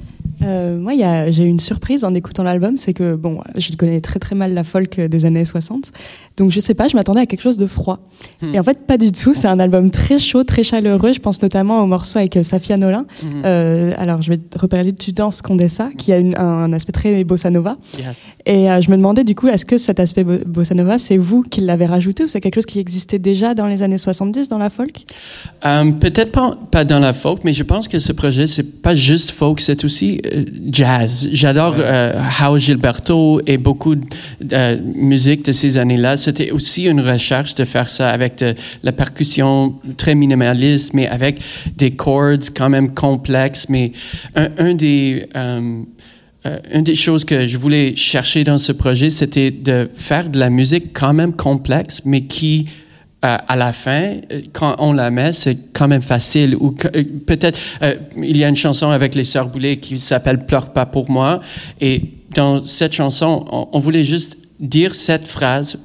[0.43, 3.41] Euh, moi, il y a- j'ai eu une surprise en écoutant l'album, c'est que, bon,
[3.57, 5.93] je connais très très mal la folk des années 60,
[6.37, 7.99] Donc je sais pas, je m'attendais à quelque chose de froid.
[8.43, 8.55] Hmm.
[8.55, 9.33] Et en fait, pas du tout.
[9.35, 11.13] C'est un album très chaud, très chaleureux.
[11.13, 13.07] Je pense notamment au morceau avec euh, Safia Nolin.
[13.23, 13.43] Mhm.
[13.45, 16.93] Euh, alors je vais reparler de Tu danses Condessa, qui a une- un, un aspect
[16.93, 17.77] très bossa nova.
[17.99, 18.27] Yes.
[18.45, 21.17] Et euh, je me demandais du coup, est-ce que cet aspect bo- bossa nova, c'est
[21.17, 24.49] vous qui l'avez rajouté ou c'est quelque chose qui existait déjà dans les années 70
[24.49, 25.05] dans la folk?
[25.65, 28.95] Euh, Peut-être pas, pas dans la folk, mais je pense que ce projet, c'est pas
[28.95, 30.21] juste folk, c'est aussi
[30.71, 31.29] jazz.
[31.33, 31.77] J'adore
[32.41, 36.17] House Gilberto et beaucoup de musique de ces années-là.
[36.27, 41.41] C'était aussi une recherche de faire ça avec de, la percussion très minimaliste, mais avec
[41.77, 43.69] des chords quand même complexes.
[43.69, 43.93] Mais
[44.35, 45.29] un, des...
[45.37, 45.83] euh,
[46.47, 50.41] euh, une des choses que je voulais chercher dans ce projet, c'était de faire de
[50.41, 52.67] la musique quand même complexe, mais qui,
[53.25, 54.15] euh, à la fin,
[54.53, 56.57] quand on la met, c'est quand même facile.
[56.57, 60.45] Ou euh, peut-être, euh, il y a une chanson avec les Sœurs Boulay qui s'appelle
[60.45, 61.41] Pleure pas pour moi.
[61.81, 62.03] Et
[62.35, 65.79] dans cette chanson, on, on voulait juste dire cette phrase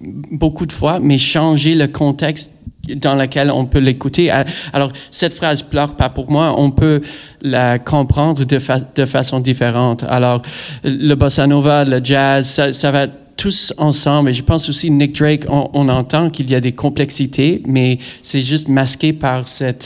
[0.00, 2.52] beaucoup de fois, mais changer le contexte
[2.96, 4.30] dans lequel on peut l'écouter.
[4.72, 7.00] Alors, cette phrase pleure pas pour moi, on peut
[7.42, 10.04] la comprendre de, fa- de façon différente.
[10.08, 10.42] Alors,
[10.84, 13.06] le bossa nova, le jazz, ça, va
[13.36, 14.30] tous ensemble.
[14.30, 18.40] Et je pense aussi, Nick Drake, on, entend qu'il y a des complexités, mais c'est
[18.40, 19.82] juste masqué par cette,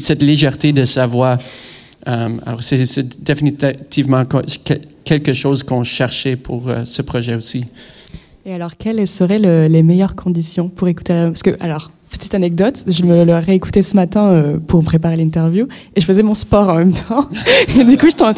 [0.00, 1.38] cette légèreté de sa voix.
[2.08, 4.22] Euh, alors, c'est définitivement
[5.04, 7.64] quelque chose qu'on cherchait pour euh, ce projet aussi.
[8.46, 12.34] Et alors, quelles seraient le- les meilleures conditions pour écouter l'album Parce que, alors, petite
[12.34, 15.66] anecdote, je me le réécouté ce matin euh, pour me préparer l'interview
[15.96, 17.28] et je faisais mon sport en même temps.
[17.78, 18.32] Et du coup, je t'en-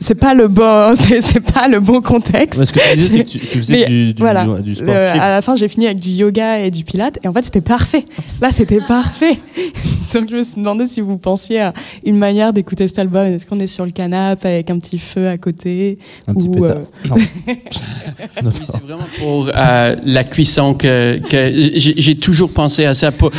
[0.00, 2.58] c'est pas le bon, c'est pas le bon contexte.
[2.58, 4.74] Ouais, ce que tu disais, c'est que tu- tu faisais Mais du- du- voilà, du
[4.74, 5.20] sport Le- chill.
[5.20, 7.60] à la fin, j'ai fini avec du yoga et du pilate et en fait, c'était
[7.60, 8.04] parfait.
[8.40, 9.38] Là, c'était parfait.
[10.14, 11.72] Donc, je me suis demandé si vous pensiez à
[12.04, 13.26] une manière d'écouter cet album.
[13.26, 15.98] Est-ce qu'on est sur le canapé avec un petit feu à côté
[16.28, 16.76] Un petit ou, pétard.
[17.08, 17.16] Non.
[17.16, 23.12] Oui, c'est vraiment pour euh, la cuisson que, que j'ai j'ai toujours pensé à ça.
[23.12, 23.30] Pour,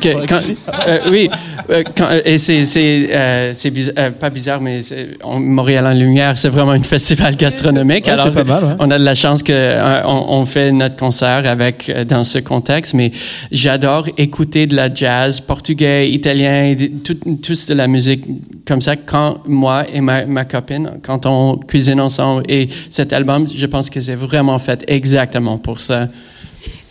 [0.00, 0.40] que, quand,
[0.86, 1.28] euh, oui,
[1.70, 2.64] euh, quand- euh, et c'est
[3.10, 4.80] euh, bizarre- pas bizarre, mais
[5.24, 8.06] on- Montréal en lumière, c'est vraiment un festival gastronomique.
[8.06, 8.70] Ouais, Alors, pas mal, ouais.
[8.78, 12.94] on a de la chance euh, on, fait notre concert avec dans ce contexte.
[12.94, 13.10] Mais
[13.52, 16.74] j'adore écouter de la jazz portugais, italien,
[17.04, 18.24] tout, tous de la musique
[18.66, 18.96] comme ça.
[18.96, 23.90] Quand moi et ma, ma copine, quand on cuisine ensemble, et cet album, je pense
[23.90, 26.08] que c'est vraiment fait exactement pour ça.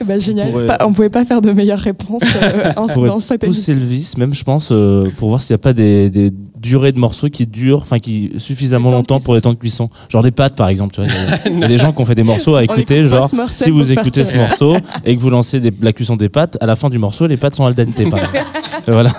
[0.04, 0.52] Bah, génial.
[0.52, 3.80] pourrait- Pas- on pouvait pas faire de meilleure réponse euh, en, dans cette pousser le
[3.86, 7.00] vis, même je pense, euh, pour voir s'il n'y a pas des, des durées de
[7.00, 9.90] morceaux qui durent, enfin qui suffisamment longtemps pour les temps de cuisson.
[10.10, 10.96] Genre des pâtes par exemple.
[10.96, 12.56] Tu vois, il y a- il y, a des gens qui ont fait des morceaux
[12.56, 15.60] à écouter, écoute genre si vous pour faire écoutez ce morceau et que vous lancez
[15.62, 17.96] des- la cuisson des pâtes, à la fin du morceau, les pâtes sont al dente.
[18.10, 18.20] par
[18.88, 19.12] voilà.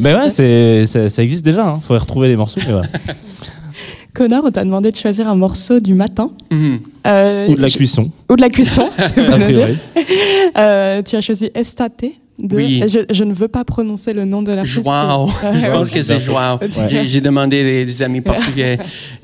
[0.00, 1.64] Mais ouais, c'est, c'est- ça existe déjà.
[1.66, 1.78] Hein.
[1.82, 2.60] Faudrait retrouver les morceaux.
[2.66, 2.82] Mais.
[4.16, 6.30] Connor, on t'a demandé de choisir un morceau du matin.
[6.50, 6.78] Mhm.
[7.06, 8.10] Euh, Ou de la je- cuisson.
[8.30, 8.88] Ou de la cuisson.
[10.56, 12.04] Euh, tu as choisi Estate.
[12.38, 12.82] De, Oui.
[12.86, 14.82] je, je ne veux pas prononcer le nom de l'artiste.
[14.82, 15.28] Joao.
[15.54, 16.58] Je pense que c'est Joao.
[16.58, 17.06] Ouais.
[17.06, 18.76] J'ai- demandé des, des amis portugais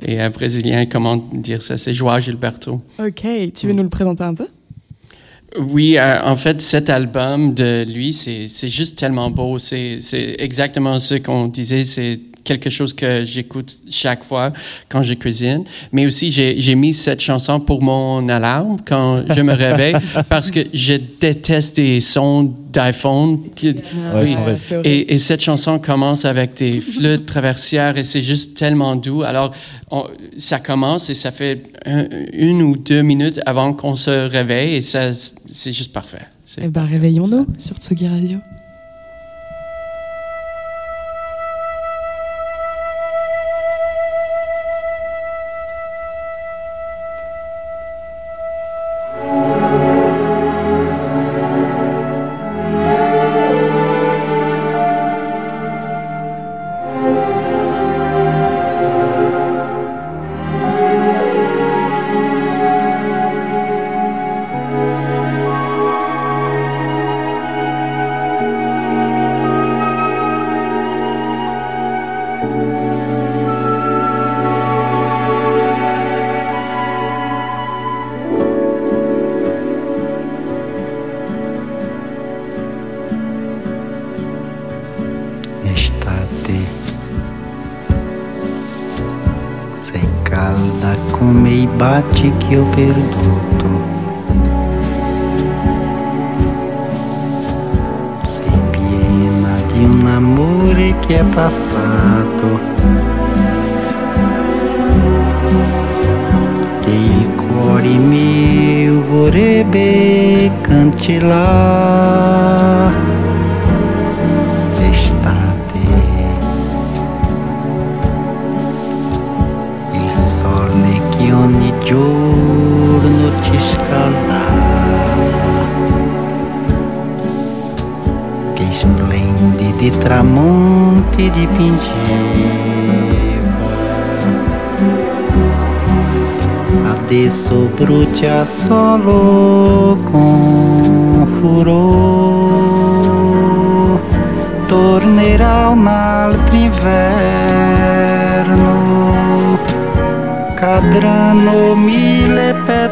[0.07, 1.77] et euh, brésiliens comment dire ça.
[1.77, 2.79] C'est Joao Gilberto.
[2.99, 3.23] Ok,
[3.55, 4.47] tu veux nous le présenter un peu?
[5.59, 9.59] Oui, euh, en fait, cet album de lui, c'est c'est juste tellement beau.
[9.59, 11.85] C'est c'est exactement ce qu'on disait.
[11.85, 14.53] C'est quelque chose que j'écoute chaque fois
[14.89, 15.65] quand je cuisine.
[15.93, 19.95] Mais aussi, j'ai j'ai mis cette chanson pour mon alarme quand je me réveille
[20.29, 23.39] parce que je déteste des sons d'iPhone.
[23.63, 23.75] Ouais,
[24.15, 24.37] Oui.
[24.37, 24.59] horrible.
[24.85, 29.23] Et, et cette chanson commence avec des flûtes traversières et c'est juste tellement doux.
[29.23, 29.53] Alors,
[29.91, 30.07] on-
[30.39, 34.81] ça commence et ça fait un- une ou deux minutes avant qu'on se réveille et
[34.81, 36.23] ça, c'est juste parfait.
[36.61, 38.39] Eh ben, réveillons-nous sur Tsugi Radio.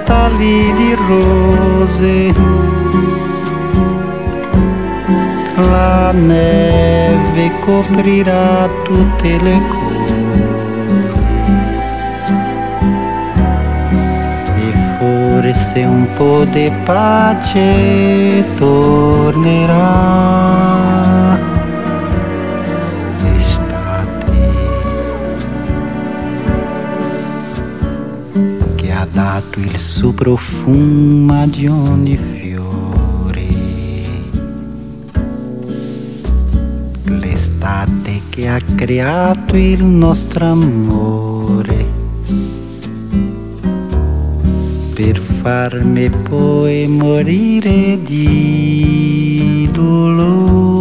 [0.00, 2.32] Petali di rose.
[5.68, 10.16] La neve coprirà tutte le cose.
[14.56, 19.90] E forse un po' di pace tornerà.
[29.12, 33.48] Dato il suo profumo di ogni fiore.
[37.04, 41.84] L'estate che ha creato il nostro amore
[44.94, 50.79] per farmi poi morire di dolore.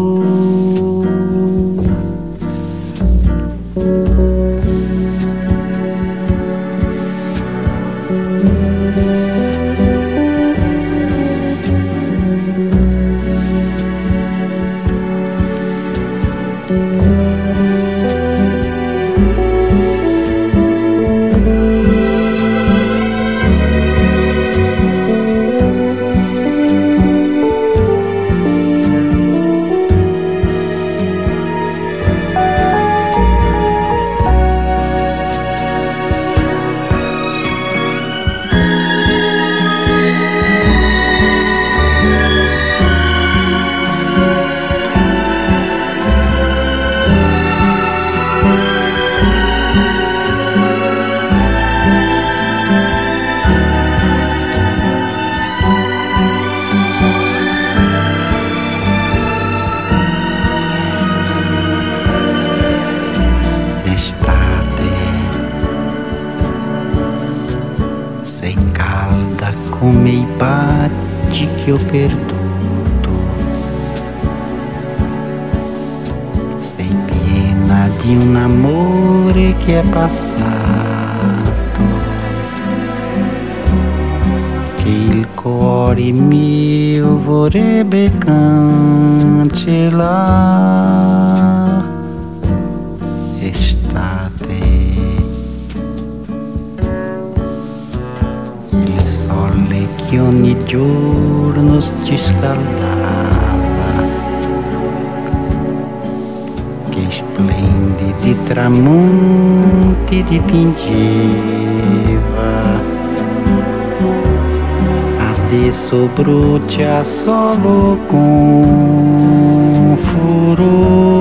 [116.70, 121.18] Brucia solo con furor.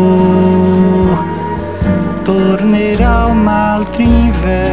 [2.23, 4.67] Tornerà un altro inverno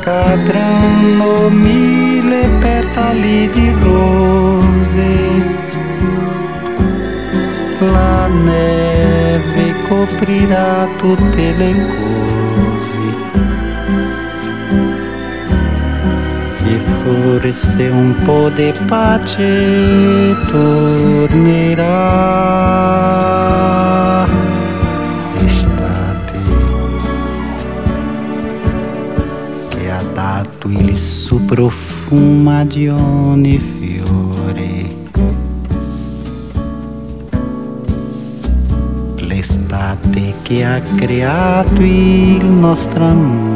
[0.00, 5.12] cadranno mille petali di rose.
[7.78, 12.03] La neve coprirà tutte le.
[17.04, 21.82] Forse un po' di pace tornerà.
[25.38, 26.38] Estate
[29.68, 34.86] che ha dato il suo profumo di ogni fiore.
[39.16, 43.53] L'estate che ha creato il nostro amore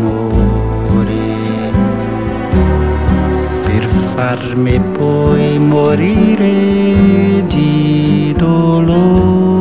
[4.19, 9.58] farmi poi morire di dolore.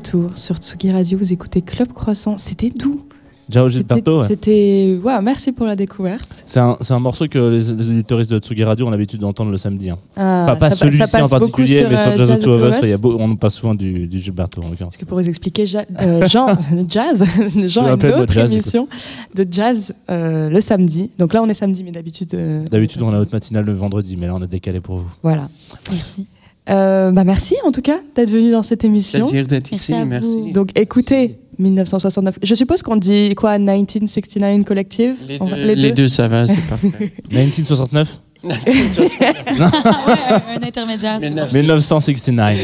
[0.00, 1.18] Retour sur Tsugi Radio.
[1.18, 2.38] Vous écoutez Club Croissant.
[2.38, 3.02] C'était doux.
[3.50, 4.20] Ciao Gilberto.
[4.22, 4.28] ouais.
[4.28, 4.96] C'était.
[5.02, 6.44] Wow, merci pour la découverte.
[6.46, 9.58] C'est un, un morceau que les, les auditoristes de Tsugi Radio ont l'habitude d'entendre le
[9.58, 9.90] samedi.
[9.90, 9.98] hein.
[10.16, 13.00] Ah, pas celui-ci en particulier, mais sur, euh, Jazz Jazz of Two of of Us,
[13.18, 14.70] on passe souvent du, du Gilberto en.
[14.78, 16.54] Parce que pour vous expliquer, Ja- euh, Jean,
[16.88, 17.24] Jazz,
[17.66, 18.88] Jean a une autre Jazz, émission
[19.34, 21.10] de jazz euh, le samedi.
[21.18, 22.32] Donc là, on est samedi, mais d'habitude.
[22.34, 25.10] euh, D'habitude, on a notre matinale le vendredi, mais là, on a décalé pour vous.
[25.24, 25.48] Voilà.
[25.90, 26.28] Merci.
[26.70, 29.20] Euh, bah merci en tout cas d'être venu dans cette émission.
[29.20, 30.52] Plaisir d'être ici, merci.
[30.52, 32.38] Donc écoutez, 1969.
[32.42, 35.16] Je suppose qu'on dit quoi 1969 Collective?
[35.28, 37.12] Les deux, va- les deux, ça va, c'est parfait.
[37.30, 41.18] 1969 ouais, un intermédiaire.
[41.20, 41.46] c'est bon.
[41.52, 42.58] 1969.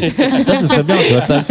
[0.46, 1.44] Ça, ce serait bien, tu vois.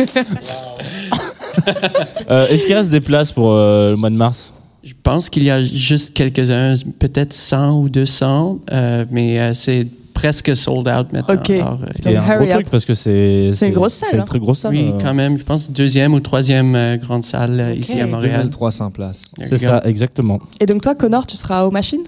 [2.32, 4.52] Euh, Est-ce qu'il reste des places pour euh, le mois de mars?
[4.84, 9.86] Je pense qu'il y a juste quelques-uns, peut-être 100 ou 200, euh, mais euh, c'est
[10.16, 11.36] presque sold out maintenant.
[11.36, 11.50] Ok.
[11.52, 13.52] Alors, euh, un gros truc parce que c'est.
[13.54, 14.26] C'est une grosse salle, C'est une hein.
[14.26, 14.72] très grosse salle.
[14.72, 14.98] Oui, euh.
[15.00, 15.38] quand même.
[15.38, 18.44] Je pense deuxième ou troisième euh, grande salle euh, ici à Montréal.
[18.44, 19.26] 2300 places.
[19.44, 20.40] C'est ça, exactement.
[20.60, 22.06] Et donc toi, Connor, tu seras aux machines?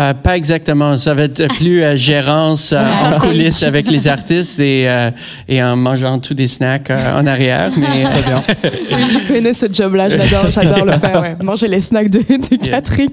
[0.00, 0.96] Euh, pas exactement.
[0.96, 5.10] Ça va être plus euh, gérance euh, en coulisses avec les artistes et, euh,
[5.48, 7.70] et en mangeant tous des snacks euh, en arrière.
[7.76, 8.42] Mais euh, bien.
[8.90, 11.20] Je connais ce job-là, j'adore, j'adore le faire.
[11.20, 11.36] Ouais.
[11.40, 13.08] Manger les snacks de, de Catherine.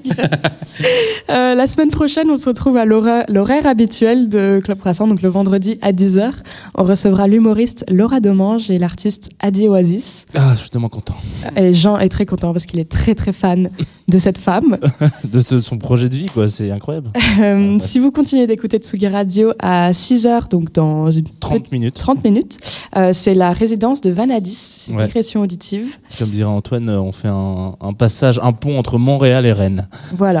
[1.30, 5.22] Euh, la semaine prochaine, on se retrouve à l'hora- l'horaire habituel de Club Croissant, donc
[5.22, 6.32] le vendredi à 10h.
[6.74, 10.26] On recevra l'humoriste Laura Domange et l'artiste Adi Oasis.
[10.34, 11.14] Ah, je suis tellement content
[11.56, 13.70] Et Jean est très content parce qu'il est très très fan
[14.08, 14.78] de cette femme.
[15.30, 16.48] de, ce- de son projet de vie, quoi.
[16.48, 17.10] C'est incroyable.
[17.40, 21.94] Euh, si vous continuez d'écouter Tsugi Radio à 6h, donc dans une 30 minutes.
[21.94, 22.58] 30 minutes,
[22.96, 25.04] euh, c'est la résidence de Vanadis, c'est Ouais.
[25.06, 25.98] digression auditive.
[26.18, 29.88] Comme dirait Antoine, euh, on fait un, un passage, un pont entre Montréal et Rennes.
[30.14, 30.40] Voilà.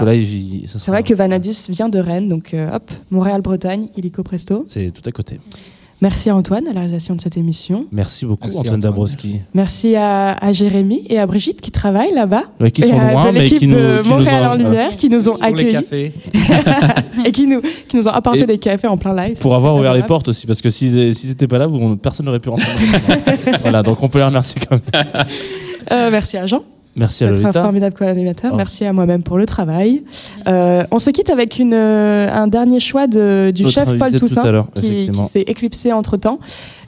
[0.66, 4.64] C'est vrai que Vanadis vient de Rennes, donc euh, hop, Montréal-Bretagne, illico presto.
[4.66, 5.40] C'est tout à côté.
[6.02, 7.86] Merci à Antoine à la réalisation de cette émission.
[7.92, 8.80] Merci beaucoup, Merci, Antoine Antoine.
[8.90, 9.40] Dabrowski.
[9.54, 12.42] Merci à, à Jérémy et à Brigitte qui travaillent là-bas.
[12.60, 14.42] Ouais, qui Et sont à- loin, de mais l'équipe qui nous- de qui nous Montréal
[14.42, 16.12] ont- en Lumière, qui nous ont accueillis cafés.
[17.24, 19.38] et qui nous, qui nous ont apporté Et- des cafés en plein live.
[19.38, 22.26] Pour avoir ouvert les portes aussi, parce que s'ils s'ils étaient pas là, vous- personne
[22.26, 22.66] n'aurait pu rentrer.
[23.62, 25.04] voilà, donc on peut les remercier quand même.
[25.92, 26.62] Euh, merci à Jean.
[26.94, 27.62] Merci à d'être un Lolita.
[27.62, 28.50] formidable co-animateur.
[28.52, 28.56] Oh.
[28.56, 30.02] Merci à moi-même pour le travail.
[30.46, 34.12] Euh, on se quitte avec une, euh, un dernier choix de, du Notre chef Paul
[34.12, 36.38] tout Toussaint qui, qui s'est éclipsé entre temps.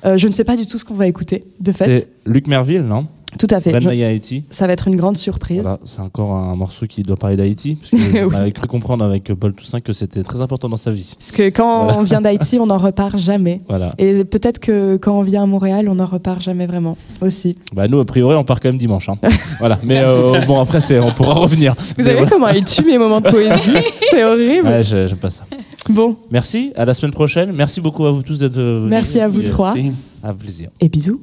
[0.05, 1.85] je ne sais pas du tout ce qu'on va écouter, de fait.
[1.87, 3.07] C'est Luc Merville, non?
[3.39, 3.73] Tout à fait.
[3.73, 4.45] Ben Je- Maya Haïti.
[4.51, 5.63] Ça va être une grande surprise.
[5.63, 9.05] Voilà, c'est encore un morceau qui doit parler d'Haïti, parce que on avait cru comprendre
[9.05, 11.15] avec Paul Toussaint que c'était très important dans sa vie.
[11.19, 11.99] Parce que quand Voilà.
[11.99, 13.61] on vient d'Haïti, on n'en repart jamais.
[13.69, 13.95] Voilà.
[13.99, 17.57] Et peut-être que quand on vient à Montréal, on n'en repart jamais vraiment aussi.
[17.75, 19.09] Bah nous, a priori, on part quand même dimanche.
[19.09, 19.17] hein.
[19.59, 21.75] voilà, mais euh, bon, après, c'est- on pourra revenir.
[21.97, 22.31] Vous savez voilà.
[22.31, 23.53] comment il tue mes moments de poésie
[24.11, 24.67] C'est horrible.
[24.69, 25.45] Ouais, je- j'aime pas ça.
[25.91, 27.53] Bon, Merci, à la semaine prochaine.
[27.53, 28.89] Merci beaucoup à vous tous d'être venus.
[28.91, 29.75] Merci à vous Et, trois.
[30.23, 30.71] À plaisir.
[30.81, 31.21] et bisous.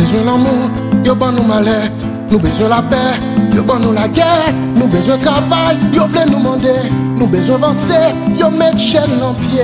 [0.00, 0.70] Besoin l'amour,
[1.04, 1.90] yo ban nous malheur.
[2.30, 3.20] Nous besoin la paix,
[3.54, 4.54] yo ban nous la guerre.
[4.74, 6.88] Nous besoin travail, yo vle nous demander.
[7.16, 9.62] Nous besoin avancer, yo mettre chaîne en pied.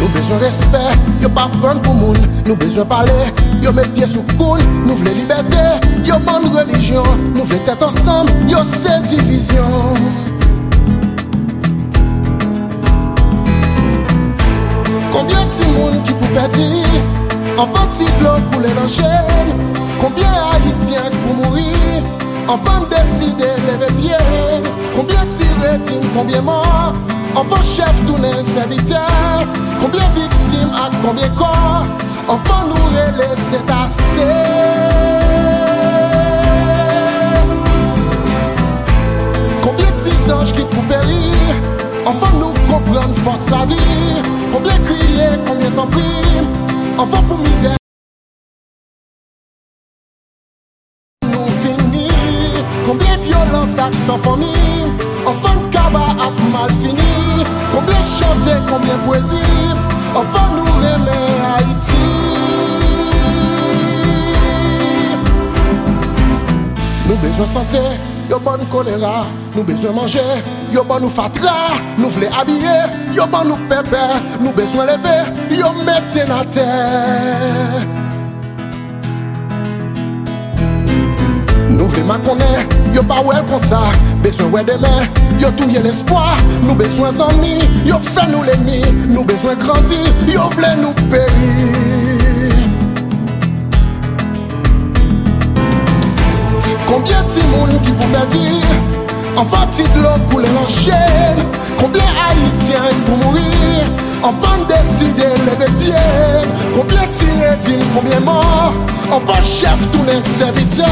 [0.00, 2.16] Nous besoin respect, yo pas prendre pour moun.
[2.44, 3.12] Nous besoin parler,
[3.62, 4.58] yo mettre pied sous coule.
[4.84, 5.58] Nous voulons liberté,
[6.04, 7.04] yo bonne religion.
[7.36, 9.00] Nous voulons être ensemble, yo c'est
[15.16, 16.84] Konbyen ti moun ki pou pedi
[17.56, 19.52] Anvan ti blok pou lè nan jen
[19.96, 22.02] Konbyen haisyen ki pou mouri
[22.52, 24.18] Anvan deside leve pye
[24.92, 27.00] Konbyen ti retin, konbyen man
[27.32, 29.00] Anvan bon chef toune servite
[29.80, 31.88] Konbyen viktim ak konbyen kon
[32.36, 34.28] Anvan nou rele se tase
[39.64, 41.24] Konbyen ti zanj ki pou peri
[42.06, 43.78] Anfan nou kompran fos la vi
[44.52, 46.06] Konbyen kriye, konbyen tan pri
[47.02, 47.72] Anfan pou mizè
[51.26, 52.06] Nou vini
[52.86, 54.54] Konbyen violans ak san fomi
[55.26, 57.42] Anfan kaba ak mal fini.
[57.74, 59.42] Konbyen chante, konbyen poezi
[60.14, 62.04] Anfan nou reme Haiti
[67.08, 70.22] Nou bezwen sante yo ban nou kolera, nou bezwen manje,
[70.72, 71.54] yo ban nou fatra,
[71.98, 72.74] nou vle abye,
[73.14, 74.02] yo ban nou pepe,
[74.42, 75.14] nou bezwen leve,
[75.54, 76.66] yo mette na te.
[81.76, 82.50] Nou vle makone,
[82.96, 83.82] yo pa wel konsa,
[84.24, 85.10] bezwen we demen,
[85.42, 86.36] yo touye l'espoi,
[86.66, 88.82] nou bezwen zanmi, yo fe nou leni,
[89.12, 91.85] nou bezwen grandi, yo vle nou peri.
[97.56, 98.60] moun ki pou pedi
[99.36, 101.40] Anfan ti glop pou le lanjen
[101.80, 103.84] Konbyen haisyen pou mouri
[104.24, 108.76] Anfan deside le depyen Konbyen tiye din, konbyen mor
[109.16, 110.88] Anfan chef toune servite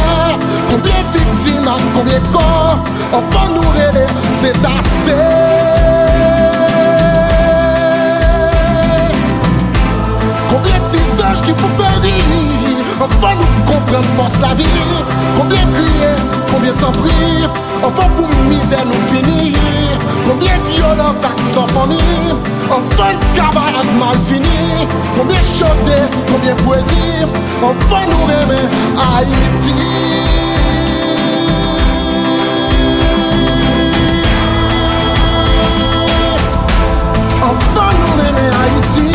[0.70, 4.06] Konbyen viktim an konbyen kon Anfan nou rele,
[4.40, 5.20] se tase
[10.52, 12.53] Konbyen ti saj ki pou pedi
[13.02, 14.66] Anfan nou kompren fos la vi
[15.34, 16.10] Konbyen kriye,
[16.50, 17.48] konbyen tan pri
[17.82, 19.54] Anfan pou mize nou fini
[20.28, 21.98] Konbyen violans ak san fami
[22.74, 24.86] Anfan kabarak mal fini.
[25.16, 25.98] Konbyen chote,
[26.30, 27.26] konbyen poezi
[27.66, 28.60] Anfan nou reme
[29.00, 29.74] Haiti
[37.50, 39.13] Anfan nou reme Haiti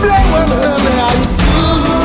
[0.00, 1.99] Moins fleur, moi nous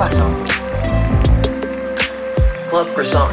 [0.00, 0.32] Croissant.
[2.70, 3.28] Club Croissant.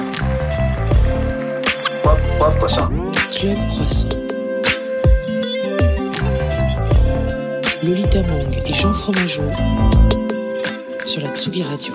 [2.04, 2.90] Club, Club Croissant.
[3.32, 4.10] Club Croissant.
[7.82, 9.50] Lolita Mang et Jean Fromageau
[11.06, 11.94] sur la Tsugi Radio.